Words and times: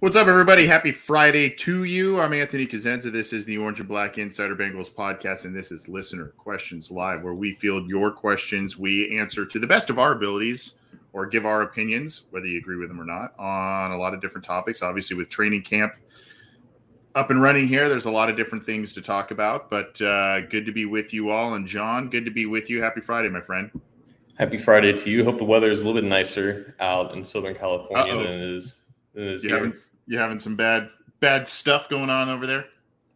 What's 0.00 0.16
up, 0.16 0.26
everybody? 0.26 0.66
Happy 0.66 0.92
Friday 0.92 1.48
to 1.48 1.84
you. 1.84 2.20
I'm 2.20 2.34
Anthony 2.34 2.66
Cosenza. 2.66 3.10
This 3.10 3.32
is 3.32 3.44
the 3.46 3.56
Orange 3.56 3.78
and 3.78 3.88
Black 3.88 4.18
Insider 4.18 4.54
Bengals 4.54 4.90
podcast, 4.90 5.44
and 5.44 5.54
this 5.54 5.70
is 5.72 5.88
Listener 5.88 6.34
Questions 6.36 6.90
Live, 6.90 7.22
where 7.22 7.32
we 7.32 7.54
field 7.54 7.88
your 7.88 8.10
questions. 8.10 8.76
We 8.76 9.16
answer 9.16 9.46
to 9.46 9.58
the 9.58 9.66
best 9.66 9.90
of 9.90 9.98
our 9.98 10.12
abilities 10.12 10.74
or 11.12 11.26
give 11.26 11.46
our 11.46 11.62
opinions, 11.62 12.24
whether 12.30 12.44
you 12.44 12.58
agree 12.58 12.76
with 12.76 12.88
them 12.88 13.00
or 13.00 13.04
not, 13.04 13.38
on 13.38 13.92
a 13.92 13.96
lot 13.96 14.12
of 14.12 14.20
different 14.20 14.44
topics. 14.44 14.82
Obviously, 14.82 15.16
with 15.16 15.30
training 15.30 15.62
camp 15.62 15.94
up 17.14 17.30
and 17.30 17.40
running 17.40 17.68
here, 17.68 17.88
there's 17.88 18.06
a 18.06 18.10
lot 18.10 18.28
of 18.28 18.36
different 18.36 18.64
things 18.64 18.92
to 18.94 19.00
talk 19.00 19.30
about, 19.30 19.70
but 19.70 19.98
uh, 20.02 20.40
good 20.40 20.66
to 20.66 20.72
be 20.72 20.84
with 20.84 21.14
you 21.14 21.30
all. 21.30 21.54
And 21.54 21.66
John, 21.66 22.10
good 22.10 22.24
to 22.24 22.32
be 22.32 22.44
with 22.46 22.68
you. 22.68 22.82
Happy 22.82 23.00
Friday, 23.00 23.28
my 23.30 23.40
friend. 23.40 23.70
Happy 24.36 24.58
Friday 24.58 24.92
to 24.92 25.08
you. 25.08 25.24
Hope 25.24 25.38
the 25.38 25.44
weather 25.44 25.70
is 25.70 25.80
a 25.80 25.86
little 25.86 26.02
bit 26.02 26.08
nicer 26.08 26.74
out 26.80 27.14
in 27.14 27.24
Southern 27.24 27.54
California 27.54 28.12
Uh-oh. 28.12 28.22
than 28.24 28.32
it 28.32 28.40
is. 28.42 28.78
You 29.14 29.54
having 29.54 29.74
you 30.06 30.18
having 30.18 30.38
some 30.38 30.56
bad 30.56 30.90
bad 31.20 31.48
stuff 31.48 31.88
going 31.88 32.10
on 32.10 32.28
over 32.28 32.46
there? 32.46 32.66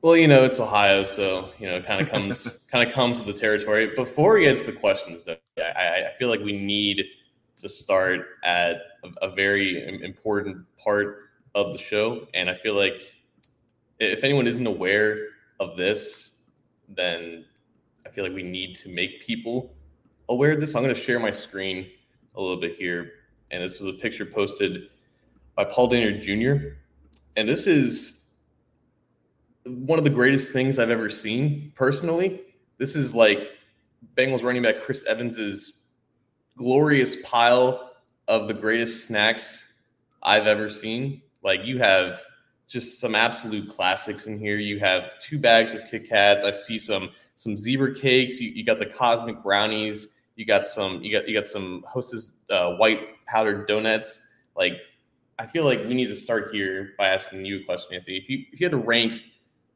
Well, 0.00 0.16
you 0.16 0.28
know, 0.28 0.44
it's 0.44 0.60
Ohio, 0.60 1.02
so 1.02 1.50
you 1.58 1.66
know, 1.66 1.76
it 1.76 1.86
kind 1.86 2.00
of 2.00 2.08
comes 2.12 2.60
kind 2.70 2.86
of 2.86 2.94
comes 2.94 3.18
with 3.22 3.34
the 3.34 3.40
territory. 3.40 3.94
Before 3.94 4.34
we 4.34 4.42
get 4.42 4.58
to 4.60 4.66
the 4.66 4.78
questions, 4.78 5.24
though, 5.24 5.36
I, 5.58 5.62
I 5.62 6.08
I 6.08 6.18
feel 6.18 6.28
like 6.28 6.40
we 6.40 6.58
need 6.58 7.04
to 7.56 7.68
start 7.68 8.20
at 8.44 8.76
a, 9.04 9.26
a 9.26 9.34
very 9.34 10.02
important 10.04 10.64
part 10.78 11.30
of 11.54 11.72
the 11.72 11.78
show, 11.78 12.26
and 12.34 12.48
I 12.48 12.54
feel 12.54 12.74
like 12.74 13.14
if 13.98 14.22
anyone 14.22 14.46
isn't 14.46 14.66
aware 14.66 15.18
of 15.58 15.76
this, 15.76 16.36
then 16.88 17.44
I 18.06 18.10
feel 18.10 18.22
like 18.22 18.34
we 18.34 18.44
need 18.44 18.76
to 18.76 18.88
make 18.88 19.26
people 19.26 19.74
aware 20.28 20.52
of 20.52 20.60
this. 20.60 20.76
I'm 20.76 20.82
going 20.84 20.94
to 20.94 21.00
share 21.00 21.18
my 21.18 21.32
screen 21.32 21.90
a 22.36 22.40
little 22.40 22.60
bit 22.60 22.76
here, 22.76 23.10
and 23.50 23.62
this 23.62 23.80
was 23.80 23.88
a 23.88 23.98
picture 23.98 24.24
posted 24.24 24.88
by 25.58 25.64
Paul 25.64 25.88
Daniel 25.88 26.16
Jr. 26.20 26.68
And 27.36 27.48
this 27.48 27.66
is 27.66 28.20
one 29.64 29.98
of 29.98 30.04
the 30.04 30.10
greatest 30.10 30.52
things 30.52 30.78
I've 30.78 30.88
ever 30.88 31.10
seen 31.10 31.72
personally. 31.74 32.42
This 32.78 32.94
is 32.94 33.12
like 33.12 33.40
Bengals 34.16 34.44
running 34.44 34.62
back 34.62 34.80
Chris 34.80 35.04
Evans's 35.04 35.80
glorious 36.56 37.16
pile 37.24 37.90
of 38.28 38.46
the 38.46 38.54
greatest 38.54 39.08
snacks 39.08 39.72
I've 40.22 40.46
ever 40.46 40.70
seen. 40.70 41.22
Like 41.42 41.64
you 41.64 41.78
have 41.78 42.22
just 42.68 43.00
some 43.00 43.16
absolute 43.16 43.68
classics 43.68 44.28
in 44.28 44.38
here. 44.38 44.58
You 44.58 44.78
have 44.78 45.18
two 45.18 45.40
bags 45.40 45.74
of 45.74 45.80
Kit 45.90 46.08
Kats. 46.08 46.44
I 46.44 46.52
see 46.52 46.78
some 46.78 47.10
some 47.34 47.56
zebra 47.56 47.96
cakes. 47.96 48.40
You, 48.40 48.50
you 48.50 48.64
got 48.64 48.78
the 48.78 48.86
cosmic 48.86 49.42
brownies. 49.42 50.06
You 50.36 50.46
got 50.46 50.66
some. 50.66 51.02
You 51.02 51.12
got 51.12 51.28
you 51.28 51.34
got 51.34 51.46
some 51.46 51.84
Hostess 51.88 52.30
uh, 52.48 52.74
white 52.76 53.24
powdered 53.26 53.66
donuts. 53.66 54.22
Like 54.54 54.74
I 55.38 55.46
feel 55.46 55.64
like 55.64 55.80
we 55.80 55.94
need 55.94 56.08
to 56.08 56.14
start 56.14 56.52
here 56.52 56.94
by 56.98 57.08
asking 57.08 57.44
you 57.44 57.60
a 57.60 57.64
question, 57.64 57.94
Anthony. 57.94 58.16
If 58.16 58.28
you 58.28 58.44
if 58.52 58.60
you 58.60 58.64
had 58.64 58.72
to 58.72 58.78
rank 58.78 59.22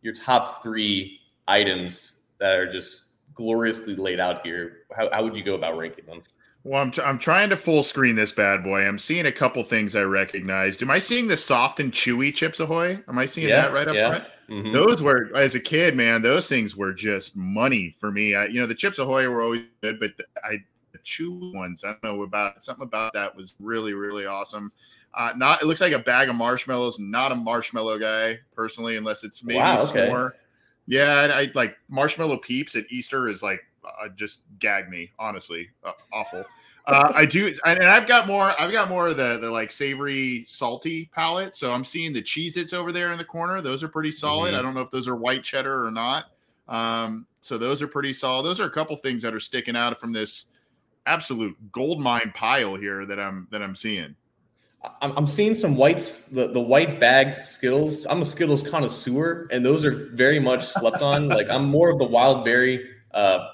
your 0.03 0.13
top 0.13 0.63
three 0.63 1.21
items 1.47 2.17
that 2.39 2.55
are 2.55 2.71
just 2.71 3.05
gloriously 3.35 3.95
laid 3.95 4.21
out 4.21 4.45
here, 4.45 4.79
how, 4.97 5.09
how 5.13 5.23
would 5.23 5.37
you 5.37 5.45
go 5.45 5.55
about 5.55 5.77
ranking 5.77 6.07
them? 6.07 6.23
Well, 6.65 6.83
I'm, 6.83 6.93
I'm 7.05 7.19
trying 7.19 7.51
to 7.51 7.57
full 7.57 7.83
screen 7.83 8.15
this 8.15 8.31
bad 8.31 8.63
boy. 8.63 8.87
I'm 8.87 8.99
seeing 8.99 9.27
a 9.27 9.33
couple 9.33 9.65
things 9.65 9.97
I 9.97 10.03
recognized. 10.03 10.83
Am 10.83 10.91
I 10.91 11.01
seeing 11.01 11.27
the 11.27 11.37
soft 11.37 11.81
and 11.81 11.93
chewy 11.93 12.33
Chips 12.33 12.61
Ahoy? 12.61 13.03
Am 13.09 13.19
I 13.19 13.27
seeing 13.27 13.49
that 13.49 13.73
right 13.73 13.89
up 13.89 13.97
front? 13.97 14.25
Mhm. 14.49 14.73
Those 14.73 15.03
were, 15.03 15.35
as 15.35 15.55
a 15.55 15.61
kid, 15.61 15.97
man, 15.97 16.23
those 16.23 16.49
things 16.49 16.77
were 16.77 16.93
just 16.93 17.35
money 17.35 17.97
for 17.99 18.13
me. 18.13 18.35
I, 18.35 18.47
you 18.47 18.61
know, 18.61 18.67
the 18.67 18.75
Chips 18.77 18.99
Ahoy 18.99 19.29
were 19.29 19.43
always 19.43 19.63
good, 19.83 19.99
but 19.99 20.13
I, 20.45 20.59
the 20.93 20.99
chewy 20.99 21.53
ones, 21.55 21.83
I 21.83 21.89
don't 21.89 22.03
know 22.05 22.23
about 22.23 22.63
something 22.63 22.85
about 22.85 23.13
that 23.15 23.35
was 23.35 23.55
really, 23.59 23.95
really 23.95 24.27
awesome. 24.27 24.71
Uh, 25.15 25.33
not, 25.37 25.63
it 25.63 25.67
looks 25.67 25.81
like 25.81 25.93
a 25.93 25.99
bag 25.99 26.29
of 26.29 26.35
marshmallows. 26.37 26.99
Not 26.99 27.33
a 27.33 27.35
marshmallow 27.35 27.99
guy 27.99 28.39
personally, 28.55 28.97
unless 28.97 29.25
it's 29.25 29.45
maybe 29.45 29.59
Wow, 29.59 29.83
okay. 29.83 30.09
s'more. 30.09 30.33
Yeah, 30.87 31.13
I, 31.35 31.41
I 31.43 31.53
like 31.55 31.77
marshmallow 31.89 32.39
peeps 32.39 32.75
at 32.77 32.85
Easter 32.91 33.29
is 33.29 33.43
like 33.43 33.61
uh, 33.85 34.09
just 34.17 34.41
gag 34.59 34.89
me, 34.89 35.11
honestly, 35.19 35.69
uh, 35.85 35.93
awful. 36.13 36.45
Uh, 36.87 37.13
I 37.15 37.25
do, 37.27 37.55
and 37.65 37.85
I've 37.85 38.09
got 38.09 38.27
more. 38.27 38.53
I've 38.61 38.73
got 38.73 38.89
more 38.89 39.09
of 39.09 39.17
the 39.17 39.39
the 39.39 39.49
like 39.49 39.71
savory, 39.71 40.45
salty 40.49 41.09
palette. 41.15 41.55
So 41.55 41.73
I'm 41.73 41.85
seeing 41.85 42.13
the 42.13 42.23
Cheez-Its 42.23 42.73
over 42.73 42.91
there 42.91 43.13
in 43.13 43.19
the 43.19 43.25
corner. 43.25 43.61
Those 43.61 43.85
are 43.85 43.89
pretty 43.89 44.11
solid. 44.11 44.53
Mhm. 44.55 44.59
I 44.59 44.63
don't 44.63 44.75
know 44.75 44.81
if 44.81 44.91
those 44.91 45.07
are 45.07 45.15
white 45.15 45.45
cheddar 45.45 45.87
or 45.87 45.93
not. 45.93 46.33
Um, 46.69 47.27
so 47.41 47.57
those 47.59 47.83
are 47.83 47.87
pretty 47.87 48.13
solid. 48.13 48.45
Those 48.45 48.61
are 48.61 48.65
a 48.65 48.71
couple 48.71 48.97
things 48.97 49.23
that 49.23 49.33
are 49.33 49.41
sticking 49.41 49.77
out 49.77 50.01
from 50.01 50.13
this 50.13 50.47
absolute 51.07 51.57
gold 51.71 52.01
mine 52.01 52.33
pile 52.35 52.75
here 52.75 53.07
that 53.07 53.21
I'm 53.21 53.47
that 53.53 53.63
I'm 53.63 53.77
seeing. 53.77 54.17
I'm, 55.01 55.17
I'm 55.17 55.27
seeing 55.27 55.55
some 55.55 55.77
whites, 55.77 56.27
the, 56.29 56.49
the 56.49 56.61
white 56.61 56.99
bagged 56.99 57.45
Skittles. 57.45 58.07
I'm 58.07 58.23
a 58.23 58.25
Skittles 58.25 58.63
connoisseur, 58.63 59.47
and 59.51 59.65
those 59.65 59.85
are 59.85 60.09
very 60.13 60.41
much 60.41 60.67
slept 60.67 61.03
on. 61.03 61.29
like 61.29 61.49
I'm 61.49 61.67
more 61.67 61.91
of 61.91 61.99
the 61.99 62.05
wild 62.05 62.45
berry 62.45 62.91
uh, 63.13 63.49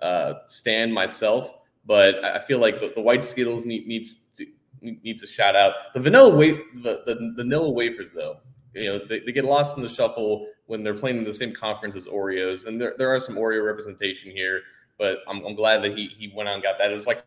uh, 0.00 0.34
stand 0.46 0.94
myself, 0.94 1.52
but 1.84 2.24
I 2.24 2.40
feel 2.40 2.60
like 2.60 2.80
the, 2.80 2.92
the 2.94 3.00
white 3.00 3.24
Skittles 3.24 3.66
need, 3.66 3.86
needs 3.86 4.16
to 4.36 4.46
needs 4.80 5.24
a 5.24 5.26
shout 5.26 5.56
out. 5.56 5.72
The 5.94 6.00
vanilla 6.00 6.30
wa- 6.36 6.60
the, 6.82 7.02
the 7.04 7.32
vanilla 7.36 7.72
wafers 7.72 8.12
though, 8.12 8.38
you 8.74 8.86
know, 8.86 8.98
they, 9.04 9.18
they 9.20 9.32
get 9.32 9.44
lost 9.44 9.76
in 9.76 9.82
the 9.82 9.88
shuffle 9.88 10.46
when 10.66 10.84
they're 10.84 10.94
playing 10.94 11.18
in 11.18 11.24
the 11.24 11.32
same 11.32 11.52
conference 11.52 11.96
as 11.96 12.06
Oreos, 12.06 12.66
and 12.66 12.80
there, 12.80 12.94
there 12.98 13.12
are 13.12 13.18
some 13.18 13.34
Oreo 13.34 13.64
representation 13.64 14.30
here. 14.30 14.62
But 14.98 15.18
I'm, 15.26 15.44
I'm 15.44 15.54
glad 15.54 15.82
that 15.82 15.96
he 15.96 16.08
he 16.16 16.32
went 16.34 16.48
out 16.48 16.54
and 16.54 16.62
got 16.62 16.78
that. 16.78 16.92
It's 16.92 17.06
like 17.06 17.24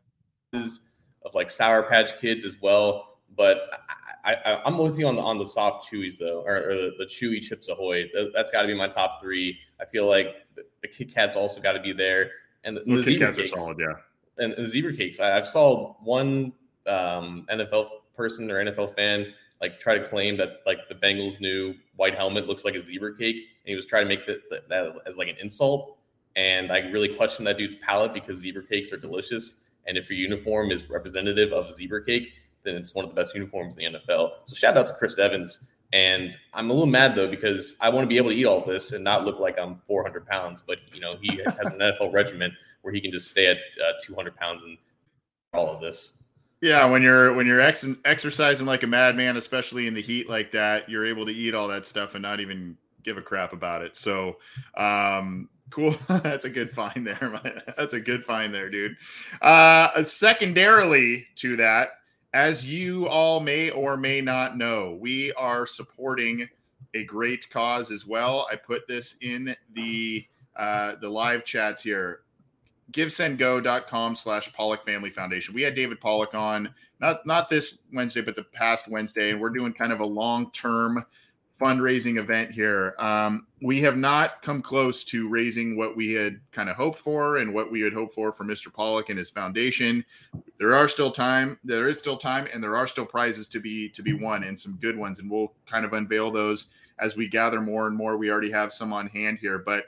of 0.54 1.34
like 1.34 1.50
Sour 1.50 1.84
Patch 1.84 2.20
Kids 2.20 2.44
as 2.46 2.62
well. 2.62 3.11
But 3.36 3.70
I, 4.26 4.36
I, 4.36 4.62
I'm 4.66 4.78
with 4.78 5.00
you 5.00 5.08
on 5.08 5.16
the 5.16 5.22
on 5.22 5.38
the 5.38 5.46
soft 5.46 5.92
chewies 5.92 6.18
though, 6.18 6.42
or, 6.42 6.70
or 6.70 6.76
the, 6.76 6.92
the 7.00 7.06
chewy 7.06 7.42
Chips 7.42 7.70
Ahoy. 7.70 8.10
That, 8.14 8.32
that's 8.36 8.52
got 8.52 8.64
to 8.64 8.68
be 8.68 8.76
my 8.76 8.88
top 8.88 9.22
three. 9.22 9.58
I 9.80 9.86
feel 9.86 10.08
like 10.08 10.36
the, 10.56 10.64
the 10.82 10.88
Kit 10.88 11.14
Kats 11.14 11.36
also 11.36 11.62
got 11.62 11.74
to 11.74 11.82
be 11.82 11.94
there, 11.94 12.32
and 12.64 12.76
the, 12.76 12.82
The 12.82 12.96
the 12.96 13.04
Kit 13.04 13.06
zebra 13.06 13.28
Kats 13.28 13.40
are 13.40 13.42
cakes. 13.44 13.54
solid, 13.56 13.78
yeah. 13.80 13.94
And, 14.38 14.54
and 14.54 14.68
zebra 14.68 14.96
cakes. 14.96 15.20
I, 15.20 15.38
I've 15.38 15.48
saw 15.48 15.94
one 16.02 16.54
um, 16.88 17.46
NFL 17.50 17.90
person 18.16 18.52
or 18.52 18.64
NFL 18.64 18.96
fan 18.96 19.34
like 19.62 19.80
try 19.80 19.98
to 19.98 20.04
claim 20.04 20.38
that 20.38 20.62
like 20.66 20.90
the 20.90 20.96
Bengals' 20.96 21.40
new 21.40 21.76
white 21.96 22.16
helmet 22.16 22.48
looks 22.48 22.66
like 22.66 22.76
a 22.76 22.82
zebra 22.82 23.16
cake, 23.16 23.36
and 23.36 23.70
he 23.70 23.76
was 23.76 23.86
trying 23.86 24.04
to 24.04 24.10
make 24.10 24.26
that, 24.26 24.42
that, 24.50 24.68
that 24.68 24.94
as 25.06 25.16
like 25.18 25.28
an 25.28 25.36
insult. 25.40 25.98
And 26.36 26.72
I 26.72 26.80
really 26.90 27.10
question 27.10 27.46
that 27.46 27.58
dude's 27.58 27.76
palate 27.76 28.14
because 28.14 28.38
zebra 28.38 28.66
cakes 28.66 28.92
are 28.92 28.98
delicious, 28.98 29.58
and 29.86 29.98
if 29.98 30.10
your 30.10 30.18
uniform 30.18 30.72
is 30.72 30.90
representative 30.90 31.54
of 31.54 31.68
a 31.68 31.74
zebra 31.74 32.04
cake, 32.04 32.34
then 32.64 32.76
it's 32.76 32.94
one 32.94 33.06
of 33.06 33.12
the 33.12 33.16
best 33.16 33.34
uniforms 33.34 33.78
in 33.78 33.94
the 33.94 34.00
NFL. 34.00 34.32
So 34.46 34.56
shout 34.56 34.78
out 34.78 34.88
to 34.88 34.94
Chris 34.94 35.18
Evans. 35.18 35.66
And 35.94 36.38
I'm 36.54 36.70
a 36.70 36.74
little 36.74 36.88
mad 36.88 37.16
though 37.16 37.28
because 37.28 37.76
I 37.82 37.90
want 37.90 38.06
to 38.06 38.08
be 38.08 38.18
able 38.18 38.30
to 38.30 38.36
eat 38.36 38.46
all 38.46 38.64
this 38.66 38.94
and 38.94 39.04
not 39.04 39.26
look 39.26 39.40
like 39.40 39.60
I'm 39.60 39.82
400 39.88 40.26
pounds. 40.26 40.62
But 40.66 40.78
you 40.94 41.02
know, 41.02 41.18
he 41.22 41.42
has 41.46 41.74
an 41.74 41.80
NFL 41.80 42.14
regimen 42.14 42.56
where 42.82 42.94
he 42.94 43.02
can 43.02 43.12
just 43.12 43.30
stay 43.30 43.48
at 43.48 43.58
uh, 43.84 43.94
200 44.02 44.36
pounds 44.36 44.64
and 44.64 44.78
all 45.54 45.70
of 45.70 45.82
this. 45.82 46.18
Yeah, 46.62 46.86
when 46.86 47.02
you're 47.02 47.34
when 47.34 47.48
you're 47.48 47.60
ex- 47.60 47.88
exercising 48.06 48.68
like 48.68 48.84
a 48.84 48.88
madman, 48.88 49.36
especially 49.36 49.88
in 49.88 49.96
the 49.96 50.02
heat 50.02 50.30
like 50.30 50.52
that, 50.52 50.88
you're 50.88 51.06
able 51.06 51.26
to 51.26 51.32
eat 51.32 51.56
all 51.56 51.68
that 51.70 51.88
stuff 51.88 52.14
and 52.14 52.22
not 52.22 52.40
even 52.40 52.78
give 53.04 53.18
a 53.18 53.22
crap 53.22 53.52
about 53.52 53.82
it. 53.82 53.98
So, 53.98 54.38
um, 54.78 55.50
cool. 55.72 55.96
That's 56.08 56.46
a 56.46 56.50
good 56.50 56.70
find 56.70 57.06
there. 57.06 57.64
That's 57.78 57.96
a 57.96 58.00
good 58.00 58.24
find 58.26 58.54
there, 58.54 58.70
dude. 58.70 58.96
Uh, 59.42 60.04
secondarily 60.04 61.26
to 61.38 61.56
that, 61.58 61.94
as 62.34 62.66
you 62.66 63.08
all 63.08 63.40
may 63.40 63.70
or 63.70 63.98
may 63.98 64.22
not 64.22 64.58
know, 64.58 64.98
we 65.00 65.32
are 65.34 65.66
supporting 65.66 66.48
a 66.94 67.04
great 67.04 67.50
cause 67.50 67.92
as 67.92 68.06
well. 68.06 68.48
I 68.52 68.56
put 68.56 68.88
this 68.88 69.16
in 69.22 69.56
the 69.74 70.26
uh, 70.56 70.96
the 71.00 71.10
live 71.10 71.46
chats 71.46 71.82
here 71.82 72.22
givesendgo.com 72.92 74.16
slash 74.16 74.52
Pollack 74.54 74.84
Family 74.84 75.10
Foundation. 75.10 75.54
We 75.54 75.62
had 75.62 75.76
David 75.76 76.00
Pollack 76.00 76.34
on, 76.34 76.74
not 77.00 77.26
not 77.26 77.50
this 77.50 77.78
Wednesday, 77.94 78.22
but 78.22 78.36
the 78.36 78.44
past 78.44 78.88
Wednesday, 78.88 79.32
and 79.32 79.40
we're 79.40 79.50
doing 79.50 79.74
kind 79.74 79.92
of 79.92 80.02
a 80.02 80.06
long-term 80.06 81.06
fundraising 81.62 82.18
event 82.18 82.52
here. 82.52 82.96
Um, 82.98 83.46
we 83.62 83.80
have 83.82 83.96
not 83.96 84.42
come 84.42 84.62
close 84.62 85.04
to 85.06 85.30
raising 85.30 85.78
what 85.78 85.96
we 85.96 86.12
had 86.14 86.40
kind 86.52 86.70
of 86.70 86.76
hoped 86.76 87.00
for 87.00 87.38
and 87.38 87.54
what 87.54 87.72
we 87.72 87.82
had 87.82 87.94
hoped 87.94 88.16
for 88.16 88.32
for 88.32 88.44
Mr. 88.44 88.74
Pollack 88.74 89.10
and 89.10 89.20
his 89.20 89.30
foundation. 89.30 90.04
There 90.58 90.74
are 90.74 90.88
still 90.88 91.12
time. 91.12 91.60
There 91.64 91.88
is 91.88 92.00
still 92.00 92.18
time, 92.18 92.48
and 92.52 92.64
there 92.64 92.76
are 92.76 92.88
still 92.88 93.06
prizes 93.06 93.48
to 93.50 93.60
be 93.60 93.90
to 93.90 94.02
be 94.02 94.14
won, 94.14 94.44
and 94.44 94.58
some 94.58 94.80
good 94.82 94.98
ones. 94.98 95.20
And 95.20 95.30
we'll 95.30 95.54
kind 95.66 95.86
of 95.86 95.94
unveil 95.94 96.32
those 96.32 96.68
as 97.00 97.16
we 97.16 97.28
gather 97.28 97.62
more 97.62 97.88
and 97.88 97.96
more. 97.96 98.18
We 98.18 98.32
already 98.32 98.52
have 98.52 98.74
some 98.74 98.92
on 98.92 99.08
hand 99.08 99.38
here, 99.40 99.60
but 99.60 99.86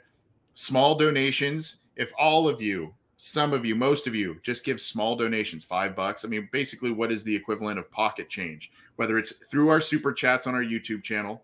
small 0.53 0.95
donations 0.95 1.77
if 1.95 2.11
all 2.17 2.47
of 2.47 2.61
you, 2.61 2.93
some 3.17 3.53
of 3.53 3.65
you, 3.65 3.75
most 3.75 4.07
of 4.07 4.15
you, 4.15 4.37
just 4.41 4.65
give 4.65 4.81
small 4.81 5.15
donations, 5.15 5.63
five 5.63 5.95
bucks. 5.95 6.25
I 6.25 6.27
mean, 6.27 6.49
basically, 6.51 6.91
what 6.91 7.11
is 7.11 7.23
the 7.23 7.35
equivalent 7.35 7.79
of 7.79 7.89
pocket 7.91 8.29
change? 8.29 8.71
Whether 8.95 9.17
it's 9.17 9.33
through 9.49 9.69
our 9.69 9.79
super 9.81 10.11
chats 10.11 10.47
on 10.47 10.55
our 10.55 10.63
YouTube 10.63 11.03
channel, 11.03 11.43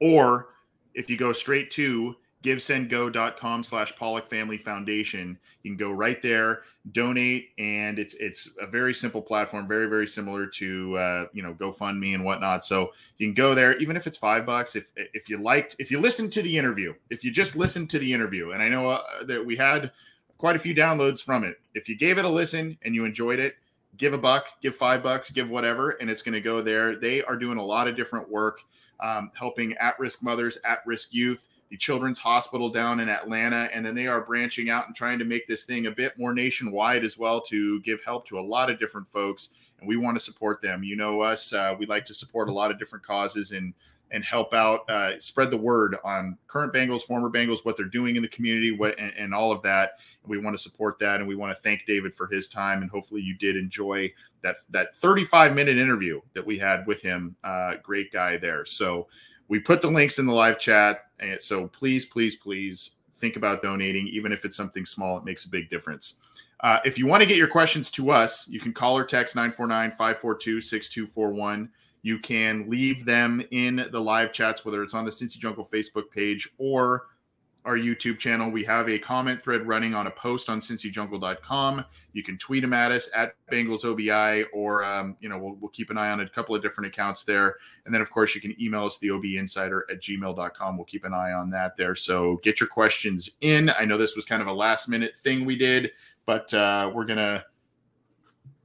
or 0.00 0.48
if 0.94 1.08
you 1.08 1.16
go 1.16 1.32
straight 1.32 1.70
to 1.72 2.16
givesendgo.com 2.42 3.64
slash 3.64 3.94
Pollack 3.96 4.28
Family 4.28 4.58
Foundation. 4.58 5.38
You 5.62 5.72
can 5.72 5.76
go 5.76 5.90
right 5.90 6.22
there, 6.22 6.62
donate, 6.92 7.50
and 7.58 7.98
it's 7.98 8.14
it's 8.14 8.50
a 8.60 8.66
very 8.66 8.94
simple 8.94 9.20
platform, 9.20 9.66
very 9.66 9.88
very 9.88 10.06
similar 10.06 10.46
to 10.46 10.96
uh, 10.96 11.26
you 11.32 11.42
know 11.42 11.54
GoFundMe 11.54 12.14
and 12.14 12.24
whatnot. 12.24 12.64
So 12.64 12.92
you 13.18 13.26
can 13.26 13.34
go 13.34 13.54
there, 13.54 13.76
even 13.78 13.96
if 13.96 14.06
it's 14.06 14.16
five 14.16 14.46
bucks. 14.46 14.76
If 14.76 14.90
if 14.96 15.28
you 15.28 15.38
liked, 15.38 15.76
if 15.78 15.90
you 15.90 16.00
listened 16.00 16.32
to 16.34 16.42
the 16.42 16.56
interview, 16.56 16.94
if 17.10 17.24
you 17.24 17.30
just 17.30 17.56
listened 17.56 17.90
to 17.90 17.98
the 17.98 18.12
interview, 18.12 18.52
and 18.52 18.62
I 18.62 18.68
know 18.68 18.88
uh, 18.88 19.24
that 19.24 19.44
we 19.44 19.56
had 19.56 19.90
quite 20.38 20.54
a 20.54 20.60
few 20.60 20.74
downloads 20.74 21.20
from 21.20 21.42
it. 21.42 21.60
If 21.74 21.88
you 21.88 21.96
gave 21.96 22.18
it 22.18 22.24
a 22.24 22.28
listen 22.28 22.78
and 22.82 22.94
you 22.94 23.04
enjoyed 23.04 23.40
it, 23.40 23.56
give 23.96 24.12
a 24.12 24.18
buck, 24.18 24.46
give 24.62 24.76
five 24.76 25.02
bucks, 25.02 25.32
give 25.32 25.50
whatever, 25.50 25.90
and 25.92 26.08
it's 26.08 26.22
going 26.22 26.34
to 26.34 26.40
go 26.40 26.62
there. 26.62 26.94
They 26.94 27.22
are 27.24 27.36
doing 27.36 27.58
a 27.58 27.64
lot 27.64 27.88
of 27.88 27.96
different 27.96 28.30
work, 28.30 28.60
um, 29.00 29.30
helping 29.34 29.74
at-risk 29.74 30.22
mothers, 30.22 30.58
at-risk 30.64 31.12
youth 31.12 31.46
the 31.70 31.76
Children's 31.76 32.18
Hospital 32.18 32.70
down 32.70 33.00
in 33.00 33.08
Atlanta, 33.08 33.68
and 33.72 33.84
then 33.84 33.94
they 33.94 34.06
are 34.06 34.22
branching 34.22 34.70
out 34.70 34.86
and 34.86 34.96
trying 34.96 35.18
to 35.18 35.24
make 35.24 35.46
this 35.46 35.64
thing 35.64 35.86
a 35.86 35.90
bit 35.90 36.18
more 36.18 36.32
nationwide 36.32 37.04
as 37.04 37.18
well 37.18 37.40
to 37.42 37.80
give 37.82 38.02
help 38.02 38.26
to 38.26 38.38
a 38.38 38.40
lot 38.40 38.70
of 38.70 38.78
different 38.78 39.06
folks. 39.06 39.50
And 39.78 39.86
we 39.86 39.96
want 39.96 40.16
to 40.16 40.24
support 40.24 40.62
them. 40.62 40.82
You 40.82 40.96
know 40.96 41.20
us; 41.20 41.52
uh, 41.52 41.76
we 41.78 41.86
like 41.86 42.04
to 42.06 42.14
support 42.14 42.48
a 42.48 42.52
lot 42.52 42.70
of 42.70 42.78
different 42.78 43.04
causes 43.04 43.52
and 43.52 43.74
and 44.10 44.24
help 44.24 44.54
out, 44.54 44.88
uh, 44.88 45.18
spread 45.20 45.50
the 45.50 45.56
word 45.56 45.96
on 46.04 46.36
current 46.46 46.72
Bengals, 46.72 47.02
former 47.02 47.28
Bengals, 47.28 47.64
what 47.64 47.76
they're 47.76 47.86
doing 47.86 48.16
in 48.16 48.22
the 48.22 48.28
community, 48.28 48.72
what 48.72 48.98
and, 48.98 49.12
and 49.16 49.34
all 49.34 49.52
of 49.52 49.62
that. 49.62 49.92
We 50.26 50.38
want 50.38 50.56
to 50.56 50.62
support 50.62 50.98
that, 50.98 51.20
and 51.20 51.28
we 51.28 51.36
want 51.36 51.54
to 51.54 51.62
thank 51.62 51.86
David 51.86 52.14
for 52.14 52.26
his 52.26 52.48
time. 52.48 52.82
And 52.82 52.90
hopefully, 52.90 53.22
you 53.22 53.34
did 53.34 53.56
enjoy 53.56 54.12
that 54.42 54.56
that 54.70 54.96
35 54.96 55.54
minute 55.54 55.78
interview 55.78 56.20
that 56.34 56.44
we 56.44 56.58
had 56.58 56.86
with 56.86 57.02
him. 57.02 57.36
Uh, 57.44 57.74
great 57.82 58.12
guy 58.12 58.36
there. 58.36 58.64
So 58.64 59.08
we 59.48 59.58
put 59.58 59.80
the 59.80 59.90
links 59.90 60.18
in 60.18 60.26
the 60.26 60.32
live 60.32 60.58
chat. 60.58 61.06
And 61.18 61.40
so 61.40 61.66
please, 61.68 62.04
please, 62.04 62.36
please 62.36 62.92
think 63.16 63.36
about 63.36 63.62
donating, 63.62 64.06
even 64.08 64.30
if 64.30 64.44
it's 64.44 64.56
something 64.56 64.86
small, 64.86 65.18
it 65.18 65.24
makes 65.24 65.44
a 65.44 65.48
big 65.48 65.68
difference. 65.70 66.14
Uh, 66.60 66.78
if 66.84 66.98
you 66.98 67.06
want 67.06 67.20
to 67.20 67.26
get 67.26 67.36
your 67.36 67.48
questions 67.48 67.90
to 67.92 68.10
us, 68.10 68.46
you 68.48 68.60
can 68.60 68.72
call 68.72 68.96
or 68.96 69.04
text 69.04 69.34
949 69.34 69.90
542 69.92 70.60
6241. 70.60 71.68
You 72.02 72.18
can 72.18 72.68
leave 72.68 73.04
them 73.04 73.42
in 73.50 73.88
the 73.90 74.00
live 74.00 74.32
chats, 74.32 74.64
whether 74.64 74.82
it's 74.82 74.94
on 74.94 75.04
the 75.04 75.10
Cincy 75.10 75.38
Jungle 75.38 75.68
Facebook 75.70 76.10
page 76.10 76.48
or 76.58 77.06
our 77.68 77.76
YouTube 77.76 78.18
channel. 78.18 78.50
We 78.50 78.64
have 78.64 78.88
a 78.88 78.98
comment 78.98 79.42
thread 79.42 79.66
running 79.66 79.94
on 79.94 80.06
a 80.06 80.10
post 80.10 80.48
on 80.48 80.58
cincyjungle.com. 80.58 81.84
You 82.14 82.22
can 82.22 82.38
tweet 82.38 82.62
them 82.62 82.72
at 82.72 82.90
us 82.92 83.10
at 83.14 83.34
Bengals 83.52 83.84
OBI, 83.84 84.44
or 84.54 84.82
um, 84.84 85.16
you 85.20 85.28
know 85.28 85.38
we'll, 85.38 85.56
we'll, 85.60 85.70
keep 85.70 85.90
an 85.90 85.98
eye 85.98 86.10
on 86.10 86.20
a 86.20 86.28
couple 86.28 86.54
of 86.54 86.62
different 86.62 86.88
accounts 86.88 87.24
there. 87.24 87.56
And 87.84 87.94
then 87.94 88.00
of 88.00 88.10
course 88.10 88.34
you 88.34 88.40
can 88.40 88.56
email 88.60 88.86
us 88.86 88.98
the 88.98 89.10
OB 89.10 89.24
Insider 89.36 89.86
at 89.90 90.00
gmail.com. 90.00 90.76
We'll 90.76 90.86
keep 90.86 91.04
an 91.04 91.12
eye 91.12 91.32
on 91.32 91.50
that 91.50 91.76
there. 91.76 91.94
So 91.94 92.40
get 92.42 92.58
your 92.58 92.68
questions 92.68 93.30
in. 93.42 93.70
I 93.78 93.84
know 93.84 93.98
this 93.98 94.16
was 94.16 94.24
kind 94.24 94.40
of 94.40 94.48
a 94.48 94.52
last 94.52 94.88
minute 94.88 95.14
thing 95.16 95.44
we 95.44 95.56
did, 95.56 95.92
but 96.24 96.52
uh, 96.54 96.90
we're 96.94 97.04
gonna 97.04 97.44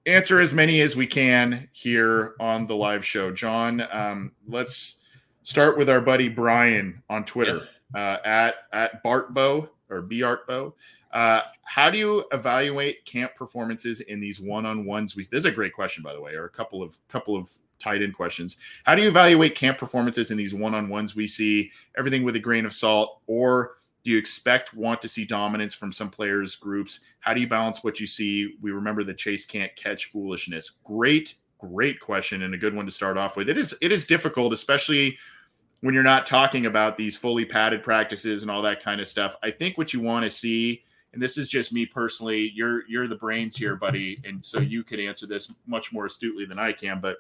answer 0.06 0.40
as 0.40 0.54
many 0.54 0.82
as 0.82 0.96
we 0.96 1.08
can 1.08 1.70
here 1.72 2.34
on 2.40 2.68
the 2.68 2.76
live 2.76 3.06
show. 3.06 3.32
John, 3.32 3.88
um, 3.92 4.32
let's 4.48 4.98
start 5.44 5.78
with 5.78 5.90
our 5.90 6.02
buddy 6.02 6.30
Brian 6.30 7.02
on 7.10 7.26
Twitter. 7.26 7.58
Yeah 7.58 7.68
uh, 7.94 8.18
at 8.26 8.56
at 8.72 9.04
Bartbo 9.04 9.70
or 9.90 10.02
Bartbo. 10.02 10.74
Uh, 11.12 11.42
how 11.64 11.90
do 11.90 11.98
you 11.98 12.26
evaluate 12.32 13.06
camp 13.06 13.36
performances 13.36 14.02
in 14.02 14.20
these 14.20 14.40
one-on-ones? 14.40 15.16
We, 15.16 15.24
this 15.24 15.40
is 15.40 15.46
a 15.46 15.52
great 15.52 15.74
question, 15.74 16.02
by 16.02 16.14
the 16.14 16.22
way, 16.22 16.34
or 16.34 16.46
a 16.46 16.50
couple 16.50 16.82
of 16.82 16.98
couple 17.08 17.36
of 17.36 17.50
tied-in 17.80 18.12
questions. 18.14 18.58
How 18.84 18.96
do 18.96 19.04
you 19.04 19.10
evaluate 19.10 19.56
camp 19.56 19.78
performances 19.78 20.32
in 20.32 20.38
these 20.38 20.54
one-on-ones? 20.54 21.16
We 21.16 21.28
see 21.28 21.72
everything 21.98 22.24
with 22.24 22.36
a 22.36 22.40
grain 22.40 22.66
of 22.66 22.74
salt, 22.74 23.22
or 23.28 23.78
do 24.04 24.12
you 24.12 24.18
expect 24.18 24.74
want 24.74 25.02
to 25.02 25.08
see 25.08 25.26
dominance 25.26 25.74
from 25.74 25.92
some 25.92 26.10
players 26.10 26.56
groups? 26.56 27.00
How 27.20 27.34
do 27.34 27.42
you 27.42 27.48
balance 27.48 27.84
what 27.84 28.00
you 28.00 28.06
see? 28.06 28.56
We 28.62 28.72
remember 28.72 29.04
the 29.04 29.14
Chase 29.14 29.46
can't 29.46 29.74
catch 29.76 30.12
foolishness. 30.12 30.72
Great, 30.84 31.36
great 31.58 32.00
question 32.00 32.44
and 32.44 32.54
a 32.54 32.58
good 32.58 32.76
one 32.76 32.86
to 32.86 32.92
start 32.92 33.18
off 33.18 33.38
with. 33.38 33.50
It 33.50 33.58
is 33.58 33.76
it 33.82 33.92
is 33.92 34.06
difficult, 34.06 34.52
especially 34.52 35.18
when 35.80 35.94
you're 35.94 36.04
not 36.04 36.26
talking 36.26 36.66
about 36.66 36.98
these 36.98 37.18
fully 37.18 37.46
padded 37.46 37.84
practices 37.84 38.42
and 38.42 38.52
all 38.52 38.62
that 38.62 38.84
kind 38.84 39.00
of 39.00 39.08
stuff. 39.08 39.36
I 39.44 39.52
think 39.52 39.78
what 39.78 39.94
you 39.94 40.02
want 40.02 40.24
to 40.24 40.30
see, 40.30 40.84
and 41.14 41.22
this 41.22 41.38
is 41.38 41.50
just 41.50 41.72
me 41.72 41.86
personally, 41.86 42.52
you're 42.54 42.88
you're 42.90 43.08
the 43.08 43.16
brains 43.16 43.56
here, 43.56 43.78
buddy, 43.78 44.20
and 44.26 44.46
so 44.46 44.60
you 44.60 44.84
could 44.84 45.00
answer 45.00 45.28
this 45.28 45.50
much 45.66 45.94
more 45.94 46.08
astutely 46.08 46.46
than 46.46 46.60
I 46.60 46.74
can. 46.74 47.00
But 47.00 47.18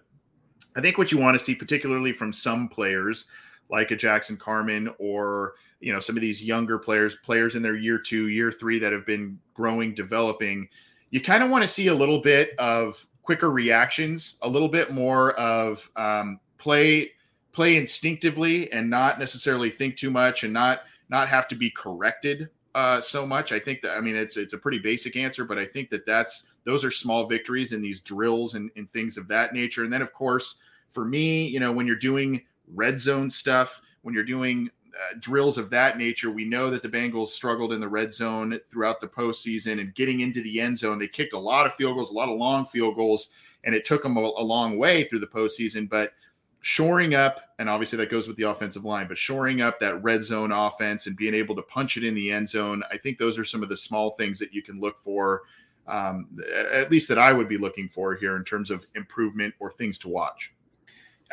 I 0.75 0.81
think 0.81 0.97
what 0.97 1.13
you 1.13 1.17
want 1.17 1.37
to 1.37 1.43
see, 1.43 1.55
particularly 1.55 2.11
from 2.11 2.33
some 2.33 2.67
players 2.67 3.27
like 3.69 3.91
a 3.91 3.95
Jackson 3.95 4.37
Carman 4.37 4.93
or 4.99 5.53
you 5.79 5.91
know 5.91 5.99
some 5.99 6.15
of 6.15 6.21
these 6.21 6.43
younger 6.43 6.79
players, 6.79 7.15
players 7.23 7.55
in 7.55 7.61
their 7.61 7.75
year 7.75 7.97
two, 7.97 8.27
year 8.27 8.51
three 8.51 8.79
that 8.79 8.93
have 8.93 9.05
been 9.05 9.39
growing, 9.53 9.93
developing, 9.93 10.67
you 11.09 11.21
kind 11.21 11.43
of 11.43 11.49
want 11.49 11.61
to 11.61 11.67
see 11.67 11.87
a 11.87 11.93
little 11.93 12.19
bit 12.19 12.57
of 12.57 13.05
quicker 13.21 13.51
reactions, 13.51 14.35
a 14.41 14.47
little 14.47 14.67
bit 14.67 14.91
more 14.91 15.33
of 15.33 15.89
um, 15.95 16.39
play 16.57 17.11
play 17.51 17.77
instinctively 17.77 18.71
and 18.71 18.89
not 18.89 19.19
necessarily 19.19 19.69
think 19.69 19.95
too 19.95 20.09
much 20.09 20.43
and 20.43 20.51
not 20.51 20.81
not 21.09 21.29
have 21.29 21.47
to 21.47 21.55
be 21.55 21.69
corrected 21.69 22.49
uh, 22.73 22.99
so 22.99 23.25
much. 23.27 23.51
I 23.51 23.59
think 23.59 23.81
that 23.81 23.95
I 23.95 24.01
mean 24.01 24.15
it's 24.15 24.37
it's 24.37 24.53
a 24.53 24.57
pretty 24.57 24.79
basic 24.79 25.15
answer, 25.15 25.45
but 25.45 25.57
I 25.57 25.65
think 25.65 25.89
that 25.89 26.05
that's 26.05 26.47
those 26.65 26.83
are 26.83 26.91
small 26.91 27.27
victories 27.27 27.73
in 27.73 27.81
these 27.81 27.99
drills 27.99 28.55
and, 28.55 28.71
and 28.75 28.89
things 28.89 29.17
of 29.17 29.27
that 29.27 29.53
nature. 29.53 29.83
And 29.83 29.93
then 29.93 30.01
of 30.01 30.13
course 30.13 30.55
for 30.89 31.05
me, 31.05 31.45
you 31.47 31.59
know, 31.59 31.71
when 31.71 31.87
you're 31.87 31.95
doing 31.95 32.41
red 32.67 32.99
zone 32.99 33.29
stuff, 33.29 33.81
when 34.01 34.13
you're 34.13 34.23
doing 34.23 34.69
uh, 34.93 35.15
drills 35.19 35.57
of 35.57 35.69
that 35.71 35.97
nature, 35.97 36.29
we 36.29 36.45
know 36.45 36.69
that 36.69 36.83
the 36.83 36.89
Bengals 36.89 37.27
struggled 37.27 37.73
in 37.73 37.81
the 37.81 37.87
red 37.87 38.13
zone 38.13 38.59
throughout 38.69 39.01
the 39.01 39.07
postseason 39.07 39.79
and 39.79 39.95
getting 39.95 40.19
into 40.19 40.41
the 40.43 40.61
end 40.61 40.77
zone. 40.77 40.99
They 40.99 41.07
kicked 41.07 41.33
a 41.33 41.39
lot 41.39 41.65
of 41.65 41.73
field 41.75 41.95
goals, 41.95 42.11
a 42.11 42.15
lot 42.15 42.29
of 42.29 42.37
long 42.37 42.65
field 42.65 42.95
goals, 42.95 43.29
and 43.63 43.73
it 43.73 43.85
took 43.85 44.03
them 44.03 44.17
a, 44.17 44.19
a 44.19 44.43
long 44.43 44.77
way 44.77 45.03
through 45.03 45.19
the 45.19 45.27
postseason. 45.27 45.89
But 45.89 46.13
shoring 46.61 47.13
up, 47.13 47.41
and 47.59 47.69
obviously 47.69 47.97
that 47.97 48.09
goes 48.09 48.27
with 48.27 48.37
the 48.37 48.43
offensive 48.43 48.85
line, 48.85 49.07
but 49.07 49.17
shoring 49.17 49.61
up 49.61 49.79
that 49.79 50.01
red 50.03 50.23
zone 50.23 50.51
offense 50.51 51.07
and 51.07 51.17
being 51.17 51.33
able 51.33 51.55
to 51.55 51.61
punch 51.63 51.97
it 51.97 52.03
in 52.03 52.15
the 52.15 52.31
end 52.31 52.47
zone, 52.47 52.83
I 52.91 52.97
think 52.97 53.17
those 53.17 53.37
are 53.37 53.43
some 53.43 53.63
of 53.63 53.69
the 53.69 53.77
small 53.77 54.11
things 54.11 54.39
that 54.39 54.53
you 54.53 54.61
can 54.61 54.79
look 54.79 54.97
for, 54.99 55.41
um, 55.87 56.27
at 56.71 56.89
least 56.89 57.09
that 57.09 57.19
I 57.19 57.33
would 57.33 57.49
be 57.49 57.57
looking 57.57 57.89
for 57.89 58.15
here 58.15 58.37
in 58.37 58.43
terms 58.43 58.71
of 58.71 58.85
improvement 58.95 59.53
or 59.59 59.71
things 59.71 59.97
to 59.99 60.07
watch. 60.07 60.53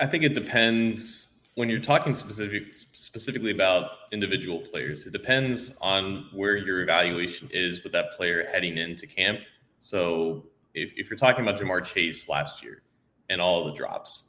I 0.01 0.07
think 0.07 0.25
it 0.25 0.35
depends 0.35 1.35
when 1.55 1.69
you're 1.69 1.81
talking 1.81 2.15
specific, 2.15 2.73
specifically 2.73 3.51
about 3.51 3.91
individual 4.13 4.61
players. 4.61 5.05
It 5.07 5.13
depends 5.13 5.77
on 5.81 6.27
where 6.33 6.57
your 6.57 6.83
evaluation 6.83 7.49
is 7.53 7.83
with 7.83 7.93
that 7.93 8.17
player 8.17 8.49
heading 8.51 8.79
into 8.79 9.07
camp. 9.07 9.41
So 9.81 10.47
if, 10.75 10.91
if 10.97 11.11
you're 11.11 11.19
talking 11.19 11.47
about 11.47 11.61
Ja'Marr 11.61 11.85
Chase 11.85 12.29
last 12.29 12.63
year, 12.63 12.83
and 13.31 13.41
all 13.41 13.65
the 13.65 13.73
drops. 13.73 14.25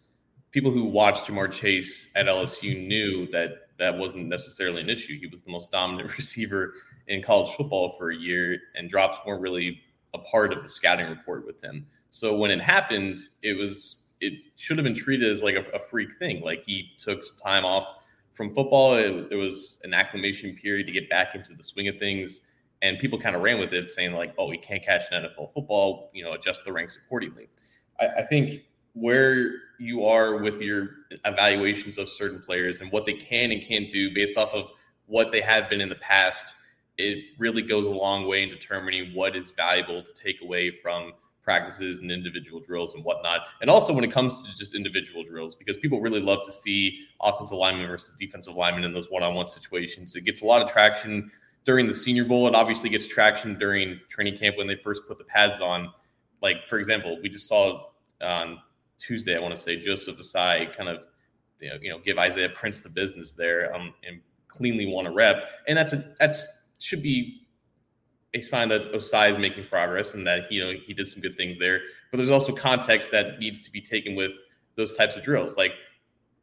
People 0.52 0.72
who 0.72 0.86
watched 0.86 1.26
Ja'Marr 1.26 1.52
Chase 1.52 2.10
at 2.16 2.28
LSU 2.28 2.88
knew 2.88 3.30
that 3.32 3.68
that 3.80 3.98
wasn't 3.98 4.28
necessarily 4.28 4.82
an 4.82 4.90
issue. 4.90 5.20
He 5.20 5.28
was 5.28 5.42
the 5.42 5.52
most 5.52 5.72
dominant 5.72 6.16
receiver 6.18 6.76
in 7.08 7.22
college 7.22 7.54
football 7.56 7.96
for 7.98 8.12
a 8.12 8.16
year, 8.16 8.58
and 8.76 8.90
drops 8.90 9.18
weren't 9.26 9.42
really 9.42 9.82
a 10.14 10.20
part 10.20 10.54
of 10.54 10.62
the 10.62 10.68
scouting 10.68 11.10
report 11.10 11.46
with 11.46 11.62
him. 11.62 11.88
So 12.12 12.38
when 12.38 12.52
it 12.52 12.62
happened, 12.62 13.20
it 13.42 13.58
was 13.58 14.01
it 14.22 14.34
should 14.56 14.78
have 14.78 14.86
been 14.86 14.96
treated 14.96 15.30
as 15.30 15.44
like 15.44 15.56
a, 15.56 15.66
a 15.76 15.80
freak 15.80 16.18
thing. 16.20 16.42
Like 16.42 16.64
he 16.66 16.92
took 16.98 17.24
some 17.24 17.36
time 17.44 17.66
off 17.66 17.88
from 18.34 18.54
football. 18.54 18.96
It, 18.96 19.30
there 19.30 19.38
was 19.38 19.80
an 19.84 19.94
acclimation 19.94 20.56
period 20.56 20.88
to 20.88 20.94
get 20.94 21.10
back 21.10 21.36
into 21.36 21.54
the 21.54 21.64
swing 21.64 21.88
of 21.88 21.98
things, 21.98 22.42
and 22.82 23.00
people 23.00 23.20
kind 23.20 23.36
of 23.36 23.42
ran 23.42 23.60
with 23.60 23.74
it, 23.74 23.90
saying 23.90 24.14
like, 24.14 24.34
"Oh, 24.38 24.50
he 24.52 24.58
can't 24.58 24.84
catch 24.84 25.04
an 25.12 25.24
NFL 25.24 25.54
football. 25.54 26.12
You 26.14 26.24
know, 26.24 26.34
adjust 26.34 26.64
the 26.64 26.72
ranks 26.72 26.98
accordingly." 27.04 27.50
I, 28.00 28.08
I 28.08 28.22
think 28.24 28.62
where 28.94 29.52
you 29.80 30.06
are 30.06 30.38
with 30.38 30.62
your 30.62 30.90
evaluations 31.26 31.98
of 31.98 32.10
certain 32.10 32.42
players 32.42 32.82
and 32.82 32.92
what 32.92 33.06
they 33.06 33.14
can 33.14 33.52
and 33.52 33.62
can't 33.62 33.92
do 33.92 34.14
based 34.14 34.38
off 34.38 34.54
of 34.54 34.72
what 35.08 35.32
they 35.32 35.42
have 35.42 35.70
been 35.70 35.82
in 35.82 35.90
the 35.90 35.96
past, 35.96 36.56
it 36.98 37.24
really 37.38 37.62
goes 37.62 37.86
a 37.86 37.90
long 37.90 38.28
way 38.28 38.44
in 38.44 38.50
determining 38.50 39.14
what 39.14 39.36
is 39.36 39.50
valuable 39.52 40.04
to 40.04 40.14
take 40.14 40.42
away 40.42 40.72
from 40.72 41.14
practices 41.42 42.00
and 42.00 42.12
individual 42.12 42.60
drills 42.60 42.94
and 42.94 43.04
whatnot. 43.04 43.42
And 43.62 43.70
also 43.70 43.94
when 43.94 44.04
it 44.04 44.12
comes 44.12 44.36
to 44.36 44.58
just 44.58 44.76
individual 44.76 45.24
drills, 45.24 45.56
because 45.56 45.78
people 45.78 46.00
really 46.00 46.22
love 46.22 46.46
to 46.46 46.52
see 46.52 47.00
offensive 47.22 47.58
linemen 47.58 47.88
versus 47.88 48.16
defensive 48.18 48.56
linemen 48.56 48.84
in 48.84 48.94
those 48.94 49.10
one-on-one 49.10 49.48
situations. 49.48 50.16
It 50.16 50.22
gets 50.22 50.42
a 50.42 50.46
lot 50.46 50.62
of 50.62 50.70
traction 50.70 51.32
during 51.66 51.88
the 51.88 51.94
Senior 51.94 52.26
Bowl. 52.26 52.48
It 52.48 52.56
obviously 52.56 52.90
gets 52.90 53.08
traction 53.08 53.58
during 53.58 54.00
training 54.10 54.38
camp 54.38 54.58
when 54.58 54.68
they 54.68 54.76
first 54.76 55.08
put 55.08 55.18
the 55.18 55.24
pads 55.24 55.62
on. 55.62 55.92
Like 56.42 56.68
for 56.68 56.80
example, 56.80 57.20
we 57.22 57.30
just 57.30 57.48
saw 57.48 57.88
on 58.22 58.60
Tuesday, 59.00 59.36
I 59.36 59.40
want 59.40 59.56
to 59.56 59.62
say 59.62 59.78
Joseph 59.78 60.18
Ossai 60.18 60.76
kind 60.76 60.90
of 60.90 61.06
you 61.60 61.70
know, 61.70 61.76
you 61.82 61.90
know 61.90 62.00
give 62.00 62.18
Isaiah 62.18 62.50
Prince 62.50 62.82
the 62.82 62.90
business 62.90 63.32
there 63.32 63.74
um, 63.76 63.94
and 64.08 64.20
cleanly 64.48 64.86
won 64.86 65.06
a 65.06 65.12
rep, 65.12 65.44
and 65.68 65.78
that's 65.78 65.94
a 65.94 66.14
that's 66.20 66.48
should 66.80 67.04
be 67.04 67.41
a 68.34 68.42
sign 68.42 68.70
that 68.70 68.94
Ossai 68.94 69.32
is 69.32 69.38
making 69.38 69.66
progress 69.66 70.14
and 70.14 70.26
that 70.26 70.52
you 70.52 70.64
know 70.64 70.74
he 70.86 70.94
did 70.94 71.08
some 71.08 71.22
good 71.22 71.38
things 71.38 71.58
there. 71.58 71.82
But 72.12 72.18
there's 72.18 72.30
also 72.30 72.54
context 72.54 73.12
that 73.12 73.40
needs 73.40 73.62
to 73.62 73.72
be 73.72 73.82
taken 73.82 74.16
with 74.16 74.32
those 74.76 74.96
types 74.96 75.16
of 75.16 75.24
drills. 75.24 75.58
Like 75.58 75.74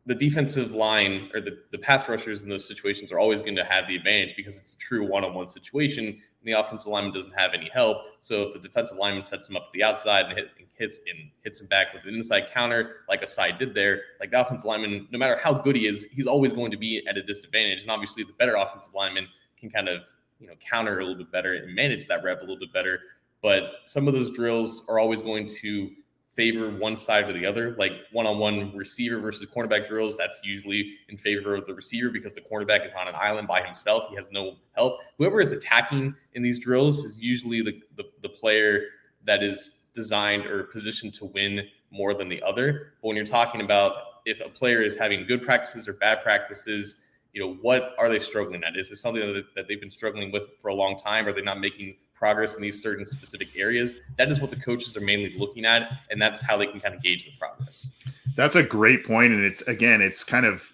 the 0.07 0.15
defensive 0.15 0.73
line 0.73 1.31
or 1.35 1.41
the, 1.41 1.59
the 1.71 1.79
pass 1.79 2.09
rushers 2.09 2.43
in 2.43 2.49
those 2.49 2.67
situations 2.67 3.13
are 3.13 3.19
always 3.19 3.43
going 3.43 3.57
to 3.57 3.65
have 3.65 3.87
the 3.87 3.95
advantage 3.95 4.35
because 4.37 4.57
it's 4.57 4.75
a 4.75 4.79
true 4.79 5.07
one-on-one 5.07 5.49
situation 5.49 6.07
and 6.07 6.17
the 6.45 6.53
offensive 6.53 6.87
lineman 6.87 7.13
doesn't 7.13 7.39
have 7.39 7.53
any 7.53 7.69
help. 7.73 7.99
So 8.21 8.43
if 8.43 8.55
the 8.55 8.61
defensive 8.61 8.97
lineman 8.97 9.23
sets 9.23 9.49
him 9.49 9.57
up 9.57 9.67
to 9.67 9.79
the 9.79 9.83
outside 9.83 10.27
and, 10.27 10.39
hit, 10.39 10.49
and 10.59 10.67
hits 10.79 10.99
and 11.07 11.31
hits 11.43 11.61
him 11.61 11.67
back 11.67 11.93
with 11.93 12.05
an 12.05 12.15
inside 12.15 12.51
counter, 12.55 12.97
like 13.09 13.23
Ossai 13.23 13.59
did 13.59 13.75
there, 13.75 14.01
like 14.21 14.31
the 14.31 14.41
offensive 14.41 14.65
lineman, 14.65 15.09
no 15.11 15.19
matter 15.19 15.39
how 15.43 15.53
good 15.53 15.77
he 15.77 15.87
is, 15.87 16.05
he's 16.05 16.27
always 16.27 16.53
going 16.53 16.71
to 16.71 16.79
be 16.79 17.05
at 17.07 17.19
a 17.19 17.23
disadvantage. 17.23 17.83
And 17.83 17.91
obviously 17.91 18.23
the 18.23 18.33
better 18.39 18.55
offensive 18.55 18.95
lineman 18.95 19.27
can 19.59 19.69
kind 19.69 19.89
of 19.89 20.03
you 20.39 20.47
know 20.47 20.55
counter 20.71 20.99
a 20.99 21.03
little 21.03 21.19
bit 21.19 21.31
better 21.33 21.55
and 21.55 21.75
manage 21.75 22.07
that 22.07 22.23
rep 22.23 22.39
a 22.39 22.41
little 22.41 22.59
bit 22.59 22.73
better. 22.73 23.01
But 23.43 23.65
some 23.85 24.09
of 24.09 24.15
those 24.15 24.33
drills 24.33 24.83
are 24.89 24.99
always 24.99 25.23
going 25.23 25.49
to 25.61 25.91
favor 26.39 26.71
one 26.71 26.97
side 26.97 27.29
or 27.29 27.33
the 27.33 27.45
other. 27.45 27.75
Like 27.77 27.93
one-on-one 28.13 28.77
receiver 28.77 29.19
versus 29.19 29.47
cornerback 29.53 29.89
drills, 29.89 30.17
that's 30.17 30.41
usually 30.45 30.95
in 31.09 31.19
favor 31.19 31.57
of 31.57 31.67
the 31.67 31.75
receiver 31.75 32.11
because 32.11 32.33
the 32.33 32.41
cornerback 32.41 32.87
is 32.87 32.93
on 32.93 33.09
an 33.09 33.15
island 33.17 33.49
by 33.49 33.61
himself. 33.61 34.05
He 34.09 34.15
has 34.15 34.29
no 34.31 34.57
help. 34.73 34.99
Whoever 35.19 35.41
is 35.41 35.51
attacking 35.51 36.15
in 36.35 36.43
these 36.43 36.61
drills 36.61 36.99
is 37.05 37.21
usually 37.21 37.61
the, 37.63 37.81
the, 37.97 38.05
the 38.23 38.29
player 38.29 38.85
that 39.25 39.43
is 39.43 39.81
designed 39.95 40.47
or 40.47 40.65
positioned 40.65 41.13
to 41.15 41.25
win 41.25 41.63
more 41.91 42.15
than 42.15 42.29
the 42.29 42.41
other. 42.43 42.93
But 43.03 43.09
when 43.09 43.17
you're 43.17 43.27
talking 43.27 43.61
about 43.61 43.95
if 44.25 44.41
a 44.41 44.49
player 44.49 44.81
is 44.81 44.97
having 44.97 45.27
good 45.27 45.43
practices 45.43 45.89
or 45.89 45.95
bad 45.95 46.21
practices, 46.21 47.03
you 47.39 47.47
know, 47.47 47.55
what 47.63 47.95
are 47.99 48.09
they 48.09 48.19
struggling 48.19 48.65
at? 48.65 48.77
Is 48.77 48.91
this 48.91 49.01
something 49.01 49.23
that, 49.23 49.55
that 49.55 49.69
they've 49.69 49.81
been 49.81 49.93
struggling 49.93 50.33
with 50.33 50.43
for 50.61 50.69
a 50.69 50.75
long 50.75 50.99
time? 50.99 51.29
Are 51.29 51.33
they 51.33 51.41
not 51.41 51.61
making 51.61 51.95
progress 52.15 52.57
in 52.57 52.63
these 52.63 52.83
certain 52.83 53.07
specific 53.07 53.49
areas? 53.57 54.01
That 54.17 54.29
is 54.33 54.41
what 54.41 54.51
the 54.51 54.57
coaches 54.57 54.97
are 54.97 55.01
mainly 55.01 55.37
looking 55.39 55.65
at, 55.65 55.89
and 56.11 56.21
that's 56.21 56.41
how 56.41 56.57
they 56.57 56.67
can 56.67 56.81
kind 56.81 56.95
of 56.95 57.03
gauge 57.03 57.27
the 57.27 57.31
progress. 57.39 57.93
That's 58.35 58.57
a 58.57 58.63
great 58.63 59.07
point, 59.07 59.33
and 59.33 59.45
it's 59.45 59.63
again, 59.63 60.03
it's 60.03 60.25
kind 60.25 60.47
of 60.47 60.69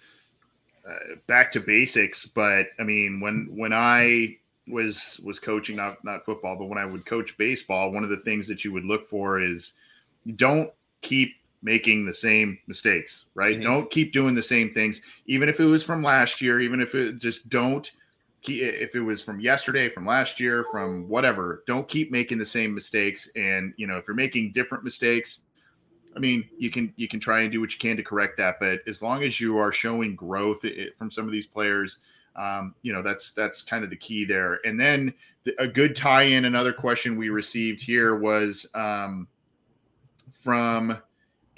uh, 0.88 1.16
back 1.26 1.52
to 1.52 1.60
basics. 1.60 2.24
But 2.24 2.68
I 2.78 2.82
mean, 2.82 3.20
when 3.20 3.50
when 3.54 3.74
I 3.74 4.38
was 4.66 5.20
was 5.22 5.38
coaching 5.38 5.76
not 5.76 6.02
not 6.02 6.24
football, 6.24 6.56
but 6.56 6.66
when 6.66 6.78
I 6.78 6.86
would 6.86 7.04
coach 7.04 7.36
baseball, 7.36 7.92
one 7.92 8.04
of 8.04 8.10
the 8.10 8.18
things 8.18 8.48
that 8.48 8.64
you 8.64 8.72
would 8.72 8.84
look 8.86 9.06
for 9.06 9.38
is 9.38 9.74
don't 10.36 10.70
keep 11.02 11.34
making 11.64 12.04
the 12.04 12.14
same 12.14 12.58
mistakes, 12.68 13.24
right? 13.34 13.56
Mm-hmm. 13.56 13.64
Don't 13.64 13.90
keep 13.90 14.12
doing 14.12 14.34
the 14.34 14.42
same 14.42 14.72
things, 14.72 15.00
even 15.26 15.48
if 15.48 15.58
it 15.58 15.64
was 15.64 15.82
from 15.82 16.02
last 16.02 16.40
year, 16.40 16.60
even 16.60 16.80
if 16.80 16.94
it 16.94 17.18
just 17.18 17.48
don't 17.48 17.90
if 18.46 18.94
it 18.94 19.00
was 19.00 19.22
from 19.22 19.40
yesterday, 19.40 19.88
from 19.88 20.06
last 20.06 20.38
year, 20.38 20.66
from 20.70 21.08
whatever, 21.08 21.64
don't 21.66 21.88
keep 21.88 22.10
making 22.12 22.38
the 22.38 22.44
same 22.44 22.74
mistakes. 22.74 23.30
And 23.36 23.72
you 23.76 23.86
know, 23.86 23.96
if 23.96 24.06
you're 24.06 24.14
making 24.14 24.52
different 24.52 24.84
mistakes, 24.84 25.44
I 26.14 26.18
mean, 26.18 26.48
you 26.58 26.70
can 26.70 26.92
you 26.96 27.08
can 27.08 27.20
try 27.20 27.40
and 27.40 27.52
do 27.52 27.60
what 27.60 27.72
you 27.72 27.78
can 27.78 27.96
to 27.96 28.02
correct 28.02 28.36
that. 28.38 28.56
But 28.60 28.80
as 28.86 29.02
long 29.02 29.22
as 29.22 29.40
you 29.40 29.58
are 29.58 29.72
showing 29.72 30.14
growth 30.14 30.64
from 30.96 31.10
some 31.10 31.24
of 31.24 31.32
these 31.32 31.46
players, 31.46 31.98
um, 32.36 32.74
you 32.82 32.92
know, 32.92 33.02
that's 33.02 33.32
that's 33.32 33.62
kind 33.62 33.82
of 33.82 33.90
the 33.90 33.96
key 33.96 34.24
there. 34.24 34.60
And 34.66 34.78
then 34.78 35.14
the, 35.44 35.54
a 35.60 35.66
good 35.66 35.96
tie-in. 35.96 36.44
Another 36.44 36.72
question 36.72 37.16
we 37.16 37.30
received 37.30 37.80
here 37.80 38.16
was 38.16 38.66
um, 38.74 39.26
from 40.40 40.98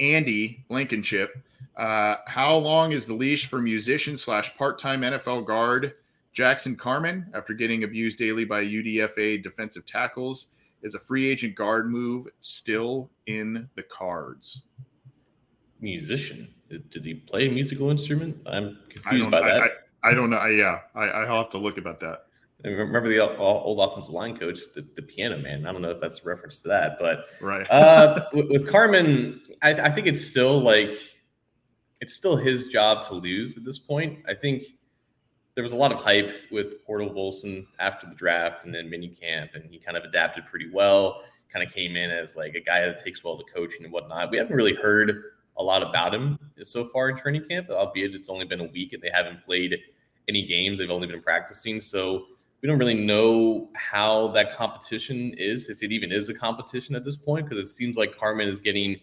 Andy 0.00 0.64
Blankenship. 0.68 1.36
Uh, 1.76 2.16
how 2.26 2.56
long 2.56 2.92
is 2.92 3.06
the 3.06 3.14
leash 3.14 3.46
for 3.46 3.60
musician 3.60 4.16
slash 4.16 4.56
part 4.56 4.78
time 4.78 5.02
NFL 5.02 5.46
guard 5.46 5.94
Jackson 6.32 6.76
Carman 6.76 7.26
after 7.34 7.52
getting 7.52 7.84
abused 7.84 8.18
daily 8.18 8.44
by 8.44 8.64
UDFA 8.64 9.42
defensive 9.42 9.84
tackles? 9.84 10.48
Is 10.82 10.94
a 10.94 10.98
free 10.98 11.28
agent 11.28 11.54
guard 11.54 11.90
move 11.90 12.28
still 12.40 13.10
in 13.26 13.68
the 13.74 13.82
cards? 13.82 14.62
Musician? 15.80 16.48
Did 16.68 17.04
he 17.04 17.14
play 17.14 17.48
a 17.48 17.50
musical 17.50 17.90
instrument? 17.90 18.36
I'm 18.46 18.78
confused 18.88 19.30
by 19.30 19.40
that. 19.40 19.62
I, 19.62 19.66
I, 19.66 20.10
I 20.10 20.14
don't 20.14 20.30
know. 20.30 20.36
I, 20.36 20.50
yeah, 20.50 20.80
I, 20.94 21.04
I'll 21.04 21.42
have 21.42 21.50
to 21.50 21.58
look 21.58 21.78
about 21.78 22.00
that. 22.00 22.25
Remember 22.66 23.08
the 23.08 23.20
old 23.38 23.78
offensive 23.78 24.12
line 24.12 24.36
coach, 24.36 24.58
the, 24.74 24.86
the, 24.96 25.02
piano 25.02 25.38
man. 25.38 25.66
I 25.66 25.72
don't 25.72 25.82
know 25.82 25.90
if 25.90 26.00
that's 26.00 26.20
a 26.20 26.24
reference 26.24 26.60
to 26.62 26.68
that, 26.68 26.98
but 26.98 27.26
right. 27.40 27.66
uh, 27.70 28.26
with, 28.32 28.50
with, 28.50 28.68
Carman, 28.68 29.40
I, 29.62 29.74
I, 29.74 29.90
think 29.90 30.08
it's 30.08 30.24
still 30.24 30.60
like 30.60 30.90
it's 32.00 32.14
still 32.14 32.36
his 32.36 32.68
job 32.68 33.06
to 33.06 33.14
lose 33.14 33.56
at 33.56 33.64
this 33.64 33.78
point. 33.78 34.18
I 34.26 34.34
think 34.34 34.64
there 35.54 35.62
was 35.62 35.72
a 35.72 35.76
lot 35.76 35.92
of 35.92 35.98
hype 35.98 36.34
with 36.50 36.84
Cordell 36.86 37.14
Volson 37.14 37.66
after 37.78 38.06
the 38.06 38.14
draft 38.14 38.64
and 38.64 38.74
then 38.74 38.90
mini 38.90 39.08
camp, 39.08 39.52
and 39.54 39.64
he 39.70 39.78
kind 39.78 39.96
of 39.96 40.04
adapted 40.04 40.46
pretty 40.46 40.70
well. 40.72 41.22
Kind 41.52 41.66
of 41.66 41.72
came 41.72 41.96
in 41.96 42.10
as 42.10 42.36
like 42.36 42.54
a 42.54 42.60
guy 42.60 42.80
that 42.80 42.98
takes 42.98 43.22
well 43.22 43.38
to 43.38 43.44
coaching 43.52 43.84
and 43.84 43.92
whatnot. 43.92 44.30
We 44.30 44.38
haven't 44.38 44.56
really 44.56 44.74
heard 44.74 45.22
a 45.56 45.62
lot 45.62 45.82
about 45.82 46.14
him 46.14 46.38
so 46.62 46.84
far 46.86 47.08
in 47.08 47.16
training 47.16 47.44
camp, 47.48 47.70
albeit 47.70 48.14
it's 48.14 48.28
only 48.28 48.44
been 48.44 48.60
a 48.60 48.66
week 48.66 48.92
and 48.92 49.02
they 49.02 49.10
haven't 49.10 49.44
played 49.44 49.78
any 50.28 50.44
games. 50.46 50.78
They've 50.78 50.90
only 50.90 51.06
been 51.06 51.22
practicing, 51.22 51.80
so 51.80 52.26
we 52.62 52.68
don't 52.68 52.78
really 52.78 52.94
know 52.94 53.68
how 53.74 54.28
that 54.28 54.56
competition 54.56 55.34
is, 55.36 55.68
if 55.68 55.82
it 55.82 55.92
even 55.92 56.10
is 56.10 56.28
a 56.28 56.34
competition 56.34 56.94
at 56.94 57.04
this 57.04 57.16
point, 57.16 57.48
because 57.48 57.62
it 57.62 57.68
seems 57.68 57.96
like 57.96 58.16
Carman 58.16 58.48
is 58.48 58.58
getting 58.58 58.96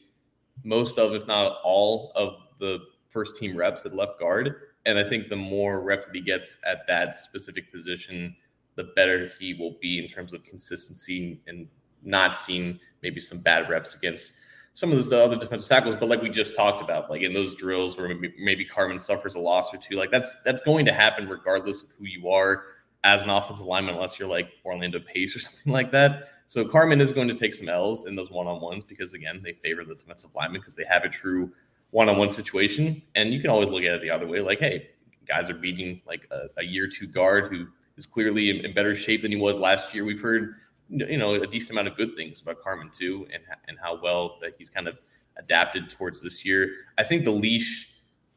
most 0.63 0.97
of, 0.97 1.13
if 1.13 1.27
not 1.27 1.57
all, 1.63 2.11
of 2.15 2.35
the 2.59 2.79
first 3.09 3.37
team 3.37 3.55
reps 3.55 3.85
at 3.85 3.95
left 3.95 4.19
guard. 4.19 4.55
And 4.85 4.97
I 4.97 5.07
think 5.07 5.29
the 5.29 5.35
more 5.35 5.81
reps 5.81 6.07
that 6.07 6.15
he 6.15 6.21
gets 6.21 6.57
at 6.67 6.85
that 6.87 7.15
specific 7.15 7.71
position, 7.71 8.35
the 8.75 8.85
better 8.95 9.31
he 9.39 9.53
will 9.53 9.77
be 9.81 9.99
in 10.03 10.09
terms 10.09 10.33
of 10.33 10.43
consistency 10.43 11.39
and 11.47 11.67
not 12.03 12.35
seeing 12.35 12.79
maybe 13.01 13.19
some 13.19 13.39
bad 13.39 13.69
reps 13.69 13.95
against 13.95 14.33
some 14.73 14.91
of 14.91 15.05
the 15.09 15.23
other 15.23 15.37
defensive 15.37 15.69
tackles. 15.69 15.95
But 15.95 16.09
like 16.09 16.21
we 16.21 16.29
just 16.29 16.55
talked 16.55 16.81
about, 16.81 17.09
like 17.09 17.21
in 17.21 17.33
those 17.33 17.55
drills 17.55 17.97
where 17.97 18.09
maybe, 18.09 18.33
maybe 18.39 18.65
Carman 18.65 18.99
suffers 18.99 19.35
a 19.35 19.39
loss 19.39 19.73
or 19.73 19.77
two, 19.77 19.95
like 19.95 20.11
that's 20.11 20.35
that's 20.43 20.63
going 20.63 20.85
to 20.85 20.93
happen 20.93 21.29
regardless 21.29 21.83
of 21.83 21.91
who 21.91 22.05
you 22.05 22.29
are 22.29 22.63
as 23.03 23.21
an 23.23 23.29
offensive 23.29 23.65
lineman, 23.65 23.95
unless 23.95 24.17
you're 24.17 24.27
like 24.27 24.49
Orlando 24.65 24.99
Pace 24.99 25.35
or 25.35 25.39
something 25.41 25.71
like 25.73 25.91
that. 25.91 26.29
So 26.45 26.65
Carman 26.65 27.01
is 27.01 27.11
going 27.11 27.27
to 27.29 27.35
take 27.35 27.53
some 27.53 27.69
L's 27.69 28.05
in 28.05 28.15
those 28.15 28.29
one 28.29 28.47
on 28.47 28.61
ones 28.61 28.83
because 28.83 29.13
again 29.13 29.41
they 29.43 29.53
favor 29.53 29.83
the 29.83 29.95
defensive 29.95 30.31
lineman 30.35 30.61
because 30.61 30.73
they 30.73 30.85
have 30.89 31.03
a 31.03 31.09
true 31.09 31.51
one 31.91 32.09
on 32.09 32.17
one 32.17 32.29
situation. 32.29 33.01
And 33.15 33.33
you 33.33 33.39
can 33.39 33.49
always 33.49 33.69
look 33.69 33.83
at 33.83 33.93
it 33.93 34.01
the 34.01 34.09
other 34.09 34.27
way, 34.27 34.41
like, 34.41 34.59
hey, 34.59 34.89
guys 35.27 35.49
are 35.49 35.53
beating 35.53 36.01
like 36.05 36.27
a, 36.31 36.47
a 36.57 36.63
year 36.63 36.87
two 36.87 37.07
guard 37.07 37.51
who 37.51 37.67
is 37.97 38.05
clearly 38.05 38.49
in, 38.49 38.65
in, 38.65 38.73
better 38.73 38.95
shape 38.95 39.21
than 39.21 39.31
he 39.31 39.37
was 39.37 39.57
last 39.57 39.93
year. 39.93 40.03
We've 40.03 40.21
heard 40.21 40.55
you 40.89 41.17
know 41.17 41.35
a 41.35 41.47
decent 41.47 41.71
amount 41.71 41.87
of 41.87 41.97
good 41.97 42.15
things 42.15 42.41
about 42.41 42.61
Carman 42.61 42.91
too, 42.93 43.27
and 43.33 43.43
and 43.67 43.77
how 43.81 43.99
well 44.01 44.37
that 44.41 44.55
he's 44.57 44.69
kind 44.69 44.87
of 44.87 44.99
adapted 45.37 45.89
towards 45.89 46.21
this 46.21 46.45
year. 46.45 46.71
I 46.97 47.03
think 47.03 47.23
the 47.23 47.31
leash. 47.31 47.89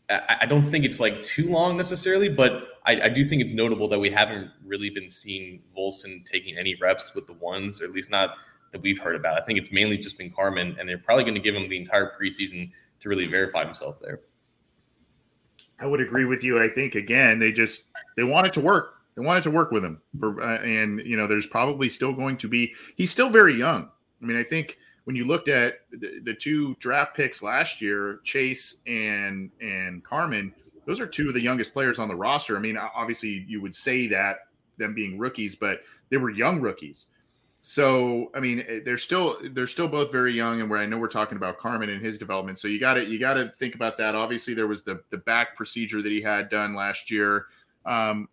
I, 0.09 0.47
don't 0.47 0.63
think 0.63 0.85
it's 0.85 1.01
like 1.01 1.21
too 1.25 1.51
long 1.51 1.77
necessarily, 1.77 2.29
but 2.29 2.69
I, 2.85 3.01
I, 3.03 3.09
do 3.09 3.25
think 3.25 3.43
it's 3.43 3.53
notable 3.53 3.89
that 3.89 3.99
we 3.99 4.09
haven't 4.09 4.51
really 4.65 4.89
been 4.89 5.09
seeing 5.09 5.63
Volson 5.77 6.25
taking 6.25 6.57
any 6.57 6.77
reps 6.77 7.13
with 7.15 7.27
the 7.27 7.33
ones, 7.33 7.83
or 7.83 7.87
at 7.87 7.91
least 7.91 8.11
not 8.11 8.37
that 8.71 8.83
we've 8.83 9.01
heard 9.01 9.17
about. 9.17 9.41
I 9.41 9.45
think 9.45 9.59
it's 9.59 9.73
mainly 9.73 9.99
just 9.99 10.17
been 10.17 10.31
Carman, 10.31 10.77
and 10.79 10.89
they're 10.89 10.99
probably 10.99 11.25
going 11.25 11.35
to 11.35 11.41
give 11.41 11.57
him 11.57 11.69
the 11.69 11.77
entire 11.77 12.09
preseason 12.11 12.71
to 13.01 13.09
really 13.09 13.27
verify 13.27 13.65
himself 13.65 13.99
there. 14.01 14.21
I 15.81 15.87
would 15.87 16.01
agree 16.01 16.25
with 16.25 16.45
you. 16.45 16.63
I 16.63 16.69
think 16.69 16.95
again, 16.95 17.39
they 17.41 17.51
just 17.51 17.85
they 18.17 18.23
want 18.23 18.47
it 18.47 18.53
to 18.55 18.61
work. 18.61 18.95
They 19.17 19.23
wanted 19.23 19.43
to 19.45 19.51
work 19.51 19.73
with 19.73 19.85
him 19.85 20.01
for, 20.21 20.41
uh, 20.43 20.59
and 20.59 21.01
you 21.01 21.17
know, 21.17 21.27
there's 21.27 21.47
probably 21.47 21.89
still 21.89 22.13
going 22.13 22.37
to 22.39 22.49
be. 22.49 22.75
He's 22.97 23.11
still 23.11 23.31
very 23.31 23.55
young. 23.55 23.89
I 24.23 24.25
mean, 24.25 24.37
I 24.37 24.43
think 24.43 24.79
when 25.07 25.15
you 25.15 25.25
looked 25.25 25.49
at 25.49 25.83
the, 25.93 26.21
the 26.25 26.35
two 26.35 26.75
draft 26.81 27.17
picks 27.17 27.41
last 27.41 27.81
year, 27.81 28.19
Chase 28.25 28.79
and 28.89 29.53
and 29.61 30.03
Carman, 30.03 30.53
those 30.85 31.01
are 31.01 31.07
two 31.07 31.29
of 31.29 31.35
the 31.35 31.41
youngest 31.41 31.73
players 31.73 32.01
on 32.01 32.09
the 32.09 32.17
roster. 32.17 32.57
I 32.57 32.61
mean, 32.61 32.77
obviously, 32.77 33.45
you 33.49 33.63
would 33.63 33.75
say 33.75 34.09
that 34.09 34.49
them 34.79 34.95
being 34.95 35.17
rookies, 35.17 35.55
but 35.55 35.83
they 36.11 36.17
were 36.17 36.31
young 36.31 36.61
rookies. 36.61 37.07
So, 37.61 38.33
I 38.35 38.41
mean, 38.41 38.65
eh, 38.69 38.81
they're 38.85 38.99
still 38.99 39.39
they're 39.53 39.69
still 39.69 39.87
both 39.87 40.11
very 40.11 40.33
young, 40.33 40.61
and 40.61 40.69
where 40.69 40.81
I 40.81 40.87
know 40.87 40.99
we're 40.99 41.07
talking 41.07 41.37
about 41.37 41.59
Carman 41.59 41.89
and 41.89 42.05
his 42.05 42.19
development. 42.19 42.59
So 42.59 42.67
you 42.67 42.81
got 42.81 42.95
to 42.95 43.05
you 43.05 43.21
got 43.21 43.35
to 43.35 43.53
think 43.59 43.77
about 43.77 43.97
that. 43.99 44.17
Obviously, 44.17 44.55
there 44.55 44.67
was 44.67 44.83
the 44.83 45.01
the 45.11 45.19
back 45.19 45.55
procedure 45.55 46.03
that 46.03 46.11
he 46.11 46.21
had 46.21 46.49
done 46.49 46.75
last 46.75 47.13
year. 47.13 47.47
Um, 47.85 48.29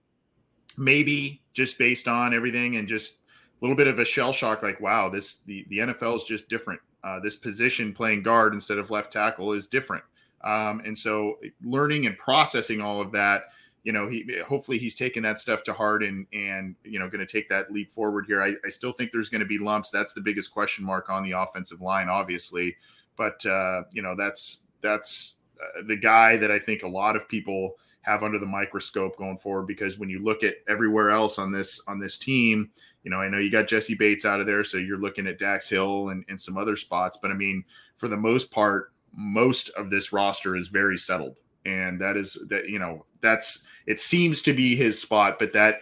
maybe 0.75 1.44
just 1.53 1.77
based 1.77 2.08
on 2.08 2.34
everything 2.34 2.77
and 2.77 2.88
just 2.88 3.20
little 3.63 3.77
bit 3.77 3.88
of 3.88 4.00
a 4.00 4.05
shell 4.05 4.34
shock 4.34 4.62
like 4.62 4.79
wow 4.82 5.10
this 5.10 5.38
the, 5.46 5.65
the 5.70 5.79
nfl 5.79 6.15
is 6.15 6.24
just 6.24 6.50
different. 6.50 6.79
Uh, 7.03 7.20
this 7.20 7.36
position 7.36 7.93
playing 7.93 8.24
guard 8.24 8.53
instead 8.53 8.77
of 8.77 8.89
left 8.89 9.12
tackle 9.12 9.51
is 9.51 9.67
different. 9.67 10.03
Um, 10.41 10.82
and 10.86 10.98
so 10.98 11.38
learning 11.63 12.05
and 12.05 12.17
processing 12.17 12.82
all 12.82 13.01
of 13.01 13.12
that 13.12 13.46
you 13.84 13.91
know 13.91 14.08
he 14.08 14.25
hopefully 14.48 14.77
he's 14.77 14.96
taking 14.96 15.24
that 15.24 15.39
stuff 15.39 15.63
to 15.63 15.74
heart 15.74 16.03
and 16.03 16.25
and 16.34 16.75
you 16.84 17.00
know 17.00 17.10
going 17.10 17.25
to 17.25 17.32
take 17.32 17.50
that 17.50 17.72
leap 17.72 17.91
forward 17.91 18.25
here. 18.27 18.41
I, 18.41 18.53
I 18.65 18.70
still 18.70 18.93
think 18.93 19.12
there's 19.12 19.29
going 19.29 19.41
to 19.41 19.48
be 19.48 19.58
lumps. 19.58 19.91
That's 19.91 20.13
the 20.13 20.22
biggest 20.22 20.51
question 20.51 20.86
mark 20.86 21.10
on 21.10 21.24
the 21.24 21.32
offensive 21.32 21.82
line 21.82 22.10
obviously. 22.10 22.75
But 23.17 23.46
uh, 23.46 23.84
you 23.91 24.01
know 24.01 24.15
that's 24.15 24.60
that's 24.82 25.36
uh, 25.62 25.84
the 25.88 25.96
guy 25.96 26.36
that 26.36 26.51
i 26.51 26.60
think 26.60 26.84
a 26.84 26.88
lot 26.88 27.15
of 27.15 27.27
people 27.29 27.75
have 28.03 28.22
under 28.22 28.38
the 28.38 28.46
microscope 28.46 29.17
going 29.17 29.38
forward 29.38 29.65
because 29.65 29.98
when 29.98 30.10
you 30.10 30.20
look 30.20 30.43
at 30.43 30.55
everywhere 30.67 31.10
else 31.10 31.39
on 31.39 31.51
this 31.51 31.82
on 31.88 32.00
this 32.00 32.17
team, 32.17 32.70
you 33.03 33.12
know, 33.12 33.17
I 33.17 33.27
know 33.27 33.38
you 33.38 33.51
got 33.51 33.67
Jessie 33.67 33.95
Bates 33.95 34.25
out 34.25 34.39
of 34.39 34.45
there, 34.45 34.63
so 34.63 34.77
you're 34.77 35.00
looking 35.00 35.27
at 35.27 35.39
Dax 35.39 35.69
Hill 35.69 36.10
and, 36.10 36.24
and 36.29 36.39
some 36.39 36.57
other 36.57 36.75
spots, 36.75 37.17
but 37.22 37.31
I 37.31 37.33
mean, 37.33 37.63
for 37.98 38.07
the 38.07 38.17
most 38.17 38.51
part, 38.51 38.91
most 39.15 39.69
of 39.69 39.89
this 39.89 40.12
roster 40.12 40.55
is 40.55 40.69
very 40.69 40.98
settled. 40.98 41.36
And 41.65 42.00
that 42.01 42.17
is 42.17 42.38
that, 42.50 42.67
you 42.67 42.79
know, 42.79 43.05
that's 43.22 43.63
it 43.86 44.00
seems 44.00 44.41
to 44.43 44.53
be 44.53 44.75
his 44.75 45.00
spot, 45.00 45.38
but 45.39 45.53
that 45.53 45.81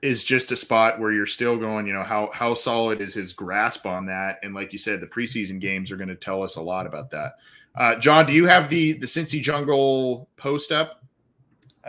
is 0.00 0.24
just 0.24 0.52
a 0.52 0.56
spot 0.56 0.98
where 0.98 1.12
you're 1.12 1.26
still 1.26 1.56
going, 1.56 1.86
you 1.86 1.92
know, 1.92 2.02
how 2.02 2.30
how 2.32 2.54
solid 2.54 3.00
is 3.00 3.14
his 3.14 3.32
grasp 3.32 3.86
on 3.86 4.06
that? 4.06 4.38
And 4.42 4.54
like 4.54 4.72
you 4.72 4.78
said, 4.78 5.00
the 5.00 5.06
preseason 5.06 5.60
games 5.60 5.92
are 5.92 5.96
going 5.96 6.08
to 6.08 6.16
tell 6.16 6.42
us 6.42 6.56
a 6.56 6.62
lot 6.62 6.86
about 6.86 7.10
that. 7.10 7.34
Uh, 7.74 7.94
John, 7.96 8.26
do 8.26 8.32
you 8.32 8.46
have 8.46 8.68
the 8.68 8.92
the 8.92 9.06
Cincy 9.06 9.40
Jungle 9.40 10.28
post 10.36 10.72
up? 10.72 11.04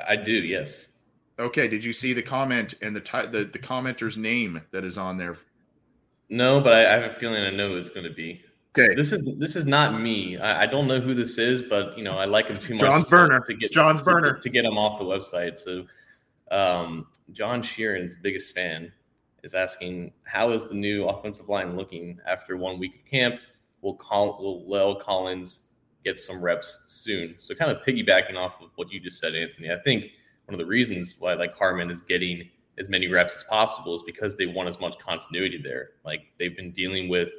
I 0.08 0.16
do, 0.16 0.32
yes. 0.32 0.90
Okay. 1.40 1.68
Did 1.68 1.84
you 1.84 1.94
see 1.94 2.14
the 2.14 2.22
comment 2.22 2.76
and 2.82 2.96
the 2.96 3.02
t- 3.02 3.28
the 3.28 3.50
the 3.52 3.60
commenter's 3.60 4.18
name 4.18 4.62
that 4.72 4.84
is 4.84 4.98
on 4.98 5.18
there? 5.18 5.38
No, 6.30 6.62
but 6.62 6.74
I, 6.74 6.80
I 6.80 7.00
have 7.00 7.12
a 7.12 7.14
feeling 7.14 7.44
I 7.44 7.52
know 7.52 7.70
who 7.70 7.78
it's 7.78 7.90
going 7.90 8.08
to 8.08 8.14
be. 8.14 8.42
Okay. 8.78 8.96
This 8.96 9.12
is 9.12 9.38
this 9.38 9.56
is 9.56 9.66
not 9.66 10.00
me. 10.00 10.38
I, 10.38 10.64
I, 10.64 10.66
don't 10.66 10.88
know 10.88 11.00
who 11.00 11.14
this 11.14 11.38
is, 11.38 11.62
but 11.62 11.96
you 11.98 12.04
know 12.04 12.18
I 12.18 12.26
like 12.26 12.48
him 12.48 12.58
too 12.58 12.74
much. 12.74 12.82
John's 12.82 13.06
burner 13.06 13.40
to, 13.42 13.54
get 13.54 13.72
John's 13.72 14.00
to, 14.00 14.06
burner 14.06 14.34
to, 14.34 14.40
to, 14.40 14.50
get 14.50 14.66
him 14.66 14.78
off 14.78 14.98
the 14.98 15.06
website. 15.06 15.60
So, 15.60 15.86
um, 16.50 17.06
John 17.32 17.62
Sheeran's 17.62 18.16
biggest 18.16 18.56
fan 18.56 18.92
is 19.44 19.54
asking, 19.54 20.12
"How 20.24 20.52
is 20.52 20.66
the 20.66 20.74
new 20.74 21.06
offensive 21.06 21.50
line 21.50 21.76
looking 21.76 22.20
after 22.28 22.58
one 22.58 22.80
week 22.80 22.96
of 22.96 23.06
camp? 23.06 23.40
Will 23.82 23.96
call 23.96 24.42
will 24.42 24.66
La'el 24.66 25.00
Collins 25.00 25.68
get 26.04 26.18
some 26.18 26.44
reps 26.44 26.86
soon. 26.88 27.36
So 27.40 27.56
kind 27.56 27.72
of 27.72 27.84
piggybacking 27.84 28.36
off 28.36 28.62
of 28.62 28.70
what 28.76 28.92
you 28.92 29.00
just 29.00 29.20
said, 29.20 29.36
Anthony, 29.36 29.72
I 29.72 29.78
think 29.84 30.06
one 30.46 30.54
of 30.54 30.60
the 30.60 30.66
reasons 30.66 31.16
why 31.20 31.34
like 31.34 31.56
Carman 31.56 31.90
is 31.90 32.02
getting 32.02 32.50
as 32.78 32.90
many 32.90 33.08
reps 33.08 33.36
as 33.36 33.44
possible 33.44 33.96
is 33.96 34.04
because 34.04 34.36
they 34.36 34.48
want 34.48 34.68
as 34.68 34.80
much 34.80 34.98
continuity 34.98 35.62
there. 35.62 35.92
Like 36.04 36.22
they've 36.40 36.56
been 36.56 36.72
dealing 36.72 37.08
with 37.08 37.30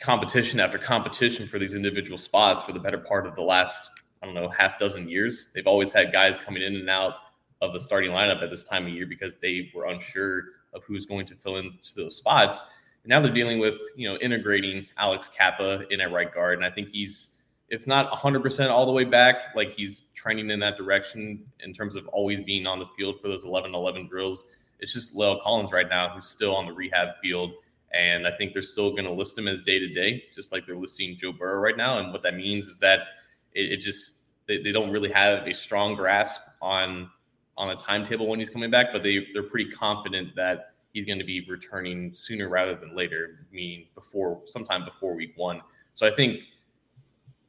competition 0.00 0.58
after 0.58 0.78
competition 0.78 1.46
for 1.46 1.58
these 1.58 1.74
individual 1.74 2.18
spots 2.18 2.62
for 2.62 2.72
the 2.72 2.80
better 2.80 2.98
part 2.98 3.26
of 3.26 3.36
the 3.36 3.42
last, 3.42 3.90
I 4.22 4.26
don't 4.26 4.34
know, 4.34 4.48
half 4.48 4.78
dozen 4.78 5.08
years. 5.08 5.48
They've 5.54 5.66
always 5.66 5.92
had 5.92 6.12
guys 6.12 6.38
coming 6.38 6.62
in 6.62 6.74
and 6.76 6.90
out 6.90 7.14
of 7.60 7.72
the 7.72 7.80
starting 7.80 8.10
lineup 8.10 8.42
at 8.42 8.50
this 8.50 8.64
time 8.64 8.86
of 8.86 8.92
year 8.92 9.06
because 9.06 9.36
they 9.40 9.70
were 9.74 9.86
unsure 9.86 10.42
of 10.72 10.82
who's 10.84 11.06
going 11.06 11.26
to 11.26 11.36
fill 11.36 11.56
into 11.56 11.94
those 11.94 12.16
spots. 12.16 12.60
And 13.04 13.10
now 13.10 13.20
they're 13.20 13.32
dealing 13.32 13.60
with, 13.60 13.78
you 13.96 14.08
know, 14.08 14.16
integrating 14.18 14.86
Alex 14.96 15.30
Kappa 15.36 15.86
in 15.90 16.00
at 16.00 16.10
right 16.10 16.32
guard. 16.32 16.58
And 16.58 16.64
I 16.64 16.70
think 16.70 16.88
he's 16.90 17.31
if 17.72 17.86
not 17.86 18.12
100% 18.12 18.68
all 18.68 18.84
the 18.84 18.92
way 18.92 19.02
back, 19.02 19.36
like 19.56 19.72
he's 19.72 20.04
trending 20.14 20.50
in 20.50 20.60
that 20.60 20.76
direction 20.76 21.42
in 21.60 21.72
terms 21.72 21.96
of 21.96 22.06
always 22.08 22.38
being 22.38 22.66
on 22.66 22.78
the 22.78 22.84
field 22.98 23.18
for 23.18 23.28
those 23.28 23.44
11 23.44 23.74
11 23.74 24.08
drills. 24.08 24.44
It's 24.78 24.92
just 24.92 25.16
La'el 25.16 25.40
Collins 25.40 25.72
right 25.72 25.88
now 25.88 26.10
who's 26.10 26.26
still 26.26 26.54
on 26.54 26.66
the 26.66 26.72
rehab 26.72 27.16
field. 27.22 27.54
And 27.94 28.26
I 28.26 28.36
think 28.36 28.52
they're 28.52 28.60
still 28.60 28.90
going 28.90 29.04
to 29.04 29.10
list 29.10 29.38
him 29.38 29.48
as 29.48 29.62
day 29.62 29.78
to 29.78 29.88
day, 29.88 30.22
just 30.34 30.52
like 30.52 30.66
they're 30.66 30.76
listing 30.76 31.16
Joe 31.16 31.32
Burrow 31.32 31.60
right 31.60 31.76
now. 31.76 31.98
And 31.98 32.12
what 32.12 32.22
that 32.24 32.36
means 32.36 32.66
is 32.66 32.76
that 32.78 33.00
it, 33.54 33.72
it 33.72 33.76
just, 33.78 34.18
they, 34.46 34.62
they, 34.62 34.72
don't 34.72 34.90
really 34.90 35.10
have 35.10 35.46
a 35.46 35.54
strong 35.54 35.94
grasp 35.94 36.42
on 36.60 37.10
on 37.56 37.70
a 37.70 37.76
timetable 37.76 38.28
when 38.28 38.38
he's 38.38 38.50
coming 38.50 38.70
back, 38.70 38.88
but 38.92 39.02
they, 39.02 39.26
they're 39.32 39.42
pretty 39.42 39.70
confident 39.70 40.34
that 40.36 40.72
he's 40.92 41.04
going 41.04 41.18
to 41.18 41.24
be 41.24 41.46
returning 41.48 42.12
sooner 42.14 42.48
rather 42.48 42.74
than 42.74 42.96
later, 42.96 43.46
meaning 43.52 43.86
before 43.94 44.42
sometime 44.46 44.84
before 44.84 45.14
week 45.14 45.32
one. 45.36 45.60
So 45.94 46.06
I 46.06 46.10
think 46.10 46.40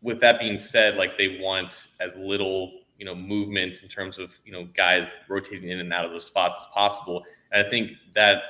with 0.03 0.19
that 0.19 0.39
being 0.39 0.57
said, 0.57 0.95
like 0.97 1.17
they 1.17 1.39
want 1.41 1.87
as 1.99 2.15
little 2.15 2.81
you 2.97 3.05
know 3.05 3.15
movement 3.15 3.81
in 3.81 3.89
terms 3.89 4.19
of 4.19 4.37
you 4.45 4.51
know 4.51 4.67
guys 4.75 5.07
rotating 5.27 5.69
in 5.69 5.79
and 5.79 5.91
out 5.91 6.05
of 6.05 6.11
those 6.11 6.25
spots 6.25 6.59
as 6.59 6.65
possible. 6.73 7.23
And 7.51 7.65
I 7.65 7.69
think 7.69 7.93
that 8.13 8.43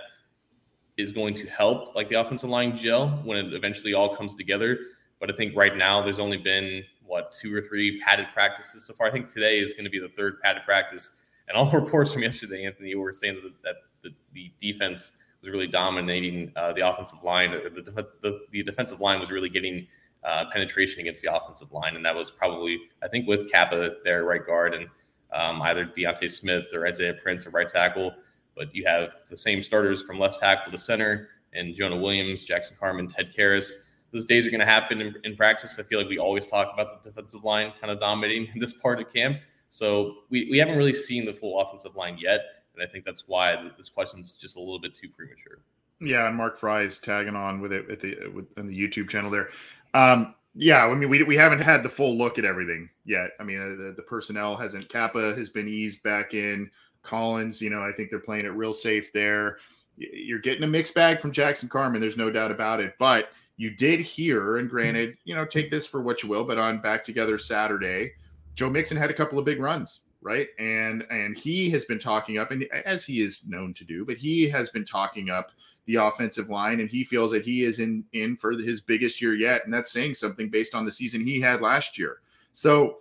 is 0.98 1.12
going 1.12 1.34
to 1.36 1.48
help 1.48 1.96
like 1.96 2.10
the 2.10 2.16
offensive 2.16 2.50
line 2.50 2.76
gel 2.76 3.10
when 3.24 3.38
it 3.38 3.54
eventually 3.54 3.94
all 3.94 4.16
comes 4.16 4.36
together. 4.36 4.78
But 5.20 5.32
I 5.32 5.36
think 5.36 5.56
right 5.56 5.76
now 5.76 6.04
there's 6.04 6.20
only 6.20 6.38
been 6.38 6.84
what 7.06 7.32
two 7.32 7.56
or 7.56 7.62
three 7.62 8.02
padded 8.02 8.28
practices 8.34 8.86
so 8.86 8.94
far. 8.94 9.08
I 9.08 9.12
think 9.12 9.30
today 9.30 9.60
is 9.60 9.74
going 9.74 9.86
to 9.86 9.90
be 9.90 10.00
the 10.00 10.10
third 10.10 10.42
padded 10.42 10.64
practice. 10.66 11.16
And 11.48 11.58
all 11.58 11.70
reports 11.72 12.14
from 12.14 12.24
yesterday, 12.24 12.66
Anthony, 12.66 12.96
were 12.96 13.14
saying 13.14 13.40
that, 13.44 13.54
that 13.64 13.76
the, 14.02 14.14
the 14.34 14.52
defense 14.60 15.14
was 15.42 15.52
really 15.52 15.68
dominating 15.68 16.52
uh, 16.56 16.74
the 16.74 16.88
offensive 16.88 17.24
line. 17.24 17.52
The, 17.52 18.06
the, 18.22 18.42
the 18.52 18.64
defensive 18.64 19.00
line 19.00 19.20
was 19.20 19.32
really 19.32 19.50
getting 19.50 19.88
uh, 20.26 20.46
penetration 20.52 21.02
against 21.02 21.22
the 21.22 21.36
offensive 21.36 21.72
line, 21.72 21.96
and 21.96 22.06
that 22.06 22.16
was 22.16 22.32
probably 22.32 22.80
I 23.02 23.08
think 23.08 23.28
with 23.28 23.52
Cappa 23.52 23.96
their 24.04 24.24
right 24.24 24.46
guard 24.46 24.74
and 24.74 24.88
um, 25.34 25.62
either 25.64 25.86
D'Ante 25.86 26.28
Smith 26.28 26.66
or 26.74 26.88
Isaiah 26.88 27.14
Prince 27.14 27.46
at 27.48 27.54
right 27.54 27.68
tackle. 27.68 28.14
But 28.56 28.74
you 28.76 28.86
have 28.86 29.14
the 29.30 29.38
same 29.38 29.64
starters 29.64 30.02
from 30.04 30.20
left 30.20 30.40
tackle 30.40 30.72
to 30.72 30.78
center, 30.78 31.30
and 31.54 31.74
Jonah 31.74 31.98
Williams, 31.98 32.44
Jackson 32.44 32.78
Carman, 32.80 33.08
Ted 33.08 33.34
Karras. 33.36 33.72
Those 34.12 34.26
days 34.26 34.46
are 34.46 34.52
going 34.52 34.60
to 34.60 34.66
happen 34.66 35.02
in, 35.02 35.16
in 35.24 35.36
practice. 35.36 35.80
I 35.80 35.84
feel 35.84 36.00
like 36.00 36.08
we 36.08 36.20
always 36.20 36.46
talk 36.46 36.72
about 36.72 37.02
the 37.02 37.10
defensive 37.10 37.44
line 37.44 37.74
kind 37.82 37.92
of 37.92 38.00
dominating 38.00 38.48
this 38.60 38.74
part 38.74 39.02
of 39.02 39.12
camp. 39.12 39.38
So 39.70 40.18
we, 40.30 40.48
we 40.52 40.60
haven't 40.60 40.78
really 40.78 40.94
seen 40.94 41.26
the 41.26 41.34
full 41.34 41.60
offensive 41.60 41.96
line 41.96 42.18
yet. 42.20 42.42
And 42.76 42.84
I 42.84 42.86
think 42.86 43.06
that's 43.06 43.28
why 43.28 43.72
this 43.76 43.90
question 43.90 44.20
is 44.20 44.36
just 44.36 44.56
a 44.56 44.60
little 44.60 44.80
bit 44.80 44.96
too 44.96 45.10
premature. 45.10 45.60
Yeah, 46.00 46.28
and 46.28 46.36
Mark 46.36 46.58
Fry 46.58 46.82
is 46.82 47.00
tagging 47.00 47.36
on 47.36 47.62
with 47.62 47.72
it 47.72 47.90
at 47.90 48.00
the 48.00 48.28
with, 48.34 48.46
on 48.58 48.68
the 48.68 48.78
YouTube 48.78 49.10
channel 49.10 49.32
there. 49.32 49.50
Um, 49.94 50.36
yeah, 50.56 50.86
I 50.86 50.94
mean, 50.94 51.10
we, 51.10 51.24
we 51.24 51.36
haven't 51.36 51.60
had 51.60 51.84
the 51.84 51.90
full 51.90 52.18
look 52.18 52.38
at 52.38 52.46
everything 52.46 52.90
yet. 53.06 53.32
I 53.40 53.44
mean, 53.44 53.60
uh, 53.60 53.84
the, 53.84 53.94
the 53.96 54.04
personnel 54.04 54.56
hasn't. 54.56 54.90
Cappa 54.90 55.34
has 55.36 55.50
been 55.50 55.68
eased 55.68 56.04
back 56.04 56.34
in. 56.34 56.70
Collins, 57.02 57.62
you 57.62 57.70
know, 57.70 57.84
I 57.84 57.92
think 57.92 58.10
they're 58.10 58.20
playing 58.20 58.46
it 58.46 58.50
real 58.50 58.74
safe 58.74 59.12
there. 59.12 59.58
You're 59.98 60.40
getting 60.40 60.64
a 60.64 60.68
mixed 60.68 60.94
bag 60.94 61.20
from 61.20 61.32
Jackson 61.32 61.70
Carman, 61.70 62.02
There's 62.02 62.18
no 62.18 62.32
doubt 62.32 62.52
about 62.52 62.80
it. 62.80 62.96
But 62.98 63.30
you 63.58 63.72
did 63.72 64.00
hear, 64.00 64.58
and 64.58 64.70
granted, 64.70 65.16
you 65.26 65.36
know, 65.36 65.46
take 65.46 65.70
this 65.70 65.86
for 65.86 66.02
what 66.02 66.24
you 66.24 66.30
will, 66.30 66.44
but 66.44 66.58
on 66.58 66.82
Back 66.82 67.04
Together 67.04 67.38
Saturday, 67.38 68.14
Joe 68.56 68.70
Mixon 68.70 68.98
had 68.98 69.10
a 69.10 69.14
couple 69.14 69.38
of 69.38 69.46
big 69.46 69.60
runs, 69.60 70.02
right? 70.24 70.48
And 70.58 71.06
and 71.12 71.38
he 71.38 71.70
has 71.72 71.86
been 71.86 72.00
talking 72.00 72.38
up, 72.38 72.52
and 72.52 72.64
as 72.86 73.06
he 73.06 73.22
is 73.22 73.42
known 73.46 73.74
to 73.76 73.86
do, 73.86 74.06
but 74.06 74.18
he 74.18 74.50
has 74.50 74.70
been 74.70 74.86
talking 74.86 75.30
up 75.30 75.52
the 75.86 75.96
offensive 75.96 76.50
line, 76.50 76.80
and 76.80 76.90
he 76.90 77.04
feels 77.04 77.32
that 77.32 77.46
he 77.46 77.64
is 77.64 77.80
in 77.80 78.04
in 78.14 78.36
for 78.38 78.54
his 78.54 78.82
biggest 78.82 79.22
year 79.22 79.36
yet, 79.36 79.66
and 79.66 79.74
that's 79.74 79.92
saying 79.92 80.16
something 80.16 80.50
based 80.50 80.74
on 80.74 80.86
the 80.86 80.92
season 80.92 81.26
he 81.26 81.40
had 81.40 81.62
last 81.62 82.00
year. 82.00 82.22
So 82.54 82.98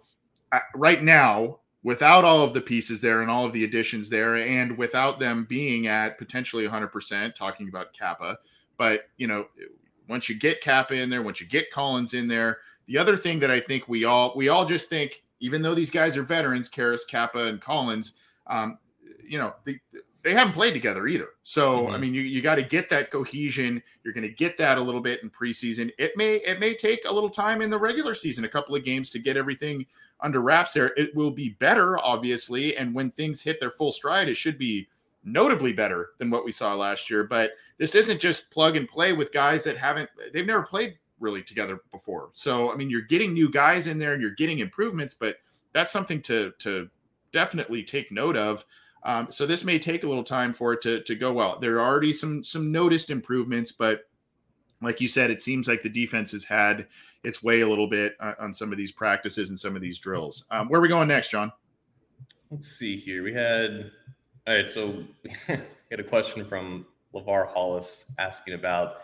uh, 0.51 0.59
right 0.75 1.03
now, 1.03 1.61
without 1.83 2.25
all 2.25 2.43
of 2.43 2.53
the 2.53 2.61
pieces 2.61 3.01
there 3.01 3.23
and 3.23 3.31
all 3.31 3.47
of 3.47 3.53
the 3.53 3.65
additions 3.65 4.09
there, 4.09 4.37
and 4.37 4.77
without 4.77 5.19
them 5.19 5.47
being 5.49 5.87
at 5.87 6.19
potentially 6.19 6.67
100%, 6.67 7.35
talking 7.35 7.69
about 7.69 7.93
Cappa, 7.93 8.39
but 8.77 9.05
you 9.17 9.27
know, 9.27 9.47
once 10.09 10.29
you 10.29 10.35
get 10.35 10.61
Cappa 10.61 10.95
in 10.95 11.09
there, 11.09 11.23
once 11.23 11.41
you 11.41 11.47
get 11.47 11.71
Collins 11.71 12.15
in 12.15 12.27
there, 12.27 12.59
the 12.87 12.99
other 12.99 13.17
thing 13.17 13.39
that 13.39 13.51
I 13.51 13.61
think 13.61 13.89
we 13.89 14.05
all 14.05 14.33
we 14.35 14.49
all 14.49 14.67
just 14.67 14.91
think, 14.91 15.22
even 15.43 15.61
though 15.61 15.75
these 15.75 15.91
guys 15.91 16.17
are 16.17 16.23
veterans, 16.23 16.71
Karras, 16.71 17.07
Cappa, 17.07 17.47
and 17.47 17.61
Collins, 17.61 18.13
um, 18.47 18.79
you 19.23 19.39
know, 19.39 19.53
the 19.65 19.79
they 20.23 20.35
haven't 20.35 20.53
played 20.53 20.73
together 20.73 21.09
either. 21.09 21.31
So 21.43 21.81
mm-hmm. 21.81 21.95
I 21.95 21.99
mean, 21.99 22.15
you, 22.15 22.23
you 22.23 22.43
got 22.43 22.55
to 22.55 22.63
get 22.63 22.89
that 22.91 23.11
cohesion. 23.11 23.83
You're 24.05 24.15
going 24.15 24.23
to 24.27 24.33
get 24.33 24.57
that 24.59 24.79
a 24.79 24.81
little 24.81 25.01
bit 25.01 25.21
in 25.25 25.31
preseason. 25.31 25.91
It 25.99 26.17
may 26.17 26.37
it 26.37 26.61
may 26.61 26.75
take 26.75 27.01
a 27.07 27.13
little 27.13 27.29
time 27.29 27.61
in 27.61 27.71
the 27.71 27.79
regular 27.79 28.15
season, 28.15 28.45
a 28.45 28.49
couple 28.49 28.77
of 28.77 28.85
games 28.85 29.11
to 29.11 29.19
get 29.19 29.37
everything 29.37 29.85
under 30.21 30.41
wraps. 30.41 30.75
There, 30.75 30.93
it 30.97 31.15
will 31.17 31.33
be 31.33 31.51
better, 31.59 31.99
obviously, 31.99 32.77
and 32.77 32.95
when 32.95 33.11
things 33.11 33.43
hit 33.43 33.59
their 33.59 33.73
full 33.73 33.91
stride, 33.91 34.29
it 34.29 34.37
should 34.37 34.59
be 34.59 34.89
notably 35.25 35.73
better 35.73 36.11
than 36.19 36.31
what 36.31 36.45
we 36.45 36.53
saw 36.53 36.75
last 36.75 37.11
year. 37.11 37.25
But 37.25 37.53
this 37.79 37.97
isn't 37.97 38.21
just 38.21 38.51
plug 38.51 38.77
and 38.77 38.89
play 38.89 39.13
with 39.13 39.33
guys 39.33 39.65
that 39.65 39.77
haven't 39.77 40.09
they've 40.33 40.47
never 40.47 40.63
played 40.63 40.99
really 41.23 41.43
together 41.43 41.81
before. 41.93 42.31
So 42.33 42.73
I 42.73 42.77
mean, 42.77 42.91
you're 42.91 43.03
getting 43.03 43.33
new 43.33 43.51
guys 43.51 43.87
in 43.87 43.99
there 43.99 44.13
and 44.13 44.21
you're 44.21 44.35
getting 44.35 44.59
improvements, 44.59 45.15
but 45.15 45.37
that's 45.73 45.91
something 45.91 46.21
to 46.23 46.53
to 46.59 46.89
definitely 47.33 47.83
take 47.83 48.13
note 48.13 48.37
of. 48.37 48.65
Um, 49.05 49.29
so 49.31 49.47
this 49.47 49.65
may 49.65 49.79
take 49.79 50.05
a 50.05 50.09
little 50.09 50.25
time 50.25 50.53
for 50.53 50.75
it 50.75 50.81
to 50.83 51.03
to 51.03 51.15
go 51.15 51.33
well. 51.33 51.59
There 51.59 51.77
are 51.77 51.87
already 51.87 52.13
some 52.13 52.45
some 52.45 52.71
noticed 52.71 53.11
improvements, 53.11 53.73
but 53.73 54.03
like 54.83 55.01
you 55.01 55.09
said, 55.09 55.31
it 55.31 55.41
seems 55.41 55.69
like 55.69 55.83
the 55.83 55.89
defense 55.89 56.33
has 56.33 56.45
had 56.45 56.87
its 57.25 57.43
way 57.43 57.61
a 57.61 57.69
little 57.69 57.87
bit 57.87 58.17
uh, 58.21 58.35
on 58.41 58.53
some 58.53 58.73
of 58.73 58.79
these 58.79 58.91
practices 58.91 59.51
and 59.51 59.59
some 59.59 59.77
of 59.77 59.83
these 59.83 59.99
drills. 59.99 60.45
Um, 60.51 60.69
where 60.69 60.81
are 60.81 60.83
we 60.83 60.89
going 60.89 61.09
next, 61.09 61.31
John? 61.31 61.53
Let's 62.51 62.67
see 62.67 62.99
here. 62.99 63.23
We 63.23 63.33
had 63.33 63.91
all 64.47 64.55
right. 64.55 64.69
So 64.69 65.05
we 65.25 65.33
had 65.91 66.01
a 66.01 66.05
question 66.05 66.45
from 66.49 66.87
Lavar 67.15 67.53
Hollis 67.53 68.07
asking 68.19 68.55
about 68.55 69.03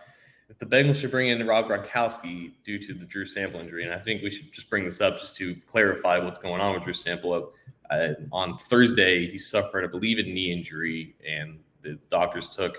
if 0.49 0.59
the 0.59 0.67
Bengals 0.67 0.97
should 0.97 1.11
bring 1.11 1.29
in 1.29 1.47
Rob 1.47 1.67
Gronkowski 1.67 2.53
due 2.65 2.79
to 2.79 2.95
the 2.95 3.05
Drew 3.05 3.27
Sample 3.27 3.61
injury, 3.61 3.85
and 3.85 3.93
I 3.93 3.99
think 3.99 4.23
we 4.23 4.31
should 4.31 4.53
just 4.53 4.71
bring 4.71 4.85
this 4.85 5.01
up 5.01 5.19
just 5.19 5.37
to 5.37 5.55
clarify 5.67 6.19
what's 6.19 6.39
going 6.39 6.61
on 6.61 6.75
with 6.75 6.85
Drew 6.85 6.95
Sample. 6.95 7.53
Uh, 7.91 8.15
on 8.33 8.57
Thursday, 8.57 9.31
he 9.31 9.39
suffered, 9.39 9.85
I 9.85 9.89
believe, 9.89 10.19
a 10.19 10.23
knee 10.23 10.53
injury, 10.53 11.15
and 11.27 11.59
the 11.83 11.99
doctors 12.11 12.51
took 12.51 12.77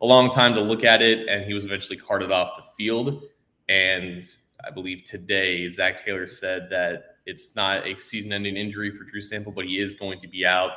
a 0.00 0.06
long 0.06 0.30
time 0.30 0.54
to 0.54 0.60
look 0.60 0.84
at 0.84 1.02
it, 1.02 1.28
and 1.28 1.44
he 1.44 1.54
was 1.54 1.64
eventually 1.64 1.98
carted 1.98 2.32
off 2.32 2.56
the 2.56 2.64
field. 2.76 3.22
And 3.68 4.24
I 4.66 4.70
believe 4.70 5.04
today, 5.04 5.68
Zac 5.68 6.04
Taylor 6.04 6.26
said 6.26 6.68
that 6.70 7.16
it's 7.26 7.54
not 7.54 7.86
a 7.86 7.98
season-ending 7.98 8.56
injury 8.56 8.90
for 8.90 9.04
Drew 9.04 9.20
Sample, 9.20 9.52
but 9.52 9.66
he 9.66 9.78
is 9.78 9.94
going 9.94 10.18
to 10.20 10.28
be 10.28 10.44
out 10.44 10.72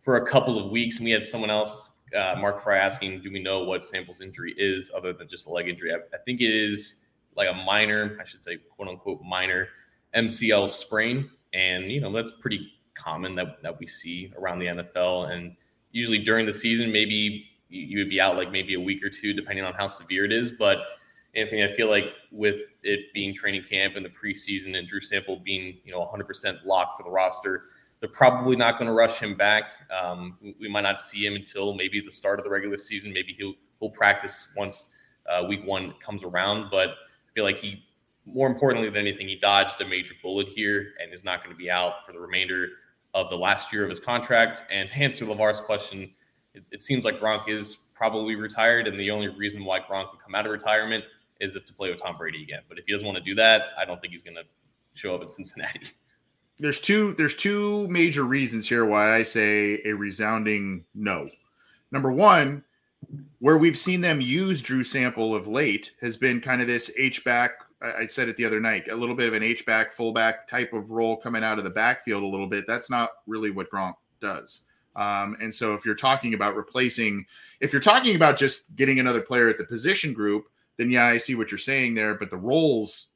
for 0.00 0.16
a 0.16 0.26
couple 0.26 0.58
of 0.64 0.70
weeks. 0.70 0.96
And 0.96 1.04
we 1.04 1.10
had 1.10 1.24
someone 1.24 1.50
else 1.50 1.90
uh, 2.14 2.36
Mark 2.38 2.62
Fry 2.62 2.78
asking, 2.78 3.22
do 3.22 3.30
we 3.30 3.42
know 3.42 3.64
what 3.64 3.84
Sample's 3.84 4.20
injury 4.20 4.54
is 4.56 4.90
other 4.94 5.12
than 5.12 5.28
just 5.28 5.46
a 5.46 5.50
leg 5.50 5.68
injury? 5.68 5.92
I, 5.92 5.96
I, 6.14 6.18
think 6.24 6.40
it 6.40 6.50
is 6.50 7.06
like 7.36 7.48
a 7.48 7.54
minor, 7.54 8.18
I 8.20 8.24
should 8.24 8.42
say, 8.42 8.58
quote 8.76 8.88
unquote, 8.88 9.22
minor 9.22 9.68
MCL 10.14 10.70
sprain. 10.70 11.30
And, 11.52 11.90
you 11.90 12.00
know, 12.00 12.12
that's 12.12 12.32
pretty 12.40 12.72
common 12.94 13.34
that, 13.36 13.62
that 13.62 13.78
we 13.78 13.86
see 13.86 14.32
around 14.36 14.58
the 14.58 14.66
NFL. 14.66 15.30
And 15.30 15.56
usually 15.92 16.18
during 16.18 16.46
the 16.46 16.52
season, 16.52 16.92
maybe 16.92 17.46
you 17.68 17.98
would 17.98 18.08
be 18.08 18.20
out 18.20 18.36
like 18.36 18.50
maybe 18.50 18.74
a 18.74 18.80
week 18.80 19.04
or 19.04 19.10
two, 19.10 19.32
depending 19.32 19.64
on 19.64 19.74
how 19.74 19.86
severe 19.86 20.24
it 20.24 20.32
is. 20.32 20.50
But 20.50 20.78
Anthony, 21.34 21.64
I 21.64 21.72
feel 21.72 21.88
like 21.88 22.06
with 22.32 22.60
it 22.82 23.12
being 23.12 23.34
training 23.34 23.64
camp 23.64 23.96
and 23.96 24.04
the 24.04 24.10
preseason 24.10 24.76
and 24.76 24.86
Drew 24.86 25.00
Sample 25.00 25.36
being, 25.36 25.78
you 25.84 25.92
know, 25.92 26.00
100% 26.00 26.64
locked 26.64 26.96
for 26.96 27.02
the 27.02 27.10
roster, 27.10 27.64
they're 28.00 28.08
probably 28.08 28.56
not 28.56 28.78
going 28.78 28.86
to 28.86 28.92
rush 28.92 29.18
him 29.18 29.34
back. 29.34 29.64
Um, 29.90 30.38
we 30.60 30.68
might 30.68 30.82
not 30.82 31.00
see 31.00 31.26
him 31.26 31.34
until 31.34 31.74
maybe 31.74 32.00
the 32.00 32.10
start 32.10 32.38
of 32.38 32.44
the 32.44 32.50
regular 32.50 32.76
season. 32.76 33.12
Maybe 33.12 33.34
he'll 33.36 33.54
he'll 33.80 33.90
practice 33.90 34.52
once 34.56 34.90
uh, 35.28 35.44
week 35.44 35.64
one 35.66 35.94
comes 36.00 36.24
around. 36.24 36.70
But 36.70 36.90
I 36.90 37.32
feel 37.34 37.44
like 37.44 37.58
he, 37.58 37.84
more 38.24 38.46
importantly 38.46 38.88
than 38.90 39.06
anything, 39.06 39.28
he 39.28 39.36
dodged 39.36 39.80
a 39.80 39.86
major 39.86 40.14
bullet 40.22 40.48
here 40.48 40.92
and 41.02 41.12
is 41.12 41.24
not 41.24 41.42
going 41.42 41.54
to 41.54 41.58
be 41.58 41.70
out 41.70 42.06
for 42.06 42.12
the 42.12 42.20
remainder 42.20 42.68
of 43.14 43.30
the 43.30 43.36
last 43.36 43.72
year 43.72 43.82
of 43.82 43.90
his 43.90 44.00
contract. 44.00 44.62
And 44.70 44.88
to 44.88 44.96
answer 44.96 45.24
Lavar's 45.24 45.60
question, 45.60 46.10
it, 46.54 46.68
it 46.72 46.82
seems 46.82 47.04
like 47.04 47.20
Gronk 47.20 47.48
is 47.48 47.76
probably 47.94 48.36
retired, 48.36 48.86
and 48.86 48.98
the 48.98 49.10
only 49.10 49.28
reason 49.28 49.64
why 49.64 49.80
Gronk 49.80 50.12
would 50.12 50.20
come 50.22 50.34
out 50.34 50.46
of 50.46 50.52
retirement 50.52 51.04
is 51.40 51.56
if 51.56 51.66
to 51.66 51.74
play 51.74 51.90
with 51.90 52.00
Tom 52.00 52.16
Brady 52.16 52.42
again. 52.42 52.62
But 52.68 52.78
if 52.78 52.84
he 52.86 52.92
doesn't 52.92 53.06
want 53.06 53.18
to 53.18 53.24
do 53.24 53.34
that, 53.36 53.66
I 53.78 53.84
don't 53.84 54.00
think 54.00 54.12
he's 54.12 54.22
going 54.22 54.36
to 54.36 54.44
show 54.94 55.14
up 55.14 55.22
in 55.22 55.28
Cincinnati. 55.28 55.80
there's 56.58 56.80
two 56.80 57.14
there's 57.16 57.34
two 57.34 57.88
major 57.88 58.24
reasons 58.24 58.68
here 58.68 58.84
why 58.84 59.14
I 59.14 59.22
say 59.22 59.80
a 59.84 59.92
resounding 59.92 60.84
no. 60.94 61.28
Number 61.90 62.12
one, 62.12 62.64
where 63.38 63.58
we've 63.58 63.78
seen 63.78 64.00
them 64.00 64.20
use 64.20 64.60
Drew 64.60 64.82
Sample 64.82 65.34
of 65.34 65.48
late 65.48 65.92
has 66.00 66.16
been 66.16 66.40
kind 66.40 66.60
of 66.60 66.66
this 66.66 66.90
H 66.98 67.24
back. 67.24 67.52
I 67.80 68.06
said 68.08 68.28
it 68.28 68.36
the 68.36 68.44
other 68.44 68.58
night, 68.58 68.88
a 68.88 68.96
little 68.96 69.14
bit 69.14 69.28
of 69.28 69.34
an 69.34 69.42
H 69.42 69.64
back 69.64 69.92
fullback 69.92 70.48
type 70.48 70.72
of 70.72 70.90
role 70.90 71.16
coming 71.16 71.44
out 71.44 71.58
of 71.58 71.64
the 71.64 71.70
backfield 71.70 72.24
a 72.24 72.26
little 72.26 72.48
bit. 72.48 72.66
That's 72.66 72.90
not 72.90 73.10
really 73.26 73.50
what 73.50 73.70
Gronk 73.70 73.94
does. 74.20 74.62
Um, 74.96 75.36
and 75.40 75.54
so 75.54 75.74
if 75.74 75.84
you're 75.84 75.94
talking 75.94 76.34
about 76.34 76.56
replacing, 76.56 77.24
if 77.60 77.72
you're 77.72 77.80
talking 77.80 78.16
about 78.16 78.36
just 78.36 78.74
getting 78.74 78.98
another 78.98 79.20
player 79.20 79.48
at 79.48 79.58
the 79.58 79.64
position 79.64 80.12
group, 80.12 80.48
then 80.76 80.90
yeah, 80.90 81.06
I 81.06 81.18
see 81.18 81.36
what 81.36 81.52
you're 81.52 81.58
saying 81.58 81.94
there. 81.94 82.14
But 82.14 82.30
the 82.30 82.36
roles 82.36 83.10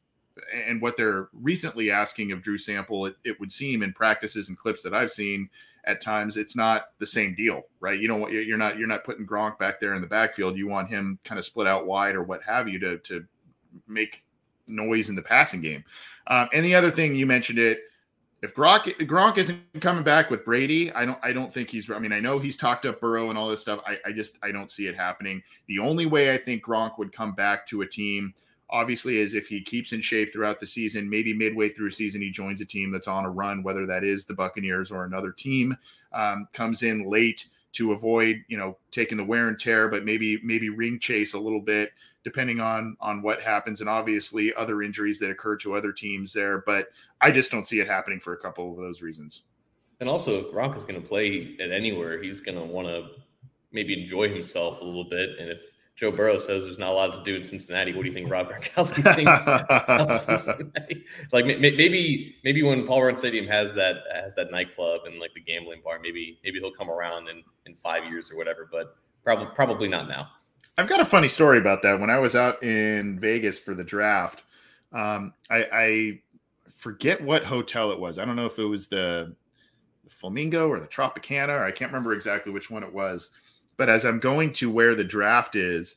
and 0.66 0.81
what 0.81 0.97
they're 0.97 1.29
recently 1.33 1.90
asking 1.90 2.33
of 2.33 2.42
Drew 2.42 2.59
Sample, 2.59 3.07
it, 3.07 3.16
it, 3.25 3.38
would 3.40 3.53
seem 3.53 3.83
in 3.83 3.92
practices 3.92 4.49
and 4.49 4.57
clips 4.57 4.83
that 4.83 4.95
I've 4.95 5.11
seen 5.11 5.49
at 5.85 6.01
times, 6.01 6.37
it's 6.37 6.55
not 6.55 6.90
the 6.99 7.07
same 7.07 7.35
deal, 7.35 7.62
right? 7.81 7.99
You 7.99 8.07
don't 8.07 8.31
you're 8.31 8.59
not 8.59 8.79
you're 8.79 8.87
not 8.87 9.05
putting 9.05 9.27
Gronk 9.27 9.59
back 9.59 9.81
there 9.81 9.95
in 9.95 10.01
the 10.01 10.07
backfield. 10.07 10.57
You 10.57 10.68
want 10.68 10.88
him 10.88 11.18
kind 11.25 11.38
of 11.38 11.45
split 11.45 11.66
out 11.66 11.87
wide 11.87 12.14
or 12.14 12.23
what 12.23 12.42
have 12.45 12.68
you 12.68 12.79
to 12.81 12.99
to 12.99 13.25
make 13.88 14.23
noise 14.68 15.09
in 15.09 15.16
the 15.16 15.23
passing 15.23 15.61
game. 15.61 15.85
Um, 16.29 16.49
and 16.53 16.64
the 16.64 16.75
other 16.75 16.90
thing 16.90 17.14
you 17.14 17.27
mentioned 17.27 17.59
it. 17.59 17.81
If 18.42 18.57
Gronk 18.57 18.97
Gronk 19.07 19.38
isn't 19.38 19.61
coming 19.81 20.03
back 20.03 20.29
with 20.29 20.45
Brady, 20.45 20.92
I 20.92 21.05
don't 21.05 21.18
I 21.23 21.33
don't 21.33 21.53
think 21.53 21.71
he's. 21.71 21.88
I 21.88 22.01
mean, 22.01 22.12
I 22.12 22.18
know 22.18 22.40
he's 22.40 22.57
talked 22.57 22.87
up 22.87 23.01
Burrow 23.01 23.31
and 23.31 23.38
all 23.38 23.49
this 23.49 23.61
stuff. 23.61 23.81
I, 23.87 23.99
I 24.05 24.11
just 24.11 24.37
I 24.42 24.51
don't 24.51 24.68
see 24.68 24.88
it 24.88 24.97
happening. 24.97 25.40
The 25.68 25.79
only 25.79 26.07
way 26.07 26.35
I 26.35 26.38
think 26.38 26.64
Gronk 26.64 26.99
would 26.99 27.12
come 27.12 27.37
back 27.37 27.66
to 27.66 27.83
a 27.83 27.87
team 27.87 28.35
obviously 28.73 29.19
is 29.19 29.35
if 29.35 29.47
he 29.47 29.61
keeps 29.61 29.93
in 29.93 30.01
shape 30.01 30.33
throughout 30.33 30.59
the 30.59 30.67
season 30.67 31.09
maybe 31.09 31.33
midway 31.33 31.69
through 31.69 31.91
season 31.91 32.21
he 32.21 32.31
joins 32.31 32.61
a 32.61 32.65
team 32.65 32.91
that's 32.91 33.07
on 33.07 33.25
a 33.25 33.31
run 33.31 33.63
whether 33.63 33.87
that 33.87 34.03
is 34.03 34.25
the 34.25 34.35
buccaneers 34.35 34.91
or 34.91 35.05
another 35.05 35.31
team 35.31 35.77
um, 36.13 36.49
comes 36.53 36.83
in 36.83 37.09
late 37.09 37.49
to 37.73 37.93
avoid 37.93 38.43
you 38.49 38.57
know 38.57 38.77
taking 38.91 39.19
the 39.19 39.25
wear 39.25 39.49
and 39.49 39.59
tear 39.59 39.89
but 39.89 40.05
maybe 40.05 40.41
maybe 40.43 40.69
ring 40.69 40.99
chase 40.99 41.35
a 41.35 41.39
little 41.39 41.61
bit 41.61 41.93
depending 42.25 42.61
on 42.61 42.97
on 43.01 43.21
what 43.21 43.43
happens. 43.43 43.81
And 43.81 43.91
obviously 43.91 44.55
other 44.55 44.83
injuries 44.83 45.19
that 45.19 45.31
occur 45.31 45.57
to 45.57 45.75
other 45.75 45.93
teams 45.93 46.33
there 46.33 46.63
but 46.67 46.89
i 47.21 47.31
just 47.31 47.51
don't 47.51 47.67
see 47.67 47.81
it 47.81 47.89
happening 47.89 48.21
for 48.21 48.33
a 48.33 48.37
couple 48.37 48.73
of 48.73 48.79
those 48.79 49.03
reasons. 49.03 49.43
And 50.01 50.09
also 50.09 50.41
if 50.41 50.53
gronk 50.53 50.77
is 50.77 50.85
going 50.85 51.01
to 51.01 51.07
play 51.07 51.57
at 51.61 51.71
anywhere 51.71 52.23
he's 52.23 52.41
going 52.41 52.59
to 52.59 52.65
want 52.65 52.89
to 52.89 53.23
maybe 53.73 54.01
enjoy 54.01 54.29
himself 54.29 54.81
a 54.81 54.85
little 54.85 55.05
bit. 55.05 55.31
And 55.39 55.51
if 55.51 55.63
Joe 55.95 56.11
Burrow 56.11 56.39
says 56.39 56.65
there's 56.65 56.79
not 56.79 56.91
a 56.91 56.95
lot 56.95 57.13
to 57.13 57.23
do 57.23 57.37
in 57.37 57.43
Cincinnati. 57.43 57.93
What 57.93 58.03
do 58.03 58.09
you 58.09 58.15
think 58.15 58.31
Rob 58.31 58.49
Gronkowski 58.49 59.03
thinks? 59.15 59.47
like 61.33 61.45
maybe 61.45 62.37
maybe 62.45 62.63
when 62.63 62.87
Paul 62.87 63.01
Brown 63.01 63.17
Stadium 63.17 63.47
has 63.47 63.75
that 63.75 63.97
has 64.13 64.35
that 64.37 64.51
nightclub 64.51 65.03
and 65.05 65.21
like 65.21 65.35
the 65.35 65.41
gambling 65.41 65.83
bar, 65.85 65.99
maybe 66.03 66.39
maybe 66.43 66.59
he'll 66.61 66.73
come 66.73 66.91
around 66.91 67.29
in 67.29 67.43
in 67.67 67.75
five 67.75 68.05
years 68.05 68.31
or 68.31 68.37
whatever. 68.37 68.69
But 68.71 68.97
probably 69.23 69.47
probably 69.55 69.89
not 69.89 70.09
now. 70.09 70.29
I've 70.79 70.89
got 70.89 71.01
a 71.01 71.05
funny 71.05 71.29
story 71.29 71.59
about 71.59 71.83
that. 71.83 72.01
When 72.01 72.09
I 72.09 72.19
was 72.19 72.35
out 72.35 72.63
in 72.63 73.21
Vegas 73.21 73.59
for 73.59 73.75
the 73.75 73.85
draft, 73.85 74.45
um, 74.93 75.35
I, 75.51 75.67
I 75.73 76.21
forget 76.75 77.23
what 77.23 77.45
hotel 77.45 77.93
it 77.93 78.01
was. 78.01 78.19
I 78.19 78.25
don't 78.25 78.37
know 78.37 78.47
if 78.47 78.59
it 78.59 78.65
was 78.65 78.89
the, 78.89 79.37
the 80.05 80.11
Flamingo 80.11 80.69
or 80.69 80.81
the 80.81 80.87
Tropicana, 80.87 81.51
or 81.51 81.65
I 81.65 81.71
can't 81.71 81.93
remember 81.93 82.15
exactly 82.15 82.53
which 82.53 82.71
one 82.71 82.83
it 82.83 82.93
was 82.93 83.29
but 83.83 83.88
as 83.88 84.05
I'm 84.05 84.21
going 84.21 84.53
to 84.53 84.71
where 84.71 84.95
the 84.95 85.03
draft 85.03 85.57
is, 85.57 85.97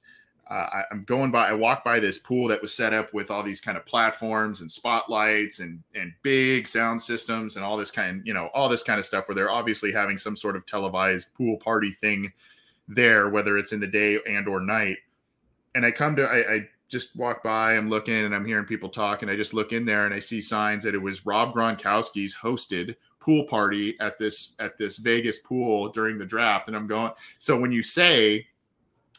uh, 0.49 0.53
I, 0.53 0.83
am 0.89 1.03
going 1.03 1.29
by. 1.29 1.49
I 1.49 1.53
walk 1.53 1.83
by 1.83 1.99
this 1.99 2.17
pool 2.17 2.47
that 2.47 2.59
was 2.59 2.73
set 2.73 2.95
up 2.95 3.13
with 3.13 3.29
all 3.29 3.43
these 3.43 3.61
kind 3.61 3.77
of 3.77 3.85
platforms 3.85 4.61
and 4.61 4.71
spotlights 4.71 5.59
and 5.59 5.83
and 5.93 6.11
big 6.23 6.65
sound 6.65 6.99
systems 6.99 7.57
and 7.57 7.63
all 7.63 7.77
this 7.77 7.91
kind, 7.91 8.23
you 8.25 8.33
know, 8.33 8.49
all 8.55 8.69
this 8.69 8.81
kind 8.81 8.97
of 8.97 9.05
stuff. 9.05 9.27
Where 9.27 9.35
they're 9.35 9.51
obviously 9.51 9.91
having 9.91 10.17
some 10.17 10.35
sort 10.35 10.55
of 10.55 10.65
televised 10.65 11.31
pool 11.35 11.57
party 11.57 11.91
thing 11.91 12.33
there, 12.87 13.29
whether 13.29 13.55
it's 13.55 13.71
in 13.71 13.79
the 13.79 13.85
day 13.85 14.17
and 14.27 14.47
or 14.47 14.59
night. 14.59 14.97
And 15.75 15.85
I 15.85 15.91
come 15.91 16.15
to, 16.15 16.23
I, 16.23 16.53
I 16.55 16.69
just 16.89 17.15
walk 17.15 17.43
by. 17.43 17.77
I'm 17.77 17.91
looking 17.91 18.25
and 18.25 18.33
I'm 18.33 18.47
hearing 18.47 18.65
people 18.65 18.89
talk, 18.89 19.21
and 19.21 19.29
I 19.29 19.35
just 19.35 19.53
look 19.53 19.73
in 19.73 19.85
there 19.85 20.07
and 20.07 20.13
I 20.15 20.17
see 20.17 20.41
signs 20.41 20.83
that 20.85 20.95
it 20.95 21.03
was 21.03 21.23
Rob 21.23 21.53
Gronkowski's 21.53 22.35
hosted 22.35 22.95
pool 23.25 23.43
party 23.45 23.97
at 23.99 24.19
this 24.19 24.53
at 24.59 24.77
this 24.77 24.97
Vegas 24.97 25.39
pool 25.39 25.89
during 25.89 26.19
the 26.19 26.25
draft. 26.25 26.67
And 26.67 26.77
I'm 26.77 26.85
going, 26.85 27.11
so 27.39 27.59
when 27.59 27.71
you 27.71 27.81
say, 27.81 28.45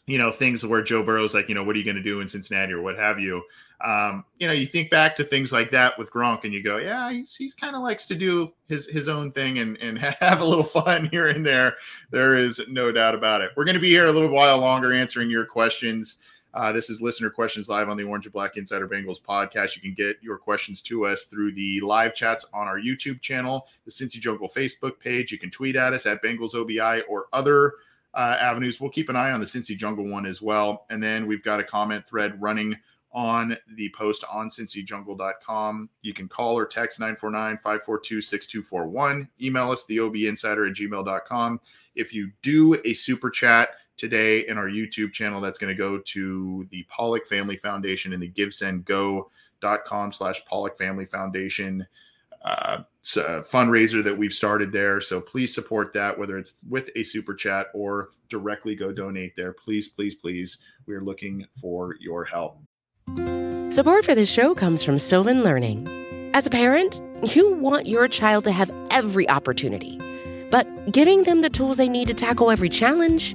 you 0.06 0.16
know, 0.16 0.30
things 0.30 0.64
where 0.64 0.82
Joe 0.82 1.02
Burrow's 1.02 1.34
like, 1.34 1.48
you 1.48 1.56
know, 1.56 1.64
what 1.64 1.74
are 1.74 1.78
you 1.80 1.84
going 1.84 1.96
to 1.96 2.02
do 2.02 2.20
in 2.20 2.28
Cincinnati 2.28 2.72
or 2.72 2.80
what 2.80 2.96
have 2.96 3.18
you? 3.18 3.42
Um, 3.84 4.24
you 4.38 4.46
know, 4.46 4.52
you 4.52 4.64
think 4.64 4.88
back 4.88 5.16
to 5.16 5.24
things 5.24 5.50
like 5.50 5.72
that 5.72 5.98
with 5.98 6.12
Gronk 6.12 6.44
and 6.44 6.54
you 6.54 6.62
go, 6.62 6.76
yeah, 6.76 7.10
he's, 7.10 7.34
he's 7.34 7.52
kind 7.52 7.74
of 7.74 7.82
likes 7.82 8.06
to 8.06 8.14
do 8.14 8.52
his, 8.68 8.86
his 8.86 9.08
own 9.08 9.32
thing 9.32 9.58
and, 9.58 9.76
and 9.78 9.98
have 10.20 10.40
a 10.40 10.44
little 10.44 10.64
fun 10.64 11.08
here 11.10 11.26
and 11.26 11.44
there. 11.44 11.74
There 12.10 12.36
is 12.36 12.60
no 12.68 12.92
doubt 12.92 13.16
about 13.16 13.40
it. 13.40 13.50
We're 13.56 13.64
going 13.64 13.74
to 13.74 13.80
be 13.80 13.90
here 13.90 14.06
a 14.06 14.12
little 14.12 14.28
while 14.28 14.58
longer 14.58 14.92
answering 14.92 15.28
your 15.28 15.44
questions. 15.44 16.18
Uh, 16.56 16.72
this 16.72 16.88
is 16.88 17.02
listener 17.02 17.28
questions 17.28 17.68
live 17.68 17.90
on 17.90 17.98
the 17.98 18.02
Orange 18.02 18.24
and 18.24 18.32
Black 18.32 18.56
Insider 18.56 18.88
Bengals 18.88 19.20
podcast. 19.20 19.76
You 19.76 19.82
can 19.82 19.92
get 19.92 20.16
your 20.22 20.38
questions 20.38 20.80
to 20.82 21.04
us 21.04 21.26
through 21.26 21.52
the 21.52 21.82
live 21.82 22.14
chats 22.14 22.46
on 22.54 22.66
our 22.66 22.80
YouTube 22.80 23.20
channel, 23.20 23.68
the 23.84 23.90
Cincy 23.90 24.18
Jungle 24.18 24.48
Facebook 24.48 24.98
page. 24.98 25.30
You 25.30 25.38
can 25.38 25.50
tweet 25.50 25.76
at 25.76 25.92
us 25.92 26.06
at 26.06 26.22
Bengals 26.22 26.54
OBI 26.54 27.02
or 27.10 27.26
other 27.34 27.74
uh, 28.14 28.38
avenues. 28.40 28.80
We'll 28.80 28.88
keep 28.88 29.10
an 29.10 29.16
eye 29.16 29.32
on 29.32 29.40
the 29.40 29.44
Cincy 29.44 29.76
Jungle 29.76 30.10
one 30.10 30.24
as 30.24 30.40
well. 30.40 30.86
And 30.88 31.02
then 31.02 31.26
we've 31.26 31.42
got 31.42 31.60
a 31.60 31.64
comment 31.64 32.08
thread 32.08 32.40
running 32.40 32.74
on 33.12 33.54
the 33.76 33.92
post 33.94 34.24
on 34.32 34.48
cincyjungle.com. 34.48 35.90
You 36.00 36.14
can 36.14 36.26
call 36.26 36.56
or 36.56 36.64
text 36.64 37.00
949 37.00 37.58
542 37.58 38.22
6241. 38.22 39.28
Email 39.42 39.70
us, 39.70 39.84
the 39.84 39.98
insider 40.26 40.66
at 40.66 40.72
gmail.com. 40.72 41.60
If 41.94 42.14
you 42.14 42.30
do 42.40 42.80
a 42.86 42.94
super 42.94 43.28
chat 43.28 43.70
today 43.96 44.46
in 44.46 44.58
our 44.58 44.68
YouTube 44.68 45.12
channel, 45.12 45.40
that's 45.40 45.58
going 45.58 45.74
to 45.74 45.78
go 45.78 45.98
to 45.98 46.66
the 46.70 46.84
Pollack 46.90 47.26
Family 47.26 47.56
Foundation 47.56 48.12
and 48.12 48.22
the 48.22 48.30
givesendgo.com 48.30 50.12
slash 50.12 50.44
Pollack 50.44 50.76
Family 50.76 51.06
Foundation. 51.06 51.86
Uh, 52.44 52.82
it's 53.00 53.16
a 53.16 53.42
fundraiser 53.50 54.02
that 54.04 54.16
we've 54.16 54.32
started 54.32 54.70
there. 54.70 55.00
So 55.00 55.20
please 55.20 55.54
support 55.54 55.92
that, 55.94 56.16
whether 56.16 56.38
it's 56.38 56.54
with 56.68 56.90
a 56.94 57.02
super 57.02 57.34
chat 57.34 57.68
or 57.74 58.10
directly 58.28 58.74
go 58.74 58.92
donate 58.92 59.34
there. 59.36 59.52
Please, 59.52 59.88
please, 59.88 60.14
please. 60.14 60.58
We 60.86 60.94
are 60.94 61.02
looking 61.02 61.44
for 61.60 61.96
your 62.00 62.24
help. 62.24 62.58
Support 63.70 64.04
for 64.04 64.14
this 64.14 64.30
show 64.30 64.54
comes 64.54 64.82
from 64.82 64.98
Sylvan 64.98 65.42
Learning. 65.42 65.86
As 66.34 66.46
a 66.46 66.50
parent, 66.50 67.00
you 67.34 67.54
want 67.54 67.86
your 67.86 68.08
child 68.08 68.44
to 68.44 68.52
have 68.52 68.70
every 68.90 69.28
opportunity, 69.28 69.98
but 70.50 70.66
giving 70.92 71.24
them 71.24 71.42
the 71.42 71.50
tools 71.50 71.76
they 71.76 71.88
need 71.88 72.08
to 72.08 72.14
tackle 72.14 72.50
every 72.50 72.68
challenge, 72.68 73.34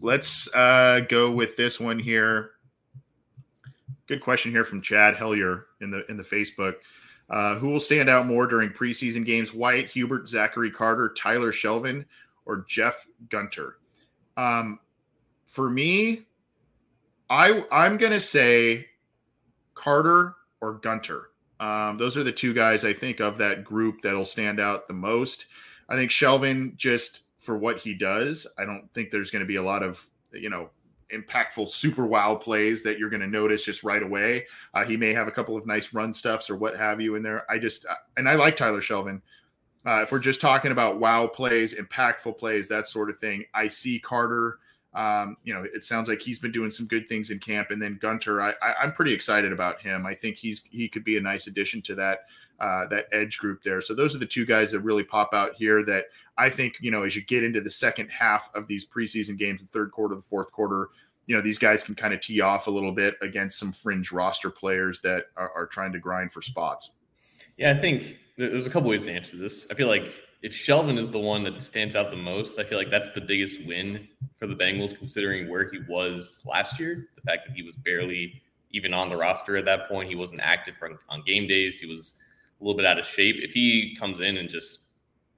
Let's 0.00 0.48
uh, 0.54 1.00
go 1.08 1.30
with 1.30 1.56
this 1.56 1.80
one 1.80 1.98
here. 1.98 2.52
Good 4.06 4.20
question 4.20 4.52
here 4.52 4.64
from 4.64 4.80
Chad 4.80 5.16
Hellier 5.16 5.64
in 5.80 5.90
the 5.90 6.08
in 6.10 6.16
the 6.16 6.22
Facebook. 6.22 6.76
Uh, 7.30 7.56
who 7.56 7.68
will 7.68 7.80
stand 7.80 8.08
out 8.08 8.26
more 8.26 8.46
during 8.46 8.70
preseason 8.70 9.24
games? 9.24 9.52
Wyatt 9.52 9.90
Hubert, 9.90 10.26
Zachary 10.26 10.70
Carter, 10.70 11.12
Tyler 11.14 11.52
Shelvin, 11.52 12.06
or 12.46 12.64
Jeff 12.68 13.06
Gunter? 13.28 13.78
Um, 14.36 14.78
for 15.44 15.68
me, 15.68 16.26
I 17.28 17.64
I'm 17.70 17.98
gonna 17.98 18.20
say 18.20 18.86
Carter 19.74 20.36
or 20.60 20.74
Gunter. 20.74 21.30
Um, 21.60 21.98
those 21.98 22.16
are 22.16 22.22
the 22.22 22.32
two 22.32 22.54
guys 22.54 22.84
I 22.84 22.92
think 22.92 23.20
of 23.20 23.36
that 23.38 23.64
group 23.64 24.00
that'll 24.02 24.24
stand 24.24 24.60
out 24.60 24.86
the 24.86 24.94
most. 24.94 25.46
I 25.88 25.96
think 25.96 26.10
Shelvin 26.10 26.76
just 26.76 27.22
for 27.48 27.56
what 27.56 27.78
he 27.78 27.94
does. 27.94 28.46
I 28.58 28.66
don't 28.66 28.92
think 28.92 29.10
there's 29.10 29.30
going 29.30 29.40
to 29.40 29.46
be 29.46 29.56
a 29.56 29.62
lot 29.62 29.82
of 29.82 30.06
you 30.34 30.50
know 30.50 30.68
impactful 31.10 31.66
super 31.66 32.06
wow 32.06 32.34
plays 32.34 32.82
that 32.82 32.98
you're 32.98 33.08
going 33.08 33.22
to 33.22 33.26
notice 33.26 33.64
just 33.64 33.82
right 33.82 34.02
away. 34.02 34.44
Uh, 34.74 34.84
he 34.84 34.98
may 34.98 35.14
have 35.14 35.28
a 35.28 35.30
couple 35.30 35.56
of 35.56 35.66
nice 35.66 35.94
run 35.94 36.12
stuffs 36.12 36.50
or 36.50 36.56
what 36.56 36.76
have 36.76 37.00
you 37.00 37.14
in 37.14 37.22
there. 37.22 37.50
I 37.50 37.56
just, 37.56 37.86
uh, 37.86 37.94
and 38.18 38.28
I 38.28 38.34
like 38.34 38.54
Tyler 38.54 38.82
Shelvin. 38.82 39.22
Uh, 39.86 40.02
if 40.02 40.12
we're 40.12 40.18
just 40.18 40.42
talking 40.42 40.72
about 40.72 41.00
wow 41.00 41.26
plays, 41.26 41.74
impactful 41.74 42.36
plays, 42.36 42.68
that 42.68 42.86
sort 42.86 43.08
of 43.08 43.18
thing, 43.18 43.46
I 43.54 43.66
see 43.66 43.98
Carter. 43.98 44.58
Um, 44.92 45.38
you 45.42 45.54
know, 45.54 45.64
it 45.64 45.84
sounds 45.84 46.10
like 46.10 46.20
he's 46.20 46.38
been 46.38 46.52
doing 46.52 46.70
some 46.70 46.86
good 46.86 47.08
things 47.08 47.30
in 47.30 47.38
camp, 47.38 47.70
and 47.70 47.80
then 47.80 47.98
Gunter, 48.02 48.42
I, 48.42 48.52
I, 48.60 48.84
am 48.84 48.92
pretty 48.92 49.14
excited 49.14 49.52
about 49.52 49.80
him. 49.80 50.04
I 50.04 50.14
think 50.14 50.36
he's 50.36 50.62
he 50.68 50.86
could 50.86 51.04
be 51.04 51.16
a 51.16 51.20
nice 51.22 51.46
addition 51.46 51.80
to 51.82 51.94
that 51.94 52.26
uh, 52.60 52.86
that 52.88 53.06
edge 53.12 53.38
group 53.38 53.62
there. 53.62 53.80
So 53.80 53.94
those 53.94 54.14
are 54.14 54.18
the 54.18 54.26
two 54.26 54.44
guys 54.44 54.72
that 54.72 54.80
really 54.80 55.04
pop 55.04 55.34
out 55.34 55.54
here. 55.56 55.84
That 55.84 56.06
I 56.36 56.50
think 56.50 56.74
you 56.80 56.90
know 56.90 57.02
as 57.04 57.14
you 57.14 57.22
get 57.22 57.44
into 57.44 57.60
the 57.60 57.70
second 57.70 58.08
half 58.08 58.50
of 58.54 58.66
these 58.66 58.86
preseason 58.86 59.38
games, 59.38 59.60
the 59.60 59.66
third 59.66 59.92
quarter, 59.92 60.14
the 60.14 60.22
fourth 60.22 60.52
quarter, 60.52 60.90
you 61.26 61.36
know 61.36 61.42
these 61.42 61.58
guys 61.58 61.84
can 61.84 61.94
kind 61.94 62.14
of 62.14 62.20
tee 62.20 62.40
off 62.40 62.66
a 62.66 62.70
little 62.70 62.92
bit 62.92 63.16
against 63.22 63.58
some 63.58 63.72
fringe 63.72 64.12
roster 64.12 64.50
players 64.50 65.00
that 65.02 65.26
are, 65.36 65.50
are 65.54 65.66
trying 65.66 65.92
to 65.92 65.98
grind 65.98 66.32
for 66.32 66.42
spots. 66.42 66.90
Yeah, 67.56 67.72
I 67.72 67.74
think 67.74 68.18
there's 68.36 68.66
a 68.66 68.70
couple 68.70 68.90
ways 68.90 69.04
to 69.04 69.12
answer 69.12 69.36
this. 69.36 69.66
I 69.70 69.74
feel 69.74 69.88
like 69.88 70.12
if 70.42 70.52
Shelvin 70.52 70.98
is 70.98 71.10
the 71.10 71.18
one 71.18 71.42
that 71.44 71.58
stands 71.58 71.96
out 71.96 72.10
the 72.10 72.16
most, 72.16 72.58
I 72.58 72.64
feel 72.64 72.78
like 72.78 72.90
that's 72.90 73.10
the 73.10 73.20
biggest 73.20 73.66
win 73.66 74.06
for 74.36 74.46
the 74.46 74.54
Bengals, 74.54 74.96
considering 74.96 75.48
where 75.48 75.68
he 75.68 75.80
was 75.88 76.40
last 76.46 76.78
year. 76.78 77.08
The 77.16 77.22
fact 77.22 77.48
that 77.48 77.56
he 77.56 77.62
was 77.62 77.74
barely 77.76 78.40
even 78.70 78.94
on 78.94 79.08
the 79.08 79.16
roster 79.16 79.56
at 79.56 79.64
that 79.64 79.88
point, 79.88 80.08
he 80.08 80.14
wasn't 80.14 80.40
active 80.42 80.76
for, 80.76 81.00
on 81.08 81.22
game 81.26 81.48
days. 81.48 81.80
He 81.80 81.86
was 81.86 82.14
a 82.60 82.64
little 82.64 82.76
bit 82.76 82.86
out 82.86 82.98
of 82.98 83.04
shape. 83.04 83.36
If 83.38 83.52
he 83.52 83.96
comes 83.98 84.20
in 84.20 84.36
and 84.36 84.48
just 84.48 84.80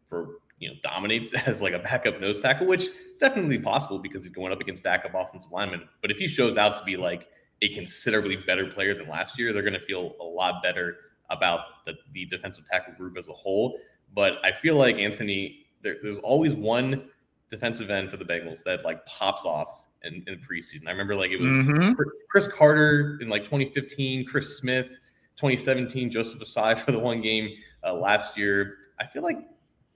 for 0.06 0.40
you 0.58 0.68
know 0.68 0.74
dominates 0.82 1.34
as 1.46 1.60
like 1.60 1.72
a 1.72 1.78
backup 1.78 2.20
nose 2.20 2.40
tackle, 2.40 2.66
which 2.66 2.84
is 3.10 3.18
definitely 3.18 3.58
possible 3.58 3.98
because 3.98 4.22
he's 4.22 4.32
going 4.32 4.52
up 4.52 4.60
against 4.60 4.82
backup 4.82 5.14
offensive 5.14 5.50
linemen. 5.52 5.82
But 6.02 6.10
if 6.10 6.18
he 6.18 6.28
shows 6.28 6.56
out 6.56 6.76
to 6.76 6.84
be 6.84 6.96
like 6.96 7.28
a 7.62 7.68
considerably 7.68 8.36
better 8.36 8.66
player 8.66 8.94
than 8.94 9.08
last 9.08 9.38
year, 9.38 9.52
they're 9.52 9.62
going 9.62 9.74
to 9.74 9.86
feel 9.86 10.14
a 10.20 10.24
lot 10.24 10.62
better 10.62 10.96
about 11.28 11.60
the, 11.86 11.94
the 12.12 12.26
defensive 12.26 12.64
tackle 12.66 12.94
group 12.94 13.16
as 13.16 13.28
a 13.28 13.32
whole. 13.32 13.78
But 14.14 14.34
I 14.44 14.52
feel 14.52 14.76
like 14.76 14.96
Anthony, 14.96 15.66
there, 15.82 15.96
there's 16.02 16.18
always 16.18 16.54
one 16.54 17.08
defensive 17.50 17.90
end 17.90 18.10
for 18.10 18.16
the 18.16 18.24
Bengals 18.24 18.62
that 18.64 18.84
like 18.84 19.04
pops 19.06 19.44
off 19.44 19.82
in, 20.02 20.24
in 20.26 20.38
preseason. 20.38 20.86
I 20.86 20.90
remember 20.90 21.14
like 21.14 21.30
it 21.30 21.40
was 21.40 21.50
mm-hmm. 21.50 21.92
Cris 22.30 22.48
Carter 22.48 23.18
in 23.20 23.28
like 23.28 23.44
2015, 23.44 24.24
Chris 24.24 24.56
Smith 24.56 24.98
2017, 25.40 26.10
Joseph 26.10 26.38
Ossai 26.38 26.78
for 26.78 26.92
the 26.92 26.98
one 26.98 27.22
game 27.22 27.56
uh, 27.82 27.94
last 27.94 28.36
year. 28.36 28.76
I 29.00 29.06
feel 29.06 29.22
like 29.22 29.38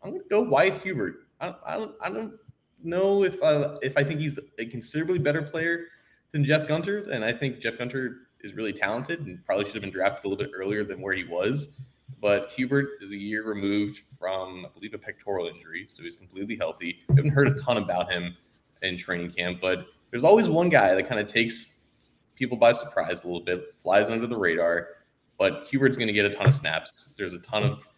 I'm 0.03 0.13
going 0.13 0.23
to 0.23 0.29
go 0.31 0.41
Wyatt 0.41 0.81
Hubert. 0.81 1.27
I, 1.39 1.55
I, 1.67 1.77
don't, 1.77 1.95
I 2.01 2.09
don't 2.09 2.33
know 2.83 3.25
if 3.25 3.43
I, 3.43 3.77
if 3.83 3.95
I 3.99 4.05
think 4.05 4.21
he's 4.21 4.39
a 4.59 4.65
considerably 4.65 5.19
better 5.19 5.43
player 5.43 5.89
than 6.33 6.47
Jeff 6.47 6.67
Gunter, 6.67 7.11
and 7.11 7.23
I 7.23 7.31
think 7.31 7.59
Jeff 7.59 7.77
Gunter 7.77 8.29
is 8.41 8.55
really 8.55 8.73
talented 8.73 9.21
and 9.21 9.45
probably 9.45 9.67
should 9.67 9.75
have 9.75 9.83
been 9.83 9.91
drafted 9.91 10.25
a 10.25 10.29
little 10.29 10.43
bit 10.43 10.51
earlier 10.57 10.83
than 10.83 11.03
where 11.03 11.13
he 11.13 11.25
was. 11.25 11.77
But 12.23 12.51
Hubert 12.57 13.03
is 13.03 13.13
a 13.13 13.17
year 13.17 13.45
removed 13.45 14.01
from, 14.19 14.65
I 14.65 14.71
believe, 14.73 14.95
a 14.95 14.99
pectoral 14.99 15.47
injury, 15.47 15.85
so 15.91 16.03
he's 16.03 16.17
completely 16.17 16.57
healthy. 16.57 17.01
I 17.11 17.17
haven't 17.17 17.33
heard 17.33 17.49
a 17.49 17.55
ton 17.57 17.77
about 17.77 18.11
him 18.11 18.35
in 18.81 18.97
training 18.97 19.33
camp, 19.33 19.59
but 19.61 19.89
there's 20.11 20.25
always 20.25 20.49
one 20.49 20.71
guy 20.71 20.95
that 20.95 21.07
kind 21.07 21.21
of 21.21 21.27
takes 21.27 21.81
people 22.35 22.57
by 22.57 22.73
surprise 22.73 23.25
a 23.25 23.27
little 23.27 23.45
bit, 23.45 23.75
flies 23.77 24.09
under 24.09 24.27
the 24.27 24.37
radar, 24.37 24.89
but 25.39 25.67
Hubert's 25.69 25.97
going 25.97 26.09
to 26.09 26.13
get 26.13 26.25
a 26.25 26.31
ton 26.31 26.47
of 26.47 26.55
snaps. 26.55 27.13
There's 27.17 27.35
a 27.35 27.39
ton 27.41 27.63
of 27.63 27.89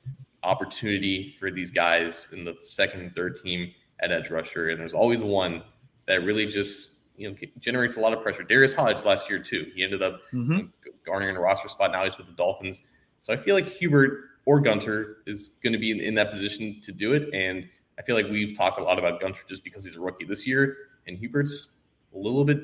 opportunity 0.43 1.37
for 1.39 1.51
these 1.51 1.71
guys 1.71 2.29
in 2.33 2.45
the 2.45 2.57
second 2.61 3.01
and 3.01 3.15
third 3.15 3.41
team 3.43 3.73
at 4.01 4.13
edge 4.13 4.31
rusher, 4.31 4.71
and 4.71 4.81
there's 4.81 4.95
always 4.95 5.23
one 5.23 5.63
that 6.07 6.23
really 6.23 6.47
just 6.47 6.93
you 7.17 7.29
know 7.31 7.37
generates 7.59 7.97
a 7.97 8.01
lot 8.01 8.13
of 8.13 8.23
pressure. 8.23 8.43
Darius 8.43 8.75
Hodge 8.75 9.05
last 9.05 9.29
year 9.29 9.39
too. 9.39 9.67
He 9.75 9.83
ended 9.83 10.03
up 10.03 10.21
mm-hmm. 10.33 10.67
garnering 11.05 11.37
a 11.37 11.41
roster 11.41 11.69
spot. 11.69 11.93
Now 11.93 12.05
he's 12.05 12.17
with 12.17 12.27
the 12.27 12.35
Dolphins. 12.35 12.81
So 13.23 13.33
I 13.33 13.37
feel 13.37 13.55
like 13.55 13.67
Hubert 13.67 14.21
or 14.45 14.61
Gunter 14.61 15.19
is 15.27 15.49
going 15.63 15.73
to 15.73 15.79
be 15.79 15.91
in, 15.91 16.01
in 16.01 16.15
that 16.15 16.31
position 16.31 16.81
to 16.83 16.93
do 16.93 17.13
it. 17.13 17.29
And 17.35 17.69
I 17.99 18.03
feel 18.03 18.15
like 18.15 18.27
we've 18.27 18.57
talked 18.57 18.79
a 18.79 18.83
lot 18.83 18.99
about 18.99 19.21
Gunter 19.21 19.43
just 19.49 19.65
because 19.65 19.85
he's 19.85 19.97
a 19.97 20.01
rookie 20.01 20.25
this 20.25 20.47
year, 20.47 20.77
and 21.07 21.19
Hubert's 21.19 21.79
a 22.15 22.19
little 22.19 22.45
bit 22.45 22.61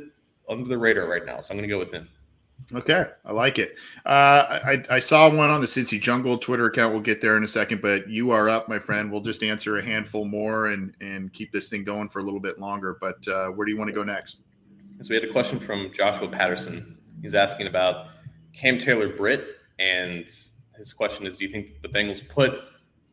under 0.48 0.68
the 0.68 0.78
radar 0.78 1.06
right 1.08 1.24
now. 1.26 1.40
So 1.40 1.52
I'm 1.52 1.58
going 1.58 1.68
to 1.68 1.74
go 1.74 1.78
with 1.78 1.92
him. 1.92 2.08
Okay, 2.74 3.06
I 3.24 3.32
like 3.32 3.58
it. 3.58 3.76
Uh, 4.06 4.60
I, 4.64 4.84
I 4.88 4.98
saw 4.98 5.28
one 5.28 5.50
on 5.50 5.60
the 5.60 5.66
Cincy 5.66 6.00
Jungle 6.00 6.38
Twitter 6.38 6.66
account. 6.66 6.92
We'll 6.92 7.02
get 7.02 7.20
there 7.20 7.36
in 7.36 7.44
a 7.44 7.48
second, 7.48 7.82
but 7.82 8.08
you 8.08 8.30
are 8.30 8.48
up, 8.48 8.68
my 8.68 8.78
friend. 8.78 9.10
We'll 9.10 9.20
just 9.20 9.42
answer 9.42 9.78
a 9.78 9.84
handful 9.84 10.24
more 10.24 10.68
and 10.68 10.94
and 11.00 11.32
keep 11.32 11.52
this 11.52 11.68
thing 11.68 11.84
going 11.84 12.08
for 12.08 12.20
a 12.20 12.22
little 12.22 12.40
bit 12.40 12.58
longer. 12.58 12.96
But 13.00 13.26
uh, 13.28 13.48
where 13.48 13.64
do 13.64 13.72
you 13.72 13.78
want 13.78 13.88
to 13.88 13.94
go 13.94 14.02
next? 14.02 14.42
So 15.00 15.08
we 15.10 15.16
had 15.16 15.24
a 15.24 15.32
question 15.32 15.58
from 15.58 15.90
Joshua 15.92 16.28
Patterson. 16.28 16.98
He's 17.20 17.34
asking 17.34 17.66
about 17.66 18.08
Cam 18.52 18.78
Taylor 18.78 19.08
Britt, 19.08 19.56
and 19.78 20.24
his 20.76 20.92
question 20.92 21.26
is: 21.26 21.36
Do 21.38 21.44
you 21.44 21.50
think 21.50 21.82
the 21.82 21.88
Bengals 21.88 22.26
put 22.28 22.60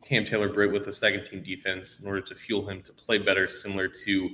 Cam 0.04 0.24
Taylor 0.24 0.48
Britt 0.48 0.72
with 0.72 0.84
the 0.84 0.92
second 0.92 1.24
team 1.24 1.42
defense 1.42 2.00
in 2.00 2.06
order 2.06 2.20
to 2.20 2.34
fuel 2.34 2.68
him 2.68 2.82
to 2.82 2.92
play 2.92 3.18
better, 3.18 3.48
similar 3.48 3.88
to 3.88 4.30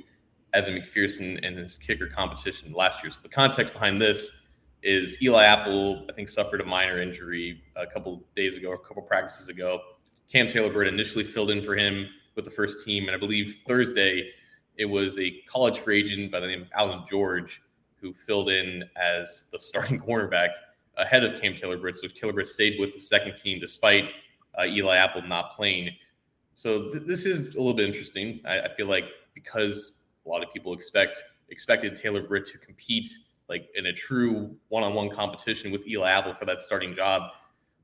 Evan 0.53 0.75
McPherson 0.75 1.39
and 1.47 1.59
his 1.59 1.77
kicker 1.77 2.07
competition 2.07 2.73
last 2.73 3.03
year. 3.03 3.11
So 3.11 3.21
the 3.23 3.29
context 3.29 3.75
behind 3.75 4.01
this 4.01 4.46
is 4.87 5.21
Eli 5.21 5.45
Apple, 5.45 6.07
I 6.09 6.13
think, 6.13 6.29
suffered 6.29 6.61
a 6.61 6.65
minor 6.65 7.03
injury 7.03 7.61
a 7.75 7.87
couple 7.87 8.23
days 8.37 8.57
ago, 8.57 8.73
a 8.73 8.79
couple 8.79 9.03
practices 9.03 9.49
ago. 9.49 9.81
Cam 10.31 10.47
Taylor 10.47 10.73
Britt 10.73 10.87
initially 10.87 11.25
filled 11.25 11.51
in 11.51 11.61
for 11.61 11.75
him 11.75 12.07
with 12.37 12.45
the 12.45 12.51
first 12.51 12.85
team, 12.85 13.07
and 13.07 13.15
I 13.15 13.19
believe 13.19 13.57
Thursday 13.67 14.31
it 14.77 14.85
was 14.85 15.19
a 15.19 15.41
college 15.49 15.79
free 15.79 15.99
agent 15.99 16.31
by 16.31 16.39
the 16.39 16.47
name 16.47 16.63
of 16.63 16.69
Allan 16.73 17.05
George 17.11 17.63
who 18.01 18.13
filled 18.13 18.49
in 18.49 18.85
as 18.97 19.47
the 19.51 19.59
starting 19.59 19.99
cornerback 20.07 20.51
ahead 20.97 21.25
of 21.25 21.41
Cam 21.41 21.57
Taylor 21.57 21.79
Britt. 21.79 21.97
So 21.97 22.07
Taylor 22.07 22.33
Britt 22.33 22.47
stayed 22.47 22.79
with 22.79 22.95
the 22.95 23.01
second 23.01 23.37
team 23.37 23.59
despite 23.59 24.05
uh, 24.57 24.67
Eli 24.67 24.97
Apple 24.97 25.23
not 25.23 25.57
playing. 25.57 25.91
So 26.55 26.93
th- 26.93 27.05
this 27.07 27.27
is 27.27 27.55
a 27.55 27.59
little 27.59 27.75
bit 27.75 27.87
interesting. 27.87 28.41
I, 28.47 28.61
I, 28.61 28.69
feel 28.69 28.87
like 28.87 29.05
because 29.35 30.03
a 30.25 30.29
lot 30.29 30.43
of 30.43 30.53
people 30.53 30.73
expect 30.73 31.23
expected 31.49 31.97
Taylor 31.97 32.23
Britt 32.23 32.47
to 32.47 32.59
compete 32.59 33.09
like 33.49 33.69
in 33.75 33.87
a 33.87 33.93
true 33.93 34.57
one-on-one 34.69 35.11
competition 35.11 35.71
with 35.71 35.87
Eli 35.87 36.11
Apple 36.11 36.35
for 36.35 36.45
that 36.47 36.63
starting 36.63 36.95
job. 36.95 37.31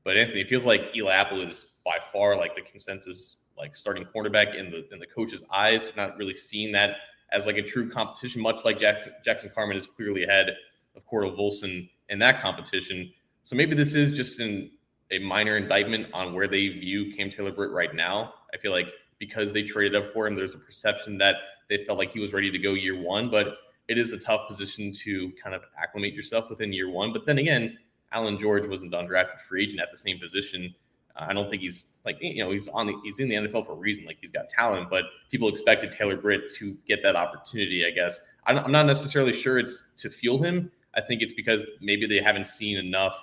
But 0.03 0.17
Anthony, 0.17 0.41
it 0.41 0.49
feels 0.49 0.65
like 0.65 0.91
Eli 0.95 1.13
Apple 1.13 1.41
is 1.41 1.77
by 1.85 1.99
far 2.11 2.35
like 2.37 2.55
the 2.55 2.61
consensus 2.61 3.43
like 3.57 3.75
starting 3.75 4.05
cornerback 4.05 4.55
in 4.55 4.69
the 4.69 4.87
in 4.91 4.99
the 4.99 5.07
coach's 5.07 5.43
eyes. 5.51 5.91
Not 5.95 6.17
really 6.17 6.33
seeing 6.33 6.71
that 6.73 6.95
as 7.31 7.45
like 7.45 7.57
a 7.57 7.61
true 7.61 7.89
competition, 7.89 8.41
much 8.41 8.63
like 8.63 8.79
Jack, 8.79 9.23
Jackson 9.23 9.51
Carman 9.53 9.75
is 9.75 9.87
clearly 9.87 10.23
ahead 10.23 10.55
of 10.95 11.05
Cordell 11.07 11.37
Volson 11.37 11.89
in 12.09 12.19
that 12.19 12.41
competition. 12.41 13.11
So 13.43 13.55
maybe 13.55 13.75
this 13.75 13.95
is 13.95 14.15
just 14.15 14.39
an, 14.39 14.71
a 15.11 15.19
minor 15.19 15.57
indictment 15.57 16.07
on 16.13 16.33
where 16.33 16.47
they 16.47 16.69
view 16.69 17.11
Cam 17.13 17.29
Taylor 17.29 17.51
Britt 17.51 17.71
right 17.71 17.93
now. 17.93 18.33
I 18.53 18.57
feel 18.57 18.71
like 18.71 18.87
because 19.19 19.51
they 19.51 19.63
traded 19.63 19.95
up 19.95 20.13
for 20.13 20.27
him, 20.27 20.35
there's 20.35 20.53
a 20.53 20.59
perception 20.59 21.17
that 21.17 21.35
they 21.69 21.83
felt 21.85 21.97
like 21.97 22.11
he 22.11 22.19
was 22.19 22.33
ready 22.33 22.51
to 22.51 22.57
go 22.57 22.73
year 22.73 22.99
one, 22.99 23.29
but 23.29 23.57
it 23.87 23.97
is 23.97 24.13
a 24.13 24.17
tough 24.17 24.47
position 24.47 24.91
to 24.91 25.31
kind 25.41 25.55
of 25.55 25.63
acclimate 25.77 26.13
yourself 26.13 26.49
within 26.49 26.71
year 26.71 26.89
one. 26.89 27.11
But 27.11 27.25
then 27.25 27.37
again, 27.37 27.77
Allan 28.11 28.37
George 28.37 28.67
wasn't 28.67 28.93
undrafted 28.93 29.41
free 29.41 29.63
agent 29.63 29.81
at 29.81 29.91
the 29.91 29.97
same 29.97 30.19
position. 30.19 30.73
Uh, 31.15 31.25
I 31.29 31.33
don't 31.33 31.49
think 31.49 31.61
he's 31.61 31.85
like 32.05 32.17
you 32.21 32.43
know 32.43 32.51
he's 32.51 32.67
on 32.67 32.87
the 32.87 32.95
he's 33.03 33.19
in 33.19 33.27
the 33.27 33.35
NFL 33.35 33.65
for 33.65 33.73
a 33.73 33.75
reason. 33.75 34.05
Like 34.05 34.17
he's 34.21 34.31
got 34.31 34.49
talent, 34.49 34.89
but 34.89 35.05
people 35.29 35.49
expected 35.49 35.91
Taylor 35.91 36.15
Britt 36.15 36.49
to 36.55 36.77
get 36.87 37.03
that 37.03 37.15
opportunity. 37.15 37.85
I 37.85 37.91
guess 37.91 38.19
I'm 38.45 38.71
not 38.71 38.85
necessarily 38.85 39.33
sure 39.33 39.59
it's 39.59 39.93
to 39.97 40.09
fuel 40.09 40.41
him. 40.41 40.71
I 40.95 41.01
think 41.01 41.21
it's 41.21 41.33
because 41.33 41.63
maybe 41.81 42.05
they 42.05 42.21
haven't 42.21 42.47
seen 42.47 42.77
enough 42.77 43.17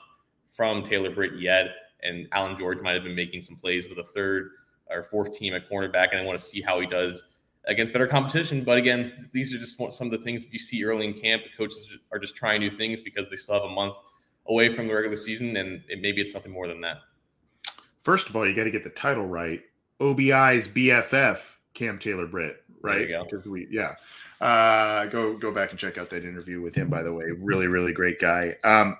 from 0.49 0.83
Taylor 0.83 1.11
Britt 1.11 1.39
yet, 1.39 1.69
and 2.03 2.27
Allan 2.33 2.59
George 2.59 2.81
might 2.81 2.95
have 2.95 3.05
been 3.05 3.15
making 3.15 3.41
some 3.41 3.57
plays 3.57 3.89
with 3.89 3.99
a 3.99 4.05
third 4.05 4.51
or 4.91 5.05
fourth 5.05 5.33
team 5.33 5.55
at 5.55 5.71
cornerback, 5.71 6.09
and 6.11 6.21
I 6.21 6.25
want 6.25 6.39
to 6.39 6.45
see 6.45 6.61
how 6.61 6.81
he 6.81 6.87
does 6.87 7.23
against 7.67 7.93
better 7.93 8.07
competition. 8.07 8.65
But 8.65 8.79
again, 8.79 9.29
these 9.33 9.55
are 9.55 9.59
just 9.59 9.77
some 9.93 10.07
of 10.07 10.11
the 10.11 10.19
things 10.19 10.45
that 10.45 10.53
you 10.53 10.59
see 10.59 10.85
early 10.85 11.07
in 11.07 11.15
camp. 11.15 11.45
The 11.45 11.51
coaches 11.57 11.89
are 12.13 12.19
just 12.19 12.37
trying 12.37 12.61
new 12.61 12.71
things 12.71 13.01
because 13.01 13.29
they 13.31 13.37
still 13.37 13.55
have 13.55 13.65
a 13.65 13.75
month 13.75 13.97
away 14.47 14.69
from 14.69 14.89
the 14.89 14.95
regular 14.95 15.17
season, 15.17 15.57
and 15.57 15.83
it, 15.89 16.01
maybe 16.01 16.21
it's 16.21 16.33
something 16.33 16.53
more 16.53 16.67
than 16.67 16.81
that. 16.81 16.99
First 18.03 18.29
of 18.29 18.37
all, 18.37 18.47
you 18.47 18.55
got 18.55 18.65
to 18.65 18.71
get 18.71 18.85
the 18.85 18.91
title 18.91 19.27
right. 19.27 19.63
OBI's 20.01 20.67
BFF, 20.67 21.39
Cam 21.75 21.99
Taylor 21.99 22.27
Britt, 22.27 22.65
right? 22.81 23.07
Because 23.07 23.47
we, 23.47 23.69
yeah. 23.71 23.95
Uh, 24.41 25.05
go 25.07 25.37
go 25.37 25.53
back 25.53 25.69
and 25.71 25.79
check 25.79 25.99
out 25.99 26.09
that 26.09 26.25
interview 26.25 26.63
with 26.63 26.75
him. 26.75 26.89
By 26.89 27.03
the 27.03 27.13
way, 27.13 27.27
really 27.41 27.67
really 27.67 27.93
great 27.93 28.19
guy. 28.19 28.57
Um, 28.65 28.97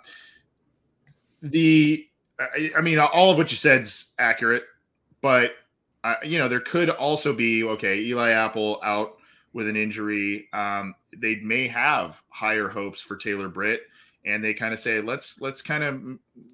the 1.41 2.07
I, 2.39 2.71
I 2.77 2.81
mean, 2.83 2.99
all 2.99 3.31
of 3.31 3.39
what 3.39 3.51
you 3.51 3.57
said's 3.57 4.07
accurate, 4.19 4.65
but 5.23 5.53
you 6.25 6.39
know 6.39 6.49
there 6.49 6.61
could 6.61 6.91
also 6.91 7.33
be 7.33 7.65
okay. 7.65 7.99
Eli 8.01 8.31
Apple 8.31 8.81
out 8.83 9.17
with 9.53 9.69
an 9.69 9.77
injury. 9.77 10.49
Um, 10.53 10.95
they 11.17 11.37
may 11.37 11.67
have 11.69 12.23
higher 12.29 12.69
hopes 12.69 13.01
for 13.01 13.17
Taylor 13.17 13.49
Britt 13.49 13.83
and 14.25 14.45
they 14.45 14.53
kind 14.53 14.73
of 14.73 14.79
say 14.79 15.01
let's 15.01 15.41
let's 15.41 15.63
kind 15.63 15.83
of 15.83 16.03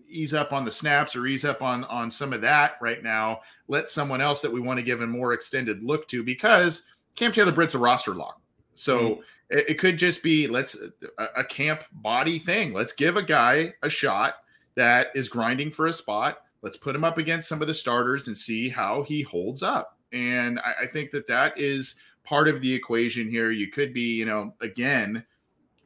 ease 0.09 0.35
up 0.35 0.53
on 0.53 0.65
the 0.65 0.71
snaps 0.71 1.17
or 1.17 1.27
ease 1.27 1.45
up 1.45 1.63
on 1.63 1.85
on 1.85 2.11
some 2.11 2.33
of 2.33 2.41
that 2.41 2.75
right 2.81 3.03
now 3.03 3.41
let 3.69 3.89
someone 3.89 4.21
else 4.21 4.41
that 4.41 4.53
we 4.53 4.61
want 4.61 4.79
to 4.79 4.83
give 4.83 5.01
a 5.01 5.07
more 5.07 5.33
extended 5.33 5.83
look 5.83 6.07
to 6.07 6.23
because 6.23 6.85
cam 7.17 7.33
taylor 7.33 7.53
britt's 7.53 7.75
a 7.75 7.79
roster 7.79 8.15
lock 8.15 8.41
so 8.75 8.99
mm-hmm. 8.99 9.59
it, 9.59 9.71
it, 9.71 9.79
could 9.79 9.97
just 9.97 10.23
be 10.23 10.47
let's 10.47 10.77
a, 11.19 11.27
a 11.39 11.45
camp 11.45 11.83
body 11.93 12.39
thing 12.39 12.73
let's 12.73 12.93
give 12.93 13.17
a 13.17 13.23
guy 13.23 13.73
a 13.83 13.89
shot 13.89 14.37
that 14.77 15.09
is 15.15 15.29
grinding 15.29 15.71
for 15.71 15.87
a 15.87 15.93
spot 15.93 16.39
let's 16.67 16.77
put 16.77 16.97
him 16.97 17.05
up 17.05 17.17
against 17.17 17.49
some 17.49 17.63
of 17.63 17.69
the 17.69 17.75
starters 17.75 18.27
and 18.27 18.37
see 18.37 18.69
how 18.69 19.03
he 19.05 19.23
holds 19.23 19.63
up 19.63 19.99
and 20.13 20.59
I, 20.59 20.83
I 20.83 20.87
think 20.87 21.11
that 21.13 21.27
that 21.29 21.59
is 21.59 21.95
part 22.25 22.49
of 22.49 22.61
the 22.61 22.73
equation 22.73 23.31
here 23.31 23.53
you 23.53 23.69
could 23.69 23.95
be 23.95 24.15
you 24.15 24.27
know 24.27 24.53
again 24.61 25.25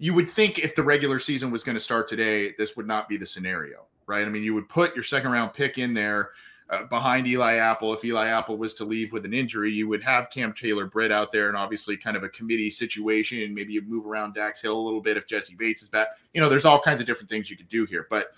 you 0.01 0.15
would 0.15 0.29
think 0.29 0.59
if 0.59 0.75
the 0.75 0.83
regular 0.83 1.19
season 1.19 1.51
was 1.51 1.63
going 1.63 1.77
to 1.77 1.81
start 1.81 2.09
today, 2.09 2.55
this 2.57 2.75
would 2.75 2.87
not 2.87 3.07
be 3.07 3.19
the 3.19 3.27
scenario, 3.27 3.85
right? 4.07 4.27
I 4.27 4.31
mean, 4.31 4.43
you 4.43 4.55
would 4.55 4.67
put 4.67 4.95
your 4.95 5.05
second 5.05 5.31
round 5.31 5.53
pick 5.53 5.77
in 5.77 5.93
there 5.93 6.31
uh, 6.71 6.85
behind 6.85 7.27
Eli 7.27 7.57
Apple. 7.57 7.93
If 7.93 8.03
Eli 8.03 8.29
Apple 8.29 8.57
was 8.57 8.73
to 8.75 8.87
leave 8.87 9.13
with 9.13 9.27
an 9.27 9.35
injury, 9.35 9.71
you 9.71 9.89
would 9.89 10.03
have 10.03 10.31
Cam 10.31 10.55
Taylor 10.55 10.87
Britt 10.87 11.13
out 11.13 11.33
there 11.33 11.49
and 11.49 11.57
obviously 11.57 11.99
kind 11.99 12.17
of 12.17 12.25
a 12.25 12.31
committee 12.31 12.71
situation. 12.71 13.55
Maybe 13.55 13.75
you 13.75 13.83
move 13.83 14.07
around 14.07 14.33
Dax 14.33 14.63
Hill 14.63 14.75
a 14.75 14.81
little 14.81 15.03
bit 15.03 15.19
if 15.19 15.27
Jessie 15.27 15.55
Bates 15.55 15.83
is 15.83 15.89
back. 15.89 16.09
You 16.33 16.41
know, 16.41 16.49
there's 16.49 16.65
all 16.65 16.81
kinds 16.81 17.03
of 17.03 17.07
different 17.07 17.29
things 17.29 17.51
you 17.51 17.59
could 17.59 17.69
do 17.69 17.85
here. 17.85 18.07
But 18.09 18.29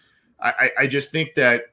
I, 0.41 0.71
I 0.81 0.87
just 0.89 1.13
think 1.13 1.37
that 1.37 1.67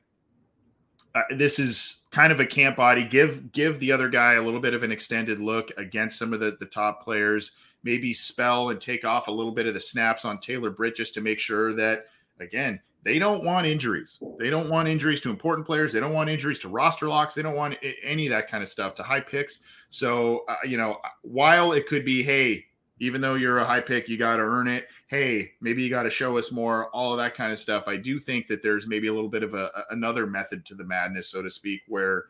uh, 1.20 1.36
this 1.36 1.60
is 1.60 2.04
kind 2.12 2.32
of 2.32 2.40
a 2.40 2.46
camp 2.46 2.78
body. 2.78 3.04
Give 3.04 3.52
give 3.52 3.80
the 3.80 3.92
other 3.92 4.10
guy 4.10 4.34
a 4.34 4.42
little 4.42 4.60
bit 4.60 4.74
of 4.74 4.84
an 4.84 4.92
extended 4.92 5.40
look 5.40 5.72
against 5.78 6.18
some 6.18 6.34
of 6.34 6.40
the, 6.40 6.58
the 6.60 6.66
top 6.66 7.04
players 7.04 7.52
maybe 7.84 8.14
spell 8.14 8.70
and 8.70 8.82
take 8.82 9.06
off 9.06 9.28
a 9.28 9.32
little 9.32 9.52
bit 9.52 9.68
of 9.68 9.74
the 9.74 9.80
snaps 9.80 10.26
on 10.26 10.40
Taylor 10.40 10.70
Britt 10.70 10.96
just 10.96 11.14
to 11.14 11.22
make 11.22 11.40
sure 11.40 11.74
that, 11.74 12.08
again, 12.40 12.80
they 13.04 13.18
don't 13.20 13.46
want 13.46 13.66
injuries. 13.66 14.20
They 14.38 14.50
don't 14.50 14.70
want 14.70 14.90
injuries 14.90 15.22
to 15.22 15.30
important 15.30 15.66
players. 15.66 15.94
They 15.94 16.02
don't 16.02 16.14
want 16.14 16.30
injuries 16.30 16.60
to 16.60 16.68
roster 16.68 17.08
locks. 17.08 17.34
They 17.34 17.42
don't 17.42 17.56
want 17.56 17.78
any 18.04 18.28
of 18.28 18.32
that 18.32 18.50
kind 18.50 18.62
of 18.62 18.68
stuff 18.68 18.96
to 18.96 19.04
high 19.04 19.22
picks. 19.22 19.60
So, 19.90 20.44
uh, 20.50 20.58
you 20.66 20.78
know, 20.78 20.98
while 21.22 21.72
it 21.72 21.88
could 21.88 22.04
be, 22.04 22.22
hey, 22.22 22.66
even 23.00 23.22
though 23.22 23.36
you're 23.36 23.60
a 23.60 23.66
high 23.66 23.82
pick, 23.82 24.10
you 24.10 24.18
got 24.18 24.38
to 24.38 24.44
earn 24.44 24.68
it. 24.68 24.88
Hey, 25.08 25.52
maybe 25.62 25.82
you 25.82 25.90
got 25.90 26.04
to 26.04 26.10
show 26.10 26.38
us 26.38 26.52
more, 26.52 26.90
all 26.90 27.14
of 27.14 27.18
that 27.18 27.36
kind 27.36 27.52
of 27.52 27.60
stuff. 27.60 27.88
I 27.88 27.96
do 27.96 28.20
think 28.20 28.48
that 28.48 28.62
there's 28.62 28.88
maybe 28.88 29.08
a 29.08 29.14
little 29.14 29.30
bit 29.30 29.44
of 29.44 29.54
a, 29.54 29.86
another 29.90 30.28
method 30.28 30.66
to 30.66 30.76
the 30.76 30.84
madness, 30.84 31.30
so 31.30 31.42
to 31.42 31.50
speak, 31.50 31.82
where 31.88 32.26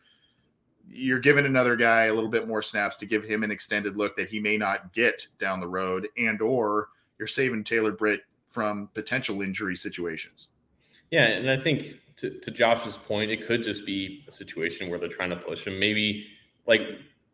you're 0.87 1.19
giving 1.19 1.45
another 1.45 1.75
guy 1.75 2.05
a 2.05 2.13
little 2.13 2.29
bit 2.29 2.47
more 2.47 2.61
snaps 2.61 2.97
to 2.97 3.05
give 3.05 3.23
him 3.23 3.43
an 3.43 3.51
extended 3.51 3.97
look 3.97 4.15
that 4.15 4.29
he 4.29 4.39
may 4.39 4.57
not 4.57 4.93
get 4.93 5.27
down 5.39 5.59
the 5.59 5.67
road 5.67 6.07
and 6.17 6.41
or 6.41 6.89
you're 7.17 7.27
saving 7.27 7.63
Taylor 7.63 7.91
Britt 7.91 8.21
from 8.47 8.89
potential 8.93 9.41
injury 9.41 9.75
situations. 9.75 10.47
Yeah, 11.11 11.25
and 11.25 11.49
I 11.49 11.57
think 11.57 11.95
to, 12.17 12.39
to 12.39 12.51
Josh's 12.51 12.97
point, 12.97 13.31
it 13.31 13.45
could 13.47 13.63
just 13.63 13.85
be 13.85 14.23
a 14.27 14.31
situation 14.31 14.89
where 14.89 14.99
they're 14.99 15.09
trying 15.09 15.29
to 15.31 15.35
push 15.35 15.65
him. 15.65 15.79
Maybe 15.79 16.27
like 16.65 16.81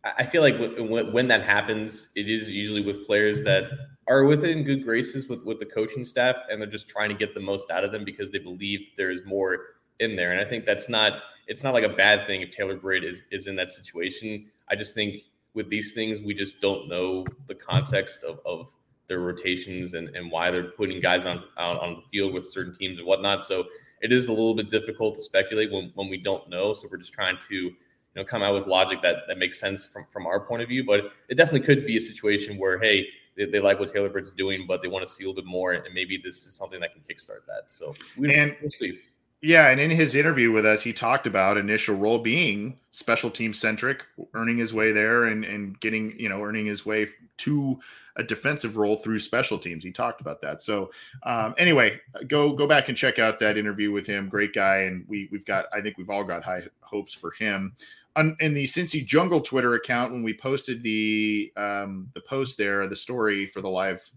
I 0.05 0.25
feel 0.25 0.41
like 0.43 0.55
when, 0.77 1.27
that 1.29 1.43
happens, 1.43 2.09
it 2.15 2.29
is 2.29 2.49
usually 2.49 2.81
with 2.81 3.07
players 3.07 3.41
that 3.43 3.71
are 4.07 4.23
within 4.23 4.63
good 4.63 4.83
graces 4.83 5.27
with 5.27 5.43
with 5.43 5.59
the 5.59 5.65
coaching 5.65 6.05
staff, 6.05 6.35
and 6.49 6.61
they're 6.61 6.69
just 6.69 6.87
trying 6.87 7.09
to 7.09 7.15
get 7.15 7.33
the 7.33 7.39
most 7.39 7.71
out 7.71 7.83
of 7.83 7.91
them 7.91 8.05
because 8.05 8.29
they 8.29 8.37
believe 8.37 8.81
there 8.97 9.09
is 9.09 9.21
more 9.25 9.57
in 9.99 10.15
there. 10.15 10.31
And 10.31 10.39
I 10.39 10.45
think 10.45 10.65
that's 10.65 10.89
not 10.89 11.13
it's 11.47 11.63
not 11.63 11.73
like 11.73 11.83
a 11.83 11.89
bad 11.89 12.27
thing 12.27 12.41
if 12.41 12.51
Taylor 12.51 12.75
Britt 12.75 13.03
is 13.03 13.23
is 13.31 13.47
in 13.47 13.55
that 13.55 13.71
situation. 13.71 14.45
I 14.69 14.75
just 14.75 14.93
think 14.93 15.23
with 15.55 15.69
these 15.69 15.93
things, 15.93 16.21
we 16.21 16.33
just 16.33 16.61
don't 16.61 16.87
know 16.87 17.25
the 17.47 17.55
context 17.55 18.23
of, 18.23 18.39
of 18.45 18.71
their 19.07 19.19
rotations 19.19 19.93
and, 19.93 20.09
and 20.15 20.31
why 20.31 20.51
they're 20.51 20.71
putting 20.71 20.99
guys 20.99 21.25
on 21.25 21.43
out 21.57 21.79
on 21.79 21.95
the 21.95 22.01
field 22.11 22.33
with 22.33 22.45
certain 22.45 22.75
teams 22.75 22.99
and 22.99 23.07
whatnot. 23.07 23.43
So 23.43 23.65
it 24.01 24.11
is 24.11 24.27
a 24.27 24.31
little 24.31 24.53
bit 24.53 24.69
difficult 24.69 25.15
to 25.15 25.21
speculate 25.21 25.71
when, 25.71 25.91
when 25.95 26.09
we 26.09 26.17
don't 26.17 26.47
know. 26.49 26.73
So 26.73 26.87
we're 26.91 26.97
just 26.97 27.13
trying 27.13 27.37
to 27.49 27.71
you 28.15 28.21
know 28.21 28.25
come 28.25 28.41
out 28.41 28.55
with 28.55 28.67
logic 28.67 29.01
that 29.01 29.17
that 29.27 29.37
makes 29.37 29.59
sense 29.59 29.85
from 29.85 30.05
from 30.05 30.25
our 30.25 30.39
point 30.39 30.61
of 30.61 30.69
view. 30.69 30.83
But 30.85 31.11
it 31.29 31.35
definitely 31.35 31.65
could 31.65 31.85
be 31.85 31.97
a 31.97 32.01
situation 32.01 32.57
where 32.57 32.79
hey. 32.79 33.07
They, 33.37 33.43
they 33.43 33.59
like 33.59 33.81
what 33.81 33.91
Taylor 33.93 34.07
Britt's 34.07 34.31
doing, 34.31 34.65
but 34.65 34.81
they 34.81 34.87
want 34.87 35.05
to 35.05 35.11
see 35.11 35.25
a 35.25 35.27
little 35.27 35.43
bit 35.43 35.45
more, 35.45 35.73
and 35.73 35.83
maybe 35.93 36.17
this 36.23 36.45
is 36.45 36.53
something 36.53 36.79
that 36.79 36.93
can 36.93 37.01
kickstart 37.01 37.45
that. 37.47 37.63
So 37.67 37.93
we, 38.17 38.33
and 38.33 38.55
we'll 38.61 38.71
see 38.71 39.01
yeah, 39.45 39.69
and 39.69 39.79
in 39.79 39.91
his 39.91 40.15
interview 40.15 40.51
with 40.51 40.65
us, 40.65 40.81
he 40.81 40.91
talked 40.91 41.27
about 41.27 41.57
initial 41.57 41.95
role 41.95 42.17
being 42.17 42.79
special 42.89 43.29
team 43.29 43.53
centric, 43.53 44.03
earning 44.33 44.57
his 44.57 44.73
way 44.73 44.91
there 44.91 45.25
and 45.25 45.45
and 45.45 45.79
getting 45.79 46.19
you 46.19 46.29
know 46.29 46.41
earning 46.41 46.65
his 46.65 46.83
way 46.83 47.09
to 47.37 47.79
a 48.15 48.23
defensive 48.23 48.75
role 48.75 48.95
through 48.97 49.19
special 49.19 49.59
teams. 49.59 49.83
He 49.83 49.91
talked 49.91 50.19
about 50.19 50.41
that. 50.41 50.63
So 50.63 50.89
um, 51.23 51.53
anyway, 51.59 51.99
go 52.27 52.53
go 52.53 52.65
back 52.65 52.89
and 52.89 52.97
check 52.97 53.19
out 53.19 53.39
that 53.41 53.55
interview 53.55 53.91
with 53.91 54.07
him. 54.07 54.29
Great 54.29 54.53
guy, 54.53 54.77
and 54.77 55.05
we 55.07 55.29
we've 55.31 55.45
got 55.45 55.65
I 55.71 55.79
think 55.79 55.99
we've 55.99 56.09
all 56.09 56.23
got 56.23 56.43
high 56.43 56.63
hopes 56.81 57.13
for 57.13 57.29
him. 57.31 57.75
On, 58.17 58.35
in 58.39 58.53
the 58.53 58.63
Cincy 58.63 59.05
Jungle 59.05 59.41
Twitter 59.41 59.73
account, 59.73 60.13
when 60.13 60.23
we 60.23 60.33
posted 60.33 60.81
the 60.81 61.51
um, 61.57 62.09
the 62.13 62.21
post 62.21 62.57
there, 62.57 62.87
the 62.87 62.95
story 62.95 63.45
for 63.45 63.61
the 63.61 63.69
live 63.69 64.09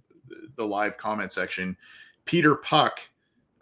the 0.57 0.65
live 0.65 0.97
comment 0.97 1.33
section, 1.33 1.77
Peter 2.25 2.55
Puck 2.55 3.01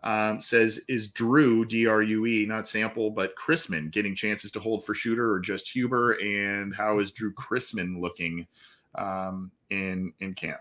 um, 0.02 0.40
says, 0.40 0.80
"Is 0.88 1.08
Drue 1.08 1.64
D 1.64 1.86
R 1.86 2.02
U 2.02 2.26
E 2.26 2.44
not 2.46 2.68
Sample 2.68 3.10
but 3.10 3.34
Chrisman 3.36 3.90
getting 3.90 4.14
chances 4.14 4.50
to 4.52 4.60
hold 4.60 4.84
for 4.84 4.94
shooter 4.94 5.30
or 5.30 5.40
just 5.40 5.70
Huber? 5.70 6.12
And 6.20 6.74
how 6.74 6.98
is 6.98 7.12
Drue 7.12 7.32
Chrisman 7.32 8.00
looking 8.00 8.46
um, 8.94 9.50
in 9.70 10.12
in 10.20 10.34
camp?" 10.34 10.60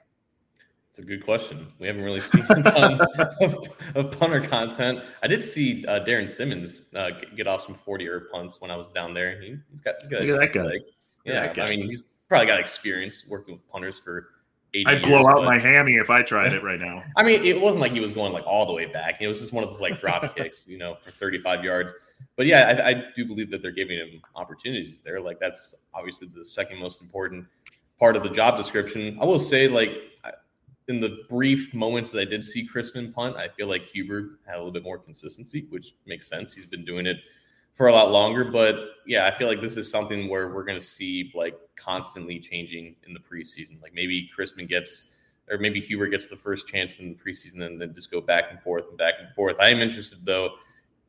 It's 0.95 1.03
a 1.03 1.05
good 1.05 1.25
question. 1.25 1.67
We 1.77 1.87
haven't 1.87 2.03
really 2.03 2.21
seen 2.21 2.45
a 2.49 2.63
ton 2.63 3.01
of, 3.41 3.67
of, 3.95 4.17
punter 4.17 4.39
content. 4.39 5.01
I 5.21 5.27
did 5.27 5.43
see 5.43 5.85
uh, 5.87 5.99
Darrin 5.99 6.25
Simmons 6.25 6.83
uh, 6.95 7.09
get 7.35 7.47
off 7.47 7.65
some 7.65 7.75
forty-yard 7.75 8.31
punts 8.31 8.61
when 8.61 8.71
I 8.71 8.77
was 8.77 8.91
down 8.91 9.13
there. 9.13 9.37
He, 9.41 9.57
has 9.71 9.81
got, 9.81 9.95
he's 9.99 10.09
got 10.09 10.21
Look 10.21 10.29
at 10.29 10.53
that 10.53 10.53
guy. 10.53 10.79
Yeah, 11.25 11.53
I 11.61 11.69
mean, 11.69 11.87
he's 11.87 12.03
probably 12.29 12.47
got 12.47 12.61
experience 12.61 13.25
working 13.29 13.55
with 13.55 13.69
punters 13.69 13.99
for 13.99 14.29
I'd 14.85 15.01
blow 15.01 15.27
out 15.27 15.43
my 15.43 15.57
hammy 15.57 15.95
if 15.95 16.09
I 16.09 16.21
tried 16.21 16.53
it 16.53 16.63
right 16.63 16.79
now. 16.79 17.03
I 17.17 17.23
mean, 17.23 17.43
it 17.43 17.59
wasn't 17.59 17.81
like 17.81 17.91
he 17.91 17.99
was 17.99 18.13
going 18.13 18.31
like 18.31 18.47
all 18.47 18.65
the 18.65 18.71
way 18.71 18.85
back. 18.85 19.17
It 19.19 19.27
was 19.27 19.41
just 19.41 19.51
one 19.51 19.65
of 19.65 19.71
those 19.71 19.81
like 19.81 19.99
drop 19.99 20.33
kicks, 20.37 20.63
you 20.65 20.77
know, 20.77 20.95
for 21.03 21.11
35 21.11 21.61
yards. 21.61 21.93
But 22.37 22.45
yeah, 22.45 22.81
I, 22.85 22.89
I, 22.91 23.03
do 23.17 23.25
believe 23.25 23.51
that 23.51 23.61
they're 23.61 23.71
giving 23.71 23.97
him 23.97 24.21
opportunities 24.33 25.01
there. 25.01 25.19
Like 25.19 25.41
that's 25.41 25.75
obviously 25.93 26.29
the 26.33 26.45
second 26.45 26.79
most 26.79 27.01
important 27.01 27.47
part 27.99 28.15
of 28.15 28.23
the 28.23 28.29
job 28.29 28.55
description. 28.55 29.17
I 29.21 29.25
will 29.25 29.39
say, 29.39 29.67
like 29.67 29.91
in 30.88 30.99
the 30.99 31.23
brief 31.29 31.73
moments 31.73 32.11
that 32.11 32.21
I 32.21 32.25
did 32.25 32.43
see 32.43 32.67
Chrisman 32.67 33.13
punt, 33.13 33.38
I 33.38 33.47
feel 33.49 33.67
like 33.67 33.88
Huber 33.88 34.39
had 34.45 34.55
a 34.55 34.57
little 34.57 34.71
bit 34.71 34.83
more 34.83 34.99
consistency, 34.99 35.65
which 35.69 35.95
makes 36.05 36.27
sense. 36.27 36.53
He's 36.53 36.67
been 36.67 36.86
doing 36.86 37.05
it 37.07 37.17
for 37.73 37.88
a 37.88 37.91
lot 37.91 38.11
longer. 38.11 38.45
But 38.45 38.75
yeah, 39.05 39.25
I 39.25 39.38
feel 39.38 39.47
like 39.47 39.61
this 39.61 39.77
is 39.77 39.89
something 39.89 40.29
where 40.29 40.49
we're 40.49 40.63
going 40.63 40.79
to 40.79 40.86
see 40.86 41.31
like 41.33 41.57
constantly 41.75 42.39
changing 42.39 42.95
in 43.07 43.13
the 43.13 43.19
preseason. 43.19 43.81
Like 43.81 43.93
maybe 43.93 44.29
Chrisman 44.38 44.67
gets, 44.67 45.15
or 45.49 45.57
maybe 45.57 45.81
Huber 45.81 46.07
gets 46.07 46.27
the 46.27 46.36
first 46.36 46.67
chance 46.67 46.99
in 46.99 47.09
the 47.09 47.15
preseason 47.15 47.63
and 47.65 47.81
then 47.81 47.93
just 47.93 48.11
go 48.11 48.21
back 48.21 48.45
and 48.51 48.61
forth 48.61 48.86
and 48.89 48.97
back 48.97 49.15
and 49.19 49.33
forth. 49.36 49.57
I 49.59 49.69
am 49.69 49.79
interested 49.79 50.23
though 50.23 50.51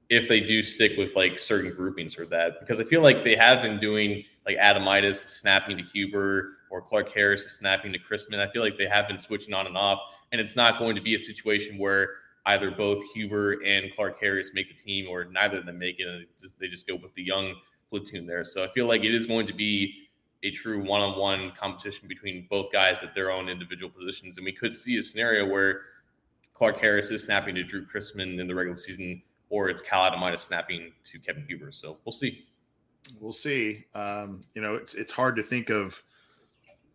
if 0.08 0.28
they 0.28 0.40
do 0.40 0.62
stick 0.62 0.96
with 0.96 1.16
like 1.16 1.38
certain 1.38 1.72
groupings 1.74 2.14
for 2.14 2.26
that 2.26 2.60
because 2.60 2.80
I 2.80 2.84
feel 2.84 3.02
like 3.02 3.24
they 3.24 3.36
have 3.36 3.62
been 3.62 3.80
doing 3.80 4.24
like 4.46 4.56
Adomaitis 4.56 5.16
snapping 5.16 5.76
to 5.76 5.82
Huber 5.82 6.58
or 6.70 6.80
Clark 6.80 7.12
Harris 7.12 7.50
snapping 7.58 7.92
to 7.92 7.98
Chrisman. 7.98 8.38
I 8.38 8.50
feel 8.52 8.62
like 8.62 8.78
they 8.78 8.86
have 8.86 9.08
been 9.08 9.18
switching 9.18 9.52
on 9.52 9.66
and 9.66 9.76
off, 9.76 10.00
and 10.32 10.40
it's 10.40 10.56
not 10.56 10.78
going 10.78 10.94
to 10.94 11.02
be 11.02 11.14
a 11.14 11.18
situation 11.18 11.78
where 11.78 12.10
either 12.46 12.70
both 12.70 13.02
Huber 13.12 13.62
and 13.64 13.92
Clark 13.94 14.20
Harris 14.20 14.52
make 14.54 14.68
the 14.68 14.82
team, 14.82 15.08
or 15.08 15.24
neither 15.24 15.58
of 15.58 15.66
them 15.66 15.78
make 15.78 15.98
it, 15.98 16.06
and 16.06 16.26
just, 16.40 16.58
they 16.60 16.68
just 16.68 16.86
go 16.86 16.94
with 16.94 17.12
the 17.14 17.22
young 17.22 17.54
platoon 17.90 18.24
there. 18.24 18.44
So 18.44 18.62
I 18.62 18.68
feel 18.68 18.86
like 18.86 19.04
it 19.04 19.12
is 19.12 19.26
going 19.26 19.48
to 19.48 19.52
be 19.52 19.92
a 20.44 20.50
true 20.52 20.80
one-on-one 20.80 21.52
competition 21.58 22.06
between 22.06 22.46
both 22.48 22.70
guys 22.70 23.02
at 23.02 23.14
their 23.16 23.32
own 23.32 23.48
individual 23.48 23.90
positions, 23.90 24.36
and 24.36 24.44
we 24.44 24.52
could 24.52 24.72
see 24.72 24.96
a 24.98 25.02
scenario 25.02 25.44
where 25.44 25.80
Clark 26.54 26.78
Harris 26.78 27.10
is 27.10 27.24
snapping 27.24 27.56
to 27.56 27.64
Drue 27.64 27.84
Chrisman 27.84 28.38
in 28.38 28.46
the 28.46 28.54
regular 28.54 28.76
season, 28.76 29.22
or 29.50 29.68
it's 29.68 29.82
Cal 29.82 30.08
Adomaitis 30.08 30.40
snapping 30.40 30.92
to 31.04 31.18
Kevin 31.18 31.44
Huber. 31.48 31.72
So 31.72 31.98
we'll 32.04 32.12
see. 32.12 32.46
We'll 33.20 33.32
see. 33.32 33.84
Um, 33.94 34.42
you 34.54 34.62
know, 34.62 34.74
it's 34.74 34.94
it's 34.94 35.12
hard 35.12 35.36
to 35.36 35.42
think 35.42 35.70
of 35.70 36.02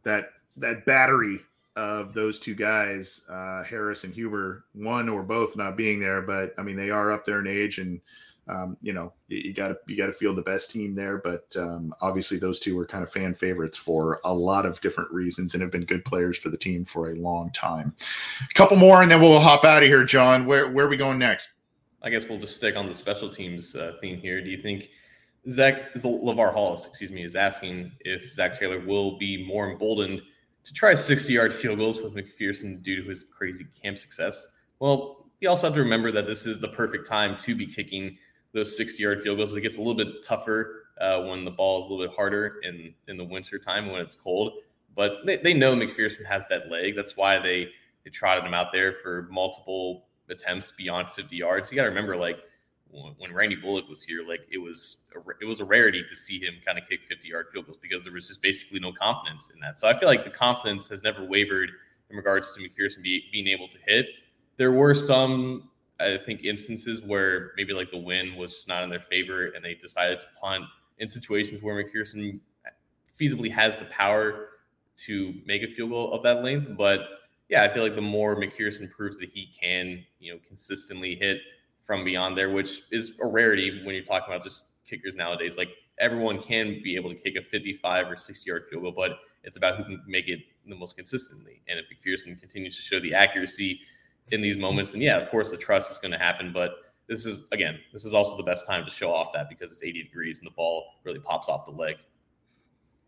that 0.03 0.30
that 0.57 0.86
battery 0.86 1.39
of 1.76 2.14
those 2.14 2.38
two 2.38 2.53
guys, 2.53 3.22
uh, 3.30 3.64
Harris 3.64 4.03
and 4.03 4.14
Huber, 4.14 4.66
one 4.74 5.07
or 5.07 5.24
both 5.24 5.55
not 5.55 5.78
being 5.78 5.99
there, 5.99 6.22
but 6.22 6.53
I 6.57 6.64
mean 6.64 6.76
they 6.76 6.89
are 6.89 7.12
up 7.12 7.26
there 7.26 7.39
in 7.39 7.47
age, 7.47 7.80
and 7.80 8.01
um, 8.47 8.76
you 8.82 8.91
know 8.91 9.14
you 9.30 9.53
got 9.53 9.70
to 9.70 9.78
you 9.88 9.95
got 9.95 10.07
to 10.07 10.14
feel 10.14 10.36
the 10.36 10.41
best 10.41 10.70
team 10.72 10.95
there. 10.95 11.18
But 11.18 11.45
um, 11.57 11.93
obviously 12.01 12.38
those 12.38 12.59
two 12.59 12.76
were 12.76 12.86
kind 12.86 13.03
of 13.03 13.12
fan 13.12 13.34
favorites 13.34 13.78
for 13.78 14.20
a 14.26 14.34
lot 14.34 14.66
of 14.66 14.82
different 14.82 15.12
reasons, 15.12 15.53
and 15.53 15.62
have 15.62 15.72
been 15.72 15.86
good 15.86 16.03
players 16.03 16.38
for 16.38 16.49
the 16.49 16.57
team 16.57 16.84
for 16.84 17.12
a 17.12 17.16
long 17.16 17.51
time. 17.51 17.95
A 18.49 18.53
couple 18.53 18.78
more, 18.78 19.01
and 19.01 19.09
then 19.09 19.22
we'll 19.22 19.39
hop 19.39 19.64
out 19.64 19.84
of 19.84 19.89
here, 19.89 20.03
John. 20.03 20.45
Where 20.45 20.70
where 20.70 20.86
are 20.86 20.89
we 20.89 20.97
going 20.97 21.20
next? 21.20 21.53
I 22.03 22.09
guess 22.09 22.28
we'll 22.28 22.39
just 22.39 22.55
stick 22.55 22.76
on 22.76 22.88
the 22.88 22.95
special 22.95 23.30
teams 23.30 23.76
uh, 23.76 23.93
theme 24.01 24.20
here. 24.20 24.41
Do 24.41 24.49
you 24.49 24.59
think? 24.59 24.89
Zach 25.49 25.93
Lavar 25.95 26.53
Hollis, 26.53 26.85
excuse 26.85 27.11
me, 27.11 27.23
is 27.23 27.35
asking 27.35 27.91
if 28.01 28.33
Zac 28.33 28.57
Taylor 28.57 28.79
will 28.79 29.17
be 29.17 29.45
more 29.45 29.71
emboldened 29.71 30.21
to 30.63 30.73
try 30.73 30.93
60 30.93 31.33
yard 31.33 31.53
field 31.53 31.79
goals 31.79 31.99
with 31.99 32.13
McPherson 32.13 32.83
due 32.83 33.01
to 33.01 33.09
his 33.09 33.23
crazy 33.23 33.65
camp 33.81 33.97
success. 33.97 34.59
Well, 34.79 35.25
you 35.39 35.49
also 35.49 35.67
have 35.67 35.73
to 35.73 35.81
remember 35.81 36.11
that 36.11 36.27
this 36.27 36.45
is 36.45 36.59
the 36.59 36.67
perfect 36.67 37.07
time 37.07 37.35
to 37.37 37.55
be 37.55 37.65
kicking 37.65 38.17
those 38.53 38.77
60 38.77 39.01
yard 39.01 39.21
field 39.21 39.37
goals. 39.37 39.55
It 39.55 39.61
gets 39.61 39.77
a 39.77 39.81
little 39.81 39.95
bit 39.95 40.23
tougher 40.23 40.83
uh, 40.99 41.23
when 41.23 41.43
the 41.43 41.51
ball 41.51 41.79
is 41.81 41.87
a 41.87 41.89
little 41.89 42.07
bit 42.07 42.15
harder 42.15 42.59
in, 42.63 42.93
in 43.07 43.17
the 43.17 43.23
winter 43.23 43.57
time 43.57 43.91
when 43.91 44.01
it's 44.01 44.15
cold. 44.15 44.53
But 44.95 45.25
they, 45.25 45.37
they 45.37 45.53
know 45.53 45.75
McPherson 45.75 46.25
has 46.25 46.43
that 46.49 46.69
leg. 46.69 46.95
That's 46.95 47.17
why 47.17 47.39
they, 47.39 47.69
they 48.03 48.11
trotted 48.11 48.43
him 48.43 48.53
out 48.53 48.71
there 48.71 48.93
for 48.93 49.27
multiple 49.31 50.05
attempts 50.29 50.71
beyond 50.71 51.09
50 51.09 51.35
yards. 51.35 51.71
You 51.71 51.77
got 51.77 51.83
to 51.83 51.89
remember, 51.89 52.15
like, 52.15 52.39
when 52.91 53.33
Randy 53.33 53.55
Bullock 53.55 53.87
was 53.87 54.03
here, 54.03 54.25
like 54.27 54.41
it 54.51 54.57
was 54.57 55.09
a, 55.15 55.19
it 55.41 55.45
was 55.45 55.59
a 55.59 55.65
rarity 55.65 56.03
to 56.07 56.15
see 56.15 56.39
him 56.39 56.55
kind 56.65 56.77
of 56.77 56.87
kick 56.89 57.01
50 57.07 57.27
yard 57.27 57.47
field 57.53 57.65
goals 57.65 57.77
because 57.81 58.03
there 58.03 58.13
was 58.13 58.27
just 58.27 58.41
basically 58.41 58.79
no 58.79 58.91
confidence 58.91 59.49
in 59.49 59.59
that. 59.61 59.77
So 59.77 59.87
I 59.87 59.97
feel 59.97 60.07
like 60.09 60.23
the 60.23 60.29
confidence 60.29 60.89
has 60.89 61.03
never 61.03 61.23
wavered 61.23 61.69
in 62.09 62.17
regards 62.17 62.53
to 62.53 62.61
McPherson 62.61 63.01
be, 63.01 63.23
being 63.31 63.47
able 63.47 63.67
to 63.69 63.77
hit. 63.85 64.07
There 64.57 64.71
were 64.71 64.93
some, 64.93 65.69
I 65.99 66.17
think, 66.17 66.43
instances 66.43 67.01
where 67.01 67.51
maybe 67.55 67.73
like 67.73 67.91
the 67.91 67.97
win 67.97 68.35
was 68.35 68.53
just 68.53 68.67
not 68.67 68.83
in 68.83 68.89
their 68.89 68.99
favor 68.99 69.47
and 69.47 69.63
they 69.63 69.75
decided 69.75 70.19
to 70.19 70.25
punt 70.39 70.65
in 70.99 71.07
situations 71.07 71.63
where 71.63 71.81
McPherson 71.81 72.39
feasibly 73.19 73.51
has 73.51 73.77
the 73.77 73.85
power 73.85 74.49
to 74.97 75.33
make 75.45 75.63
a 75.63 75.67
field 75.67 75.91
goal 75.91 76.13
of 76.13 76.23
that 76.23 76.43
length. 76.43 76.75
But 76.77 77.01
yeah, 77.49 77.63
I 77.63 77.69
feel 77.69 77.83
like 77.83 77.95
the 77.95 78.01
more 78.01 78.35
McPherson 78.35 78.89
proves 78.89 79.17
that 79.17 79.29
he 79.29 79.49
can, 79.59 80.03
you 80.19 80.33
know, 80.33 80.39
consistently 80.47 81.15
hit 81.15 81.41
from 81.91 82.05
beyond 82.05 82.37
there, 82.37 82.49
which 82.49 82.83
is 82.89 83.15
a 83.21 83.27
rarity 83.27 83.83
when 83.83 83.93
you're 83.93 84.05
talking 84.05 84.33
about 84.33 84.45
just 84.45 84.63
kickers 84.89 85.13
nowadays. 85.13 85.57
Like 85.57 85.67
everyone 85.99 86.41
can 86.41 86.79
be 86.81 86.95
able 86.95 87.09
to 87.09 87.17
kick 87.17 87.35
a 87.35 87.41
55 87.41 88.09
or 88.09 88.15
60 88.15 88.49
yard 88.49 88.63
field 88.69 88.83
goal, 88.83 88.93
but 88.95 89.17
it's 89.43 89.57
about 89.57 89.75
who 89.75 89.83
can 89.83 90.01
make 90.07 90.29
it 90.29 90.39
the 90.65 90.73
most 90.73 90.95
consistently. 90.95 91.61
And 91.67 91.77
if 91.77 91.85
McPherson 91.91 92.39
continues 92.39 92.77
to 92.77 92.81
show 92.81 93.01
the 93.01 93.13
accuracy 93.13 93.81
in 94.31 94.39
these 94.39 94.57
moments, 94.57 94.93
then 94.93 95.01
yeah, 95.01 95.17
of 95.17 95.29
course 95.29 95.51
the 95.51 95.57
trust 95.57 95.91
is 95.91 95.97
going 95.97 96.13
to 96.13 96.17
happen. 96.17 96.53
But 96.53 96.75
this 97.07 97.25
is 97.25 97.49
again, 97.51 97.77
this 97.91 98.05
is 98.05 98.13
also 98.13 98.37
the 98.37 98.43
best 98.43 98.65
time 98.65 98.85
to 98.85 98.89
show 98.89 99.13
off 99.13 99.33
that 99.33 99.49
because 99.49 99.69
it's 99.69 99.83
80 99.83 100.03
degrees 100.03 100.39
and 100.39 100.47
the 100.47 100.55
ball 100.55 100.85
really 101.03 101.19
pops 101.19 101.49
off 101.49 101.65
the 101.65 101.73
leg. 101.73 101.97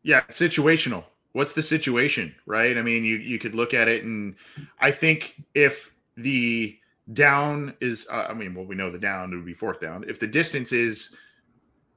Yeah, 0.02 0.24
situational. 0.24 1.06
What's 1.32 1.54
the 1.54 1.64
situation, 1.64 2.36
right? 2.46 2.78
I 2.78 2.82
mean, 2.82 3.06
you 3.06 3.16
you 3.16 3.40
could 3.40 3.56
look 3.56 3.74
at 3.74 3.88
it, 3.88 4.04
and 4.04 4.36
I 4.82 4.92
think 4.92 5.42
if 5.56 5.94
the 6.18 6.78
down 7.12 7.74
is 7.82 8.08
uh, 8.10 8.28
i 8.30 8.34
mean 8.34 8.56
well 8.56 8.66
we 8.66 8.76
know 8.76 8.90
the 8.90 8.98
down 8.98 9.32
would 9.32 9.46
be 9.46 9.54
fourth 9.54 9.82
down. 9.82 10.06
If 10.08 10.20
the 10.20 10.28
distance 10.28 10.72
is 10.72 11.14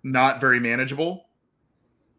not 0.03 0.41
very 0.41 0.59
manageable 0.59 1.25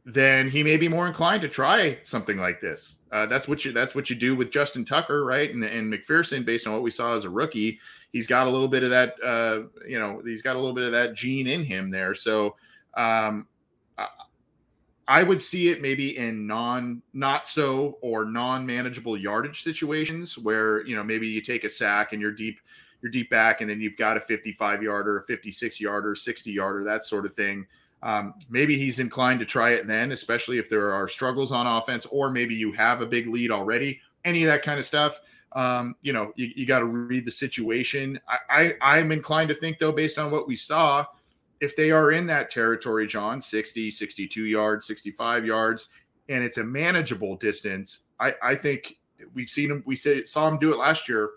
then 0.06 0.50
he 0.50 0.64
may 0.64 0.78
be 0.78 0.88
more 0.88 1.06
inclined 1.06 1.42
to 1.42 1.50
try 1.50 2.00
something 2.04 2.38
like 2.38 2.62
this. 2.62 3.00
Uh, 3.12 3.26
that's 3.26 3.46
what 3.46 3.66
you 3.66 3.74
that's 3.74 3.94
what 3.94 4.10
you 4.10 4.16
do 4.16 4.36
with 4.36 4.52
justin 4.52 4.86
tucker 4.86 5.26
right? 5.26 5.54
And, 5.54 5.64
and 5.64 5.92
mcpherson 5.92 6.46
based 6.46 6.66
on 6.66 6.74
what 6.74 6.84
we 6.84 6.92
saw 6.92 7.14
as 7.14 7.26
a 7.26 7.30
rookie 7.30 7.80
he's 8.12 8.28
got 8.28 8.48
a 8.48 8.50
little 8.50 8.68
bit 8.68 8.84
of 8.84 8.90
that 8.90 9.16
uh, 9.24 9.64
you 9.88 10.00
know 10.00 10.22
he's 10.26 10.42
got 10.42 10.56
a 10.56 10.60
little 10.60 10.74
bit 10.74 10.86
of 10.86 10.92
that 10.92 11.14
gene 11.14 11.48
in 11.48 11.64
him 11.64 11.92
there. 11.92 12.14
So 12.14 12.56
um, 12.96 13.48
would 15.24 15.42
see 15.42 15.70
it 15.70 15.82
maybe 15.82 16.18
in 16.18 16.46
non 16.46 17.02
not 17.14 17.48
so 17.48 17.98
or 18.02 18.26
non 18.26 18.66
manageable 18.66 19.18
yardage 19.18 19.64
situations 19.64 20.38
where 20.38 20.86
you 20.86 20.96
know 20.96 21.04
maybe 21.04 21.28
you 21.28 21.42
take 21.42 21.64
a 21.64 21.70
sack 21.70 22.14
and 22.14 22.22
you're 22.22 22.32
deep 22.32 22.60
you're 23.02 23.12
deep 23.12 23.30
back 23.30 23.62
and 23.62 23.70
then 23.70 23.80
you've 23.80 23.98
got 23.98 24.18
a 24.18 24.20
55 24.20 24.82
yarder, 24.82 25.20
a 25.20 25.24
56 25.24 25.80
yarder, 25.80 26.16
60 26.16 26.52
yarder, 26.52 26.84
that 26.84 27.06
sort 27.06 27.26
of 27.26 27.34
thing. 27.34 27.66
Um, 28.04 28.34
maybe 28.50 28.78
he's 28.78 29.00
inclined 29.00 29.40
to 29.40 29.46
try 29.46 29.72
it 29.72 29.88
then, 29.88 30.12
especially 30.12 30.58
if 30.58 30.70
there 30.70 30.94
are 30.94 31.08
struggles 31.08 31.52
on 31.52 31.66
offense, 31.66 32.06
or 32.08 32.30
maybe 32.30 32.56
you 32.56 32.72
have 32.74 33.02
a 33.02 33.06
big 33.06 33.28
lead 33.28 33.52
already. 33.52 34.00
Any 34.26 34.44
of 34.44 34.48
that 34.48 34.64
kind 34.64 34.80
of 34.80 34.86
stuff. 34.86 35.20
Um, 35.54 35.96
you 36.02 36.14
know, 36.14 36.32
you, 36.36 36.52
you 36.56 36.66
got 36.66 36.80
to 36.80 36.86
read 36.86 37.26
the 37.26 37.32
situation. 37.32 38.20
I, 38.28 38.76
I 38.82 38.98
I'm 38.98 39.12
inclined 39.12 39.50
to 39.50 39.56
think 39.56 39.80
though, 39.80 39.92
based 39.92 40.20
on 40.20 40.30
what 40.30 40.48
we 40.48 40.56
saw, 40.56 41.06
if 41.60 41.76
they 41.76 41.92
are 41.92 42.12
in 42.12 42.26
that 42.28 42.50
territory, 42.50 43.08
John, 43.08 43.42
60, 43.42 43.90
62 43.90 44.46
yards, 44.46 44.86
65 44.86 45.46
yards, 45.46 45.90
and 46.30 46.44
it's 46.44 46.58
a 46.58 46.64
manageable 46.64 47.36
distance, 47.36 48.02
I, 48.20 48.34
I 48.44 48.56
think 48.56 48.98
we've 49.34 49.50
seen 49.50 49.70
them, 49.70 49.84
we 49.86 49.96
say, 49.96 50.24
saw 50.24 50.48
him 50.48 50.58
do 50.58 50.72
it 50.72 50.78
last 50.78 51.08
year. 51.08 51.32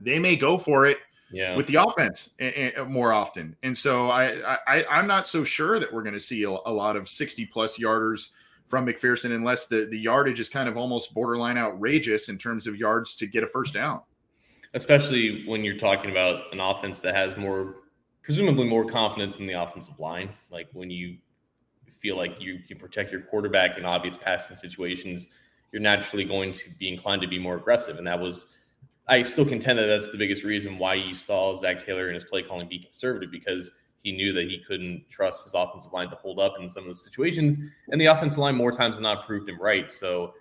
They 0.00 0.18
may 0.18 0.36
go 0.36 0.58
for 0.58 0.86
it 0.86 0.98
yeah. 1.32 1.56
with 1.56 1.66
the 1.66 1.76
offense 1.76 2.30
and, 2.38 2.54
and 2.54 2.90
more 2.90 3.12
often. 3.12 3.56
And 3.62 3.76
so 3.76 4.10
I, 4.10 4.56
I, 4.66 4.84
I'm 4.90 5.06
not 5.06 5.26
so 5.26 5.44
sure 5.44 5.78
that 5.78 5.92
we're 5.92 6.02
going 6.02 6.14
to 6.14 6.20
see 6.20 6.42
a, 6.44 6.50
a 6.50 6.72
lot 6.72 6.96
of 6.96 7.08
60 7.08 7.46
plus 7.46 7.78
yarders 7.78 8.30
from 8.68 8.86
McPherson 8.86 9.34
unless 9.34 9.66
the, 9.66 9.86
the 9.90 9.98
yardage 9.98 10.40
is 10.40 10.48
kind 10.48 10.68
of 10.68 10.76
almost 10.76 11.14
borderline 11.14 11.58
outrageous 11.58 12.28
in 12.28 12.38
terms 12.38 12.66
of 12.66 12.76
yards 12.76 13.14
to 13.16 13.26
get 13.26 13.42
a 13.42 13.46
first 13.46 13.74
down. 13.74 14.00
Especially 14.74 15.44
when 15.46 15.62
you're 15.62 15.76
talking 15.76 16.10
about 16.10 16.52
an 16.52 16.60
offense 16.60 17.00
that 17.02 17.14
has 17.14 17.36
more 17.36 17.81
presumably 18.22 18.66
more 18.66 18.84
confidence 18.84 19.38
in 19.38 19.46
the 19.46 19.54
offensive 19.54 19.98
line. 19.98 20.30
Like 20.50 20.68
when 20.72 20.90
you 20.90 21.16
feel 22.00 22.16
like 22.16 22.40
you 22.40 22.60
can 22.66 22.78
protect 22.78 23.12
your 23.12 23.22
quarterback 23.22 23.78
in 23.78 23.84
obvious 23.84 24.16
passing 24.16 24.56
situations, 24.56 25.28
you're 25.72 25.82
naturally 25.82 26.24
going 26.24 26.52
to 26.52 26.70
be 26.78 26.88
inclined 26.88 27.22
to 27.22 27.28
be 27.28 27.38
more 27.38 27.56
aggressive. 27.56 27.98
And 27.98 28.06
that 28.06 28.20
was 28.20 28.48
I 29.08 29.22
still 29.24 29.44
contend 29.44 29.78
that 29.78 29.86
that's 29.86 30.10
the 30.10 30.18
biggest 30.18 30.44
reason 30.44 30.78
why 30.78 30.94
you 30.94 31.12
saw 31.12 31.56
Zac 31.56 31.84
Taylor 31.84 32.08
in 32.08 32.14
his 32.14 32.24
play 32.24 32.42
calling 32.42 32.68
be 32.68 32.78
conservative 32.78 33.32
because 33.32 33.72
he 34.02 34.12
knew 34.12 34.32
that 34.32 34.44
he 34.44 34.62
couldn't 34.66 35.08
trust 35.08 35.44
his 35.44 35.54
offensive 35.54 35.92
line 35.92 36.08
to 36.10 36.16
hold 36.16 36.38
up 36.38 36.54
in 36.60 36.68
some 36.68 36.84
of 36.84 36.88
the 36.88 36.94
situations, 36.94 37.58
and 37.88 38.00
the 38.00 38.06
offensive 38.06 38.38
line 38.38 38.54
more 38.54 38.72
times 38.72 38.96
than 38.96 39.02
not 39.02 39.26
proved 39.26 39.48
him 39.48 39.60
right. 39.60 39.90
So 39.90 40.34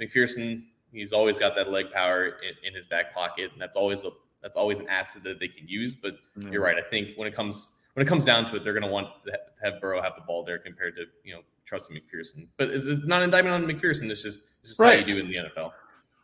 McPherson, 0.00 0.64
he's 0.92 1.12
always 1.12 1.38
got 1.38 1.54
that 1.56 1.70
leg 1.70 1.86
power 1.92 2.26
in, 2.26 2.68
in 2.68 2.74
his 2.74 2.86
back 2.86 3.14
pocket, 3.14 3.52
and 3.52 3.60
that's 3.60 3.76
always 3.76 4.04
a 4.04 4.10
that's 4.46 4.54
always 4.54 4.78
an 4.78 4.88
asset 4.88 5.24
that 5.24 5.40
they 5.40 5.48
can 5.48 5.66
use. 5.66 5.96
But 5.96 6.14
mm-hmm. 6.38 6.52
you're 6.52 6.62
right. 6.62 6.76
I 6.78 6.88
think 6.88 7.16
when 7.16 7.26
it 7.26 7.34
comes 7.34 7.72
when 7.94 8.06
it 8.06 8.08
comes 8.08 8.24
down 8.24 8.46
to 8.46 8.54
it, 8.56 8.62
they're 8.62 8.72
going 8.72 8.84
to 8.84 8.88
want 8.88 9.08
to 9.26 9.36
have 9.60 9.80
Burrow 9.80 10.00
have 10.00 10.12
the 10.14 10.22
ball 10.22 10.44
there 10.44 10.60
compared 10.60 10.94
to 10.96 11.06
you 11.24 11.34
know 11.34 11.40
trusting 11.64 11.96
McPherson. 11.96 12.46
But 12.56 12.68
it's, 12.68 12.86
it's 12.86 13.04
not 13.04 13.22
an 13.22 13.24
indictment 13.24 13.56
on 13.56 13.68
McPherson. 13.68 14.08
It's 14.08 14.22
just 14.22 14.42
it's 14.60 14.70
just 14.70 14.78
right. 14.78 15.00
how 15.00 15.06
you 15.06 15.14
do 15.14 15.18
in 15.20 15.26
the 15.26 15.34
NFL. 15.34 15.72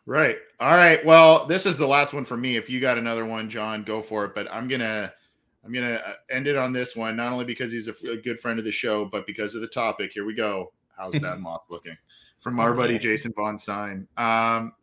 Right. 0.05 0.37
All 0.61 0.75
right. 0.75 1.05
Well, 1.05 1.45
this 1.47 1.65
is 1.65 1.75
the 1.75 1.87
last 1.87 2.13
one 2.13 2.23
for 2.23 2.37
me. 2.37 2.55
If 2.55 2.69
you 2.69 2.79
got 2.79 2.97
another 2.97 3.25
one, 3.25 3.49
John, 3.49 3.83
go 3.83 4.01
for 4.01 4.23
it. 4.23 4.33
But 4.33 4.49
I'm 4.53 4.69
gonna 4.69 5.11
I'm 5.65 5.73
gonna 5.73 5.95
uh, 5.95 6.13
end 6.29 6.47
it 6.47 6.55
on 6.55 6.71
this 6.71 6.95
one, 6.95 7.17
not 7.17 7.33
only 7.33 7.45
because 7.45 7.73
he's 7.73 7.89
a, 7.89 7.95
a 8.09 8.15
good 8.15 8.39
friend 8.39 8.57
of 8.57 8.63
the 8.63 8.71
show, 8.71 9.03
but 9.03 9.27
because 9.27 9.53
of 9.53 9.59
the 9.59 9.67
topic. 9.67 10.13
Here 10.13 10.25
we 10.25 10.33
go. 10.33 10.71
How's 10.97 11.11
that 11.19 11.39
moth 11.41 11.63
looking? 11.69 11.97
From 12.43 12.59
our 12.59 12.73
buddy 12.73 12.99
Jason 12.99 13.31
Von 13.33 13.57
Stein. 13.57 14.05
Um, 14.17 14.73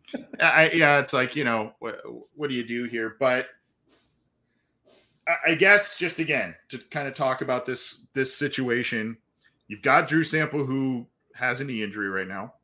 I, 0.40 0.70
yeah, 0.72 0.98
it's 0.98 1.12
like 1.12 1.36
you 1.36 1.44
know, 1.44 1.74
what, 1.78 2.00
what 2.34 2.48
do 2.48 2.54
you 2.54 2.64
do 2.64 2.84
here? 2.84 3.16
But 3.20 3.48
I, 5.28 5.34
I 5.48 5.54
guess 5.56 5.98
just 5.98 6.20
again 6.20 6.54
to 6.70 6.78
kind 6.78 7.06
of 7.06 7.12
talk 7.12 7.42
about 7.42 7.66
this 7.66 8.06
this 8.14 8.34
situation, 8.34 9.18
you've 9.68 9.82
got 9.82 10.08
Drew 10.08 10.24
Sample 10.24 10.64
who 10.64 11.06
has 11.34 11.60
a 11.60 11.64
knee 11.64 11.82
injury 11.82 12.08
right 12.08 12.26
now. 12.26 12.54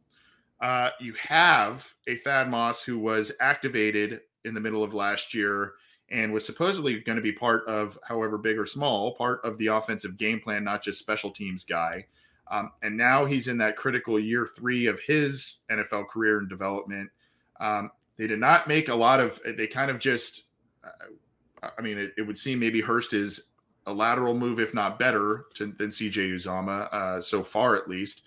Uh, 0.63 0.89
you 0.99 1.13
have 1.15 1.93
a 2.07 2.17
Thad 2.17 2.49
Moss 2.49 2.83
who 2.83 2.99
was 2.99 3.33
activated 3.39 4.23
in 4.47 4.55
the 4.55 4.61
middle 4.61 4.83
of 4.83 4.95
last 4.95 5.35
year 5.35 5.75
and 6.09 6.33
was 6.33 6.47
supposedly 6.47 7.01
going 7.01 7.17
to 7.17 7.23
be 7.23 7.33
part 7.33 7.67
of, 7.67 7.99
however 8.03 8.39
big 8.39 8.59
or 8.59 8.65
small, 8.65 9.15
part 9.17 9.45
of 9.45 9.59
the 9.59 9.67
offensive 9.67 10.17
game 10.17 10.41
plan, 10.41 10.65
not 10.65 10.83
just 10.83 10.99
special 10.99 11.31
teams 11.31 11.65
guy. 11.65 12.07
Um, 12.49 12.71
and 12.83 12.97
now 12.97 13.25
he's 13.25 13.49
in 13.49 13.59
that 13.59 13.77
critical 13.77 14.19
year 14.21 14.47
three 14.47 14.87
of 14.87 15.01
his 15.01 15.57
NFL 15.71 16.09
career 16.09 16.39
and 16.39 16.49
development. 16.49 17.11
Um, 17.59 17.91
they 18.17 18.27
did 18.27 18.39
not 18.39 18.69
make 18.69 18.89
a 18.89 18.95
lot 18.95 19.21
of, 19.21 19.41
they 19.57 19.67
kind 19.67 19.91
of 19.91 19.99
just, 19.99 20.45
uh, 20.85 21.69
I 21.77 21.83
mean, 21.83 21.99
it, 21.99 22.13
it, 22.17 22.23
would 22.23 22.39
seem 22.39 22.61
maybe 22.61 22.81
Hurst 22.81 23.13
is 23.13 23.49
a 23.87 23.93
lateral 23.93 24.35
move, 24.35 24.61
if 24.61 24.75
not 24.75 24.99
better, 24.99 25.47
to, 25.55 25.73
than 25.73 25.89
CJ 25.89 26.35
Uzomah 26.35 26.93
uh, 26.93 27.21
so 27.21 27.43
far 27.43 27.77
at 27.77 27.89
least. 27.89 28.23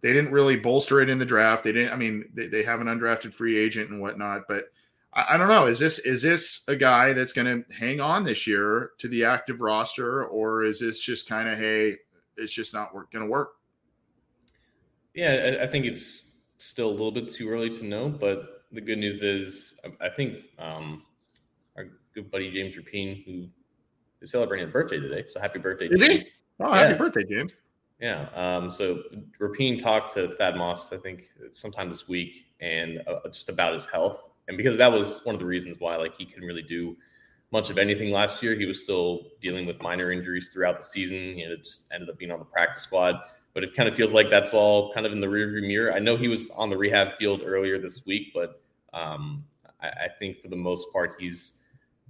They 0.00 0.12
didn't 0.12 0.32
really 0.32 0.56
bolster 0.56 1.00
it 1.00 1.10
in 1.10 1.18
the 1.18 1.26
draft. 1.26 1.64
They 1.64 1.72
didn't, 1.72 1.92
I 1.92 1.96
mean, 1.96 2.24
they, 2.34 2.46
they 2.46 2.62
have 2.62 2.80
an 2.80 2.86
undrafted 2.86 3.34
free 3.34 3.58
agent 3.58 3.90
and 3.90 4.00
whatnot, 4.00 4.42
but 4.48 4.72
I, 5.12 5.36
don't 5.36 5.48
know. 5.48 5.66
Is 5.66 5.78
this 5.78 5.98
is 5.98 6.22
this 6.22 6.62
a 6.68 6.76
guy 6.76 7.12
that's 7.12 7.32
going 7.32 7.64
to 7.64 7.74
hang 7.74 8.00
on 8.00 8.22
this 8.22 8.46
year 8.46 8.92
to 8.98 9.08
the 9.08 9.24
active 9.24 9.60
roster, 9.60 10.24
or 10.26 10.64
is 10.64 10.78
this 10.78 11.00
just 11.00 11.28
kind 11.28 11.48
of 11.48 11.58
hey, 11.58 11.96
it's 12.40 12.52
just 12.52 12.74
not 12.74 12.92
going 12.92 13.24
to 13.24 13.30
work? 13.30 13.56
Yeah, 15.14 15.58
I, 15.60 15.64
I 15.64 15.66
think 15.66 15.84
it's 15.84 16.34
still 16.58 16.88
a 16.88 16.92
little 16.92 17.12
bit 17.12 17.32
too 17.32 17.48
early 17.48 17.70
to 17.70 17.84
know, 17.84 18.08
but 18.08 18.64
the 18.72 18.80
good 18.80 18.98
news 18.98 19.22
is 19.22 19.80
I 20.00 20.08
think 20.08 20.38
um, 20.58 21.04
our 21.76 21.86
good 22.14 22.30
buddy 22.30 22.50
James 22.50 22.76
Rapien, 22.76 23.24
who 23.24 23.48
is 24.20 24.30
celebrating 24.30 24.68
a 24.68 24.70
birthday 24.70 25.00
today, 25.00 25.24
so 25.26 25.40
happy 25.40 25.58
birthday, 25.58 25.88
is 25.88 26.00
James! 26.00 26.26
He? 26.26 26.32
Oh, 26.60 26.68
yeah. 26.68 26.86
happy 26.86 26.98
birthday, 26.98 27.24
James! 27.24 27.56
Yeah. 28.00 28.28
Um, 28.34 28.70
so 28.70 29.02
Rapine 29.38 29.78
talked 29.78 30.14
to 30.14 30.28
Thad 30.36 30.56
Moss, 30.56 30.92
I 30.92 30.96
think, 30.96 31.24
sometime 31.50 31.88
this 31.88 32.08
week, 32.08 32.46
and 32.60 33.02
uh, 33.06 33.28
just 33.28 33.48
about 33.48 33.74
his 33.74 33.86
health 33.86 34.30
and 34.50 34.56
because 34.56 34.76
that 34.76 34.90
was 34.90 35.24
one 35.24 35.34
of 35.34 35.38
the 35.38 35.46
reasons 35.46 35.78
why 35.78 35.96
like 35.96 36.14
he 36.16 36.26
couldn't 36.26 36.46
really 36.46 36.62
do 36.62 36.96
much 37.52 37.70
of 37.70 37.78
anything 37.78 38.10
last 38.10 38.42
year. 38.42 38.54
He 38.54 38.66
was 38.66 38.80
still 38.80 39.26
dealing 39.40 39.66
with 39.66 39.80
minor 39.82 40.12
injuries 40.12 40.50
throughout 40.52 40.78
the 40.78 40.84
season. 40.84 41.16
He 41.16 41.56
just 41.62 41.86
ended 41.92 42.08
up 42.08 42.18
being 42.18 42.30
on 42.30 42.38
the 42.38 42.44
practice 42.44 42.82
squad. 42.82 43.16
But 43.52 43.64
it 43.64 43.74
kind 43.74 43.88
of 43.88 43.94
feels 43.96 44.12
like 44.12 44.30
that's 44.30 44.54
all 44.54 44.92
kind 44.94 45.06
of 45.06 45.12
in 45.12 45.20
the 45.20 45.26
rearview 45.26 45.66
mirror. 45.66 45.92
I 45.92 45.98
know 45.98 46.16
he 46.16 46.28
was 46.28 46.50
on 46.50 46.70
the 46.70 46.76
rehab 46.76 47.16
field 47.16 47.42
earlier 47.44 47.78
this 47.78 48.06
week, 48.06 48.32
but 48.32 48.62
um, 48.92 49.44
I, 49.82 49.88
I, 49.88 50.08
think 50.18 50.38
for 50.38 50.48
the 50.48 50.56
most 50.56 50.92
part 50.92 51.16
he's 51.18 51.58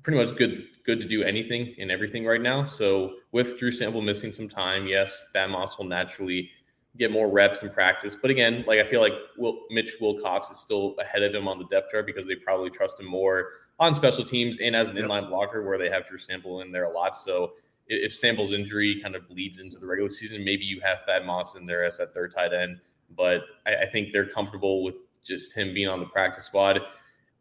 pretty 0.03 0.19
much 0.19 0.37
good 0.37 0.67
good 0.85 1.01
to 1.01 1.07
do 1.07 1.23
anything 1.23 1.75
and 1.79 1.91
everything 1.91 2.27
right 2.27 2.41
now. 2.41 2.65
So 2.65 3.15
with 3.33 3.59
Drew 3.59 3.73
Sample 3.73 4.03
missing 4.03 4.33
some 4.33 4.49
time, 4.49 4.87
yes, 4.87 5.27
Thad 5.33 5.51
Moss 5.51 5.79
will 5.79 5.87
naturally 5.87 6.51
get 6.99 7.11
more 7.11 7.29
reps 7.31 7.63
in 7.63 7.71
practice. 7.71 8.17
But 8.21 8.31
again, 8.31 8.65
like 8.67 8.79
I 8.79 8.89
feel 8.89 9.01
like 9.01 9.13
Will, 9.39 9.61
Mitch 9.71 9.97
Wilcox 10.01 10.51
is 10.51 10.59
still 10.59 10.95
ahead 11.01 11.23
of 11.23 11.35
him 11.35 11.49
on 11.49 11.59
the 11.59 11.67
depth 11.67 11.91
chart 11.91 12.07
because 12.07 12.27
they 12.27 12.35
probably 12.35 12.71
trust 12.71 12.99
him 12.99 13.07
more 13.07 13.49
on 13.81 13.95
special 13.95 14.23
teams 14.23 14.59
and 14.59 14.77
as 14.77 14.91
an 14.91 14.97
yep. 14.97 15.07
inline 15.07 15.29
blocker 15.29 15.65
where 15.65 15.79
they 15.79 15.89
have 15.89 16.07
Drew 16.07 16.19
Sample 16.19 16.61
in 16.61 16.71
there 16.71 16.85
a 16.85 16.93
lot. 16.93 17.17
So 17.17 17.55
if 17.89 18.15
Sample's 18.15 18.53
injury 18.53 19.01
kind 19.03 19.17
of 19.17 19.27
bleeds 19.27 19.59
into 19.59 19.79
the 19.79 19.87
regular 19.87 20.11
season, 20.11 20.45
maybe 20.45 20.65
you 20.65 20.81
have 20.81 20.99
Thad 21.07 21.25
Moss 21.27 21.57
in 21.57 21.65
there 21.65 21.85
as 21.85 21.99
that 21.99 22.15
third 22.15 22.33
tight 22.35 22.53
end. 22.53 22.79
But 23.17 23.41
I, 23.67 23.77
I 23.77 23.87
think 23.87 24.13
they're 24.13 24.29
comfortable 24.29 24.85
with 24.85 24.95
just 25.25 25.55
him 25.55 25.75
being 25.75 25.89
on 25.89 25.99
the 25.99 26.07
practice 26.07 26.45
squad. 26.45 26.81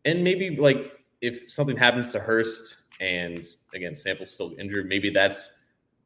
And 0.05 0.23
maybe 0.23 0.55
like 0.55 0.93
if 1.21 1.51
something 1.51 1.77
happens 1.77 2.11
to 2.13 2.19
Hurst 2.19 2.77
and 2.99 3.45
again 3.75 3.93
Sample's 3.93 4.31
still 4.31 4.55
injured, 4.57 4.87
maybe 4.87 5.09
that's 5.09 5.51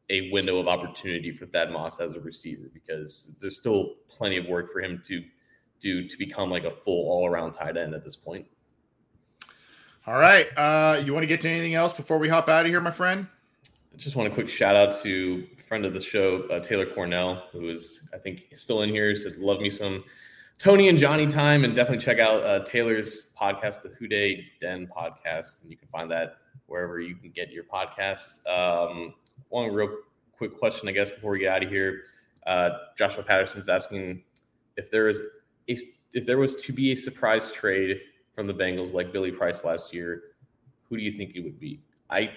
a 0.10 0.30
window 0.32 0.58
of 0.58 0.68
opportunity 0.68 1.32
for 1.32 1.46
Thad 1.46 1.72
Moss 1.72 2.00
as 2.00 2.16
a 2.16 2.20
receiver 2.20 2.70
because 2.74 3.38
there's 3.40 3.58
still 3.58 3.96
plenty 4.10 4.38
of 4.38 4.48
work 4.48 4.72
for 4.72 4.82
him 4.82 5.02
to 5.06 5.24
do 5.80 6.08
to 6.08 6.18
become 6.18 6.50
like 6.50 6.66
a 6.66 6.72
full 6.72 7.10
all 7.10 7.28
around 7.28 7.54
tight 7.54 7.78
end 7.78 7.94
at 7.94 8.04
this 8.04 8.16
point. 8.16 8.46
All 10.06 10.16
right. 10.16 10.48
Uh, 10.58 11.02
you 11.04 11.14
want 11.14 11.24
to 11.24 11.28
get 11.28 11.40
to 11.42 11.50
anything 11.50 11.76
else 11.76 11.94
before 11.94 12.18
we 12.18 12.28
hop 12.28 12.50
out 12.50 12.66
of 12.66 12.72
here, 12.72 12.82
my 12.82 12.92
friend? 12.92 13.26
I 13.94 13.98
just 13.98 14.18
want 14.18 14.30
a 14.30 14.34
quick 14.34 14.50
shout 14.50 14.76
out 14.76 15.02
to 15.04 15.48
friend 15.66 15.86
of 15.86 15.94
the 15.94 16.02
show, 16.02 16.44
uh, 16.50 16.60
Taylor 16.60 16.86
Cornell, 16.86 17.48
who 17.52 17.70
is, 17.70 18.10
I 18.14 18.18
think, 18.18 18.48
still 18.54 18.82
in 18.82 18.90
here. 18.90 19.16
Said, 19.16 19.38
Love 19.38 19.62
me 19.62 19.70
some 19.70 20.04
Tony 20.60 20.90
and 20.90 20.98
Johnny 20.98 21.26
time. 21.26 21.64
And 21.64 21.74
definitely 21.74 22.04
check 22.04 22.20
out 22.20 22.44
uh, 22.44 22.66
Taylor's 22.66 23.30
podcast, 23.40 23.82
the 23.82 23.90
Who 23.98 24.10
Dey 24.10 24.46
Den 24.60 24.88
podcast. 24.88 25.62
And 25.62 25.72
you 25.72 25.78
can 25.78 25.88
find 25.88 26.12
that 26.12 26.36
wherever 26.68 27.00
you 27.00 27.16
can 27.16 27.32
get 27.32 27.52
your 27.52 27.64
podcasts. 27.64 28.46
Um, 28.46 29.14
one 29.50 29.74
real 29.74 29.90
quick 30.34 30.60
question, 30.60 30.90
I 30.90 30.92
guess, 30.92 31.10
before 31.10 31.32
we 31.32 31.40
get 31.40 31.54
out 31.54 31.64
of 31.64 31.70
here. 31.70 32.02
Uh, 32.46 32.72
Joshua 32.98 33.24
Patterson's 33.24 33.70
asking 33.70 34.22
if 34.76 34.92
there 34.92 35.08
is 35.08 35.22
a, 35.70 35.78
if 36.12 36.26
there 36.26 36.38
was 36.38 36.58
to 36.58 36.74
be 36.74 36.92
a 36.92 36.96
surprise 36.96 37.54
trade 37.54 38.02
from 38.34 38.48
the 38.48 38.54
Bengals 38.54 38.94
like 38.94 39.14
Billy 39.14 39.32
Price 39.32 39.64
last 39.64 39.94
year, 39.94 40.24
who 40.90 40.98
do 40.98 41.04
you 41.04 41.12
think 41.12 41.36
it 41.36 41.42
would 41.42 41.60
be? 41.60 41.80
I 42.10 42.32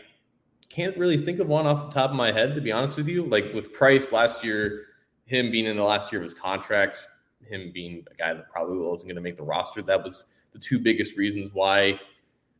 can't 0.68 0.96
really 0.96 1.16
think 1.16 1.38
of 1.38 1.48
one 1.48 1.66
off 1.66 1.88
the 1.88 1.94
top 1.94 2.10
of 2.10 2.16
my 2.16 2.32
head, 2.32 2.54
to 2.54 2.60
be 2.60 2.72
honest 2.72 2.96
with 2.96 3.08
you. 3.08 3.24
Like 3.24 3.52
with 3.54 3.72
Price 3.72 4.12
last 4.12 4.44
year, 4.44 4.86
him 5.24 5.50
being 5.50 5.66
in 5.66 5.76
the 5.76 5.84
last 5.84 6.12
year 6.12 6.20
of 6.20 6.22
his 6.22 6.34
contract, 6.34 7.06
him 7.46 7.70
being 7.72 8.04
a 8.10 8.14
guy 8.14 8.34
that 8.34 8.50
probably 8.50 8.78
wasn't 8.78 9.08
going 9.08 9.16
to 9.16 9.22
make 9.22 9.36
the 9.36 9.42
roster, 9.42 9.82
that 9.82 10.02
was 10.02 10.26
the 10.52 10.58
two 10.58 10.78
biggest 10.78 11.16
reasons 11.16 11.50
why 11.52 11.98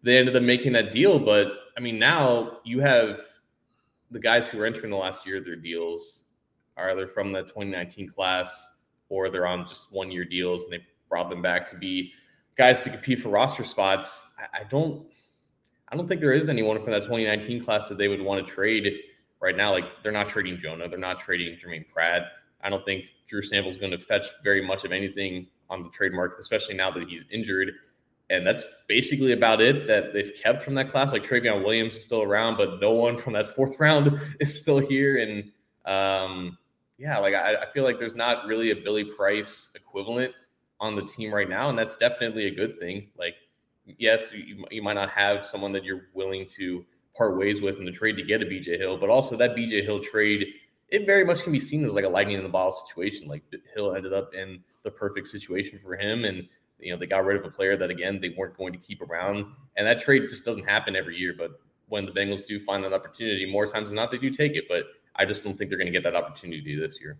they 0.02 0.18
ended 0.18 0.36
up 0.36 0.42
making 0.42 0.72
that 0.72 0.92
deal. 0.92 1.18
But 1.18 1.52
I 1.76 1.80
mean, 1.80 1.98
now 1.98 2.58
you 2.64 2.80
have 2.80 3.20
the 4.10 4.20
guys 4.20 4.48
who 4.48 4.60
are 4.60 4.66
entering 4.66 4.90
the 4.90 4.96
last 4.96 5.26
year 5.26 5.38
of 5.38 5.44
their 5.44 5.56
deals 5.56 6.24
are 6.76 6.90
either 6.90 7.06
from 7.06 7.32
the 7.32 7.42
2019 7.42 8.08
class 8.08 8.68
or 9.08 9.30
they're 9.30 9.46
on 9.46 9.66
just 9.66 9.92
one 9.92 10.10
year 10.10 10.24
deals 10.24 10.64
and 10.64 10.72
they 10.72 10.86
brought 11.08 11.30
them 11.30 11.42
back 11.42 11.68
to 11.70 11.76
be 11.76 12.12
guys 12.56 12.82
to 12.82 12.90
compete 12.90 13.20
for 13.20 13.28
roster 13.28 13.64
spots. 13.64 14.34
I, 14.38 14.60
I 14.60 14.64
don't 14.64 15.06
I 15.88 15.96
don't 15.96 16.08
think 16.08 16.20
there 16.20 16.32
is 16.32 16.48
anyone 16.48 16.80
from 16.82 16.90
that 16.90 17.02
2019 17.02 17.62
class 17.62 17.88
that 17.88 17.98
they 17.98 18.08
would 18.08 18.20
want 18.20 18.44
to 18.44 18.52
trade 18.52 18.92
right 19.40 19.56
now. 19.56 19.70
Like 19.70 19.84
they're 20.02 20.12
not 20.12 20.28
trading 20.28 20.56
Jonah, 20.56 20.88
they're 20.88 20.98
not 20.98 21.18
trading 21.18 21.56
Germaine 21.58 21.84
Pratt. 21.84 22.22
I 22.62 22.70
don't 22.70 22.84
think 22.84 23.04
Drew 23.28 23.42
Sample's 23.42 23.76
going 23.76 23.92
to 23.92 23.98
fetch 23.98 24.26
very 24.42 24.66
much 24.66 24.84
of 24.84 24.90
anything 24.90 25.46
on 25.70 25.82
the 25.82 25.90
trade 25.90 26.12
market, 26.12 26.38
especially 26.40 26.74
now 26.74 26.90
that 26.90 27.08
he's 27.08 27.24
injured. 27.30 27.72
And 28.28 28.44
that's 28.44 28.64
basically 28.88 29.32
about 29.32 29.60
it 29.60 29.86
that 29.86 30.12
they've 30.12 30.32
kept 30.34 30.62
from 30.62 30.74
that 30.74 30.88
class. 30.90 31.12
Like 31.12 31.22
Trayveon 31.22 31.62
Williams 31.62 31.94
is 31.94 32.02
still 32.02 32.22
around, 32.22 32.56
but 32.56 32.80
no 32.80 32.90
one 32.92 33.16
from 33.18 33.34
that 33.34 33.54
fourth 33.54 33.76
round 33.80 34.18
is 34.40 34.60
still 34.60 34.78
here. 34.78 35.18
And 35.18 35.52
um, 35.84 36.58
yeah, 36.98 37.18
like 37.18 37.34
I, 37.34 37.54
I 37.54 37.72
feel 37.72 37.84
like 37.84 38.00
there's 38.00 38.16
not 38.16 38.46
really 38.46 38.72
a 38.72 38.76
Billy 38.76 39.04
Price 39.04 39.70
equivalent 39.76 40.34
on 40.80 40.94
the 40.94 41.02
team 41.02 41.32
right 41.32 41.48
now. 41.48 41.68
And 41.68 41.78
that's 41.78 41.96
definitely 41.96 42.46
a 42.46 42.54
good 42.54 42.78
thing. 42.78 43.08
Like, 43.18 43.34
yes, 43.98 44.32
you, 44.32 44.64
you 44.70 44.82
might 44.82 44.94
not 44.94 45.10
have 45.10 45.46
someone 45.46 45.72
that 45.72 45.84
you're 45.84 46.08
willing 46.14 46.46
to 46.56 46.84
part 47.16 47.36
ways 47.36 47.62
with 47.62 47.78
in 47.78 47.84
the 47.84 47.92
trade 47.92 48.16
to 48.16 48.22
get 48.22 48.42
a 48.42 48.46
BJ 48.46 48.78
Hill, 48.78 48.98
but 48.98 49.08
also 49.08 49.36
that 49.36 49.56
BJ 49.56 49.84
Hill 49.84 50.00
trade, 50.00 50.46
it 50.88 51.06
very 51.06 51.24
much 51.24 51.42
can 51.42 51.52
be 51.52 51.60
seen 51.60 51.84
as 51.84 51.92
like 51.92 52.04
a 52.04 52.08
lightning 52.08 52.36
in 52.36 52.42
the 52.42 52.48
bottle 52.48 52.72
situation. 52.72 53.26
Like 53.26 53.42
Hill 53.74 53.94
ended 53.94 54.12
up 54.12 54.34
in 54.34 54.62
the 54.82 54.90
perfect 54.90 55.26
situation 55.28 55.78
for 55.82 55.96
him. 55.96 56.24
And 56.24 56.48
you 56.78 56.92
know, 56.92 56.98
they 56.98 57.06
got 57.06 57.24
rid 57.24 57.36
of 57.36 57.44
a 57.44 57.50
player 57.50 57.76
that 57.76 57.90
again 57.90 58.20
they 58.20 58.34
weren't 58.36 58.56
going 58.56 58.72
to 58.72 58.78
keep 58.78 59.00
around, 59.02 59.46
and 59.76 59.86
that 59.86 60.00
trade 60.00 60.22
just 60.28 60.44
doesn't 60.44 60.68
happen 60.68 60.94
every 60.94 61.16
year. 61.16 61.34
But 61.36 61.52
when 61.88 62.04
the 62.04 62.12
Bengals 62.12 62.46
do 62.46 62.58
find 62.58 62.84
that 62.84 62.92
opportunity, 62.92 63.50
more 63.50 63.66
times 63.66 63.88
than 63.88 63.96
not, 63.96 64.10
they 64.10 64.18
do 64.18 64.30
take 64.30 64.56
it. 64.56 64.64
But 64.68 64.84
I 65.16 65.24
just 65.24 65.44
don't 65.44 65.56
think 65.56 65.70
they're 65.70 65.78
going 65.78 65.92
to 65.92 65.92
get 65.92 66.02
that 66.02 66.14
opportunity 66.14 66.78
this 66.78 67.00
year. 67.00 67.18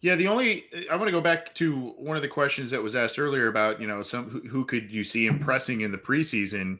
Yeah, 0.00 0.14
the 0.14 0.28
only 0.28 0.66
I 0.90 0.94
want 0.94 1.08
to 1.08 1.12
go 1.12 1.20
back 1.20 1.52
to 1.54 1.94
one 1.98 2.16
of 2.16 2.22
the 2.22 2.28
questions 2.28 2.70
that 2.70 2.82
was 2.82 2.94
asked 2.94 3.18
earlier 3.18 3.48
about 3.48 3.80
you 3.80 3.86
know 3.88 4.02
some 4.02 4.30
who, 4.30 4.40
who 4.48 4.64
could 4.64 4.90
you 4.92 5.02
see 5.02 5.26
impressing 5.26 5.80
in 5.80 5.90
the 5.90 5.98
preseason. 5.98 6.78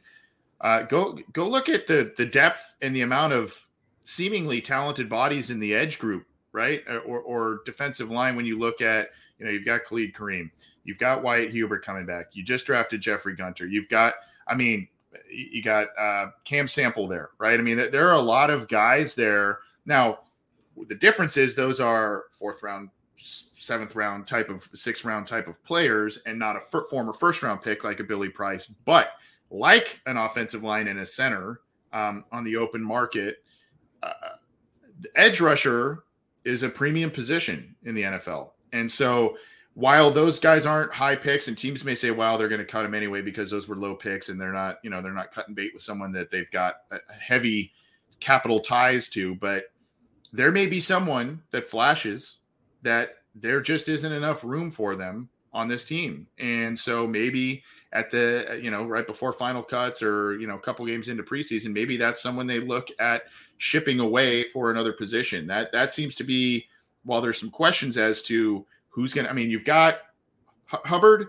Uh, 0.61 0.83
go 0.83 1.19
go 1.33 1.49
look 1.49 1.69
at 1.69 1.87
the 1.87 2.13
the 2.17 2.27
depth 2.27 2.77
and 2.81 2.95
the 2.95 3.01
amount 3.01 3.33
of 3.33 3.59
seemingly 4.05 4.61
talented 4.61 5.09
bodies 5.09 5.51
in 5.51 5.59
the 5.59 5.75
edge 5.75 5.99
group, 5.99 6.27
right? 6.53 6.83
Or, 6.89 7.21
or 7.21 7.61
defensive 7.67 8.11
line 8.11 8.37
when 8.37 8.47
you 8.47 8.57
look 8.57 8.81
at 8.81 9.11
you 9.39 9.47
know 9.47 9.51
you've 9.51 9.67
got 9.67 9.85
Khalid 9.85 10.15
Kareem, 10.15 10.51
you've 10.85 10.99
got 10.99 11.25
Wyatt 11.25 11.51
Hubert 11.51 11.85
coming 11.85 12.07
back, 12.07 12.27
you 12.33 12.45
just 12.45 12.67
drafted 12.67 13.01
Jeffrey 13.01 13.35
Gunter, 13.35 13.67
you've 13.67 13.89
got 13.89 14.15
I 14.47 14.55
mean 14.55 14.87
you 15.29 15.63
got 15.63 15.89
uh, 15.99 16.29
Cam 16.45 16.69
Sample 16.69 17.09
there, 17.09 17.31
right? 17.39 17.59
I 17.59 17.63
mean 17.65 17.79
there 17.79 18.09
are 18.09 18.15
a 18.15 18.21
lot 18.21 18.51
of 18.51 18.69
guys 18.69 19.17
there 19.17 19.59
now. 19.87 20.21
The 20.87 20.95
difference 20.95 21.37
is 21.37 21.57
those 21.57 21.81
are 21.81 22.27
fourth 22.31 22.63
round 22.63 22.91
seventh 23.69 23.95
round 23.95 24.27
type 24.27 24.49
of 24.49 24.69
sixth 24.75 25.05
round 25.05 25.27
type 25.27 25.47
of 25.47 25.63
players 25.63 26.19
and 26.27 26.39
not 26.39 26.57
a 26.57 26.61
f- 26.61 26.89
former 26.91 27.13
first 27.13 27.43
round 27.43 27.63
pick 27.63 27.85
like 27.85 28.01
a 28.01 28.05
Billy 28.05 28.29
Price, 28.29 28.67
but 28.67 29.11
like 29.51 30.01
an 30.07 30.17
offensive 30.17 30.65
line 30.65 30.89
and 30.89 30.99
a 30.99 31.07
center 31.07 31.61
um, 31.93 32.25
on 32.33 32.43
the 32.43 32.57
open 32.57 32.83
market. 32.83 33.37
Uh, 34.03 34.13
the 35.01 35.09
edge 35.15 35.41
rusher 35.41 36.05
is 36.45 36.63
a 36.63 36.69
premium 36.69 37.11
position 37.11 37.77
in 37.85 37.95
the 37.95 38.03
NFL. 38.03 38.51
And 38.73 38.91
so 38.91 39.37
while 39.75 40.11
those 40.11 40.39
guys 40.39 40.67
aren't 40.67 40.93
high 40.93 41.15
picks 41.15 41.47
and 41.47 41.57
teams 41.57 41.85
may 41.85 41.95
say, 41.95 42.11
wow, 42.11 42.37
they're 42.37 42.49
going 42.49 42.61
to 42.61 42.65
cut 42.65 42.83
them 42.83 42.95
anyway 42.95 43.23
because 43.23 43.51
those 43.51 43.69
were 43.69 43.77
low 43.77 43.95
picks 43.95 44.29
and 44.29 44.41
they're 44.41 44.53
not, 44.53 44.79
you 44.83 44.91
know, 44.91 45.01
they're 45.01 45.13
not 45.13 45.31
cutting 45.31 45.55
bait 45.55 45.71
with 45.73 45.83
someone 45.83 46.11
that 46.13 46.31
they've 46.31 46.51
got 46.51 46.77
heavy 47.21 47.73
capital 48.19 48.59
ties 48.59 49.09
to, 49.09 49.37
but 49.37 49.67
there 50.33 50.51
may 50.51 50.67
be 50.67 50.81
someone 50.81 51.41
that 51.53 51.65
flashes 51.65 52.39
that 52.83 53.11
there 53.41 53.61
just 53.61 53.89
isn't 53.89 54.13
enough 54.13 54.45
room 54.45 54.71
for 54.71 54.97
them 54.97 55.29
on 55.53 55.69
this 55.69 55.85
team. 55.85 56.27
And 56.39 56.79
so 56.79 57.07
maybe 57.07 57.63
at 57.93 58.11
the 58.11 58.61
you 58.63 58.71
know 58.71 58.85
right 58.85 59.07
before 59.07 59.33
final 59.33 59.63
cuts 59.63 60.03
or 60.03 60.39
you 60.39 60.47
know 60.47 60.57
a 60.57 60.61
couple 60.61 60.85
games 60.87 61.09
into 61.09 61.23
preseason, 61.23 61.73
maybe 61.73 61.97
that's 61.97 62.23
someone 62.23 62.47
they 62.47 62.61
look 62.61 62.89
at 62.99 63.23
shipping 63.59 64.01
away 64.01 64.45
for 64.45 64.71
another 64.71 64.93
position. 64.93 65.47
That 65.47 65.73
that 65.73 65.93
seems 65.93 66.15
to 66.17 66.25
be 66.25 66.67
while 67.05 67.21
there's 67.21 67.41
some 67.41 67.51
questions 67.51 67.97
as 67.97 68.23
to 68.23 68.67
who's 68.89 69.13
going 69.13 69.25
to 69.25 69.31
I 69.31 69.35
mean, 69.35 69.51
you've 69.51 69.65
got 69.65 70.01
H- 70.73 70.81
Hubbard, 70.85 71.27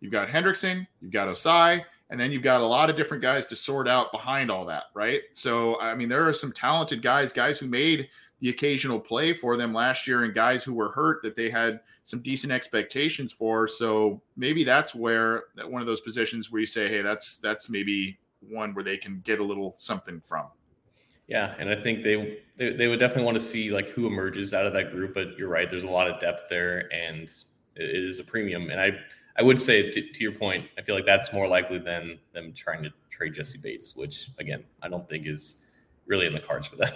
you've 0.00 0.12
got 0.12 0.28
Hendrickson, 0.28 0.86
you've 1.00 1.12
got 1.12 1.28
Ossai, 1.28 1.84
and 2.10 2.18
then 2.18 2.32
you've 2.32 2.42
got 2.42 2.60
a 2.60 2.66
lot 2.66 2.90
of 2.90 2.96
different 2.96 3.22
guys 3.22 3.46
to 3.48 3.56
sort 3.56 3.86
out 3.86 4.10
behind 4.10 4.50
all 4.50 4.66
that, 4.66 4.84
right? 4.94 5.22
So 5.32 5.78
I 5.80 5.94
mean, 5.94 6.08
there 6.08 6.26
are 6.26 6.32
some 6.32 6.52
talented 6.52 7.02
guys, 7.02 7.32
guys 7.32 7.58
who 7.58 7.66
made 7.66 8.08
the 8.40 8.48
occasional 8.48 8.98
play 8.98 9.32
for 9.32 9.56
them 9.56 9.72
last 9.72 10.06
year 10.06 10.24
and 10.24 10.34
guys 10.34 10.64
who 10.64 10.74
were 10.74 10.90
hurt 10.90 11.22
that 11.22 11.36
they 11.36 11.50
had 11.50 11.80
some 12.04 12.20
decent 12.20 12.52
expectations 12.52 13.32
for. 13.32 13.68
So 13.68 14.20
maybe 14.36 14.64
that's 14.64 14.94
where 14.94 15.44
one 15.66 15.80
of 15.80 15.86
those 15.86 16.00
positions 16.00 16.50
where 16.50 16.60
you 16.60 16.66
say, 16.66 16.88
hey, 16.88 17.02
that's 17.02 17.36
that's 17.36 17.68
maybe 17.68 18.18
one 18.40 18.74
where 18.74 18.84
they 18.84 18.96
can 18.96 19.20
get 19.24 19.40
a 19.40 19.44
little 19.44 19.74
something 19.76 20.20
from. 20.24 20.46
Yeah, 21.28 21.54
and 21.58 21.70
I 21.70 21.76
think 21.76 22.02
they, 22.02 22.40
they 22.56 22.72
they 22.72 22.88
would 22.88 22.98
definitely 22.98 23.24
want 23.24 23.36
to 23.36 23.44
see 23.44 23.70
like 23.70 23.88
who 23.90 24.06
emerges 24.06 24.52
out 24.52 24.66
of 24.66 24.72
that 24.72 24.90
group. 24.90 25.14
But 25.14 25.38
you're 25.38 25.48
right, 25.48 25.70
there's 25.70 25.84
a 25.84 25.90
lot 25.90 26.10
of 26.10 26.20
depth 26.20 26.44
there, 26.50 26.92
and 26.92 27.32
it 27.76 28.04
is 28.04 28.18
a 28.18 28.24
premium. 28.24 28.70
And 28.70 28.80
I 28.80 28.98
I 29.38 29.42
would 29.42 29.60
say 29.60 29.92
to, 29.92 30.02
to 30.02 30.22
your 30.22 30.32
point, 30.32 30.66
I 30.76 30.82
feel 30.82 30.96
like 30.96 31.06
that's 31.06 31.32
more 31.32 31.46
likely 31.46 31.78
than 31.78 32.18
them 32.32 32.52
trying 32.52 32.82
to 32.82 32.90
trade 33.10 33.34
Jessie 33.34 33.58
Bates, 33.58 33.94
which 33.94 34.30
again 34.38 34.64
I 34.82 34.88
don't 34.88 35.08
think 35.08 35.26
is 35.26 35.66
really 36.06 36.26
in 36.26 36.34
the 36.34 36.40
cards 36.40 36.66
for 36.66 36.76
them. 36.76 36.94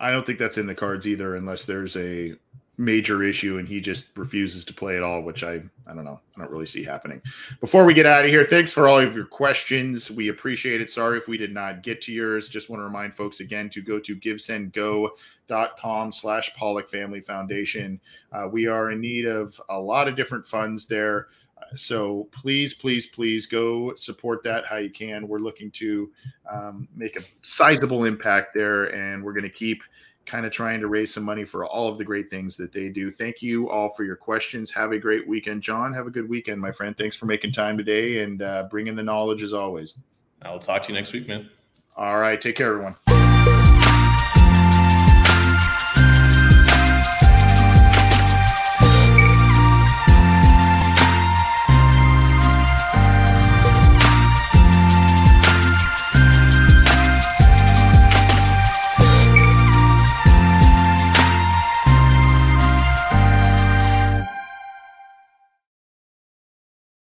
I 0.00 0.10
don't 0.10 0.26
think 0.26 0.38
that's 0.38 0.58
in 0.58 0.66
the 0.66 0.74
cards 0.74 1.06
either, 1.06 1.36
unless 1.36 1.66
there's 1.66 1.96
a 1.96 2.34
major 2.80 3.22
issue 3.22 3.58
and 3.58 3.68
he 3.68 3.78
just 3.78 4.06
refuses 4.16 4.64
to 4.64 4.72
play 4.72 4.96
at 4.96 5.02
all, 5.02 5.20
which 5.20 5.44
I 5.44 5.62
I 5.86 5.94
don't 5.94 6.04
know. 6.04 6.18
I 6.36 6.40
don't 6.40 6.50
really 6.50 6.66
see 6.66 6.82
happening. 6.82 7.20
Before 7.60 7.84
we 7.84 7.92
get 7.92 8.06
out 8.06 8.24
of 8.24 8.30
here, 8.30 8.44
thanks 8.44 8.72
for 8.72 8.88
all 8.88 9.00
of 9.00 9.14
your 9.14 9.26
questions. 9.26 10.10
We 10.10 10.28
appreciate 10.28 10.80
it. 10.80 10.88
Sorry 10.88 11.18
if 11.18 11.28
we 11.28 11.36
did 11.36 11.52
not 11.52 11.82
get 11.82 12.00
to 12.02 12.12
yours. 12.12 12.48
Just 12.48 12.70
want 12.70 12.80
to 12.80 12.84
remind 12.84 13.12
folks 13.14 13.40
again 13.40 13.68
to 13.70 13.82
go 13.82 13.98
to 13.98 14.16
givesendgo.com 14.16 16.12
slash 16.12 16.54
Pollack 16.54 16.88
Family 16.88 17.20
Foundation. 17.20 18.00
Uh, 18.32 18.48
we 18.50 18.66
are 18.66 18.92
in 18.92 19.00
need 19.00 19.26
of 19.26 19.60
a 19.68 19.78
lot 19.78 20.08
of 20.08 20.16
different 20.16 20.46
funds 20.46 20.86
there. 20.86 21.26
So 21.74 22.28
please, 22.32 22.74
please, 22.74 23.06
please 23.06 23.46
go 23.46 23.94
support 23.94 24.42
that 24.44 24.66
how 24.66 24.76
you 24.76 24.90
can. 24.90 25.28
We're 25.28 25.38
looking 25.38 25.70
to 25.72 26.10
um, 26.50 26.88
make 26.94 27.16
a 27.16 27.22
sizable 27.42 28.04
impact 28.04 28.54
there, 28.54 28.94
and 28.94 29.22
we're 29.22 29.32
going 29.32 29.44
to 29.44 29.50
keep 29.50 29.82
kind 30.26 30.46
of 30.46 30.52
trying 30.52 30.80
to 30.80 30.86
raise 30.86 31.12
some 31.12 31.24
money 31.24 31.44
for 31.44 31.66
all 31.66 31.88
of 31.88 31.98
the 31.98 32.04
great 32.04 32.30
things 32.30 32.56
that 32.56 32.72
they 32.72 32.88
do. 32.88 33.10
Thank 33.10 33.42
you 33.42 33.68
all 33.68 33.90
for 33.90 34.04
your 34.04 34.16
questions. 34.16 34.70
Have 34.70 34.92
a 34.92 34.98
great 34.98 35.26
weekend, 35.26 35.62
John. 35.62 35.92
Have 35.92 36.06
a 36.06 36.10
good 36.10 36.28
weekend, 36.28 36.60
my 36.60 36.70
friend. 36.70 36.96
Thanks 36.96 37.16
for 37.16 37.26
making 37.26 37.52
time 37.52 37.76
today 37.76 38.22
and 38.22 38.42
uh, 38.42 38.68
bringing 38.70 38.94
the 38.94 39.02
knowledge 39.02 39.42
as 39.42 39.52
always. 39.52 39.94
I'll 40.42 40.58
talk 40.58 40.82
to 40.84 40.88
you 40.88 40.94
next 40.94 41.12
week, 41.12 41.26
man. 41.26 41.50
All 41.96 42.18
right. 42.18 42.40
Take 42.40 42.56
care, 42.56 42.68
everyone. 42.68 43.19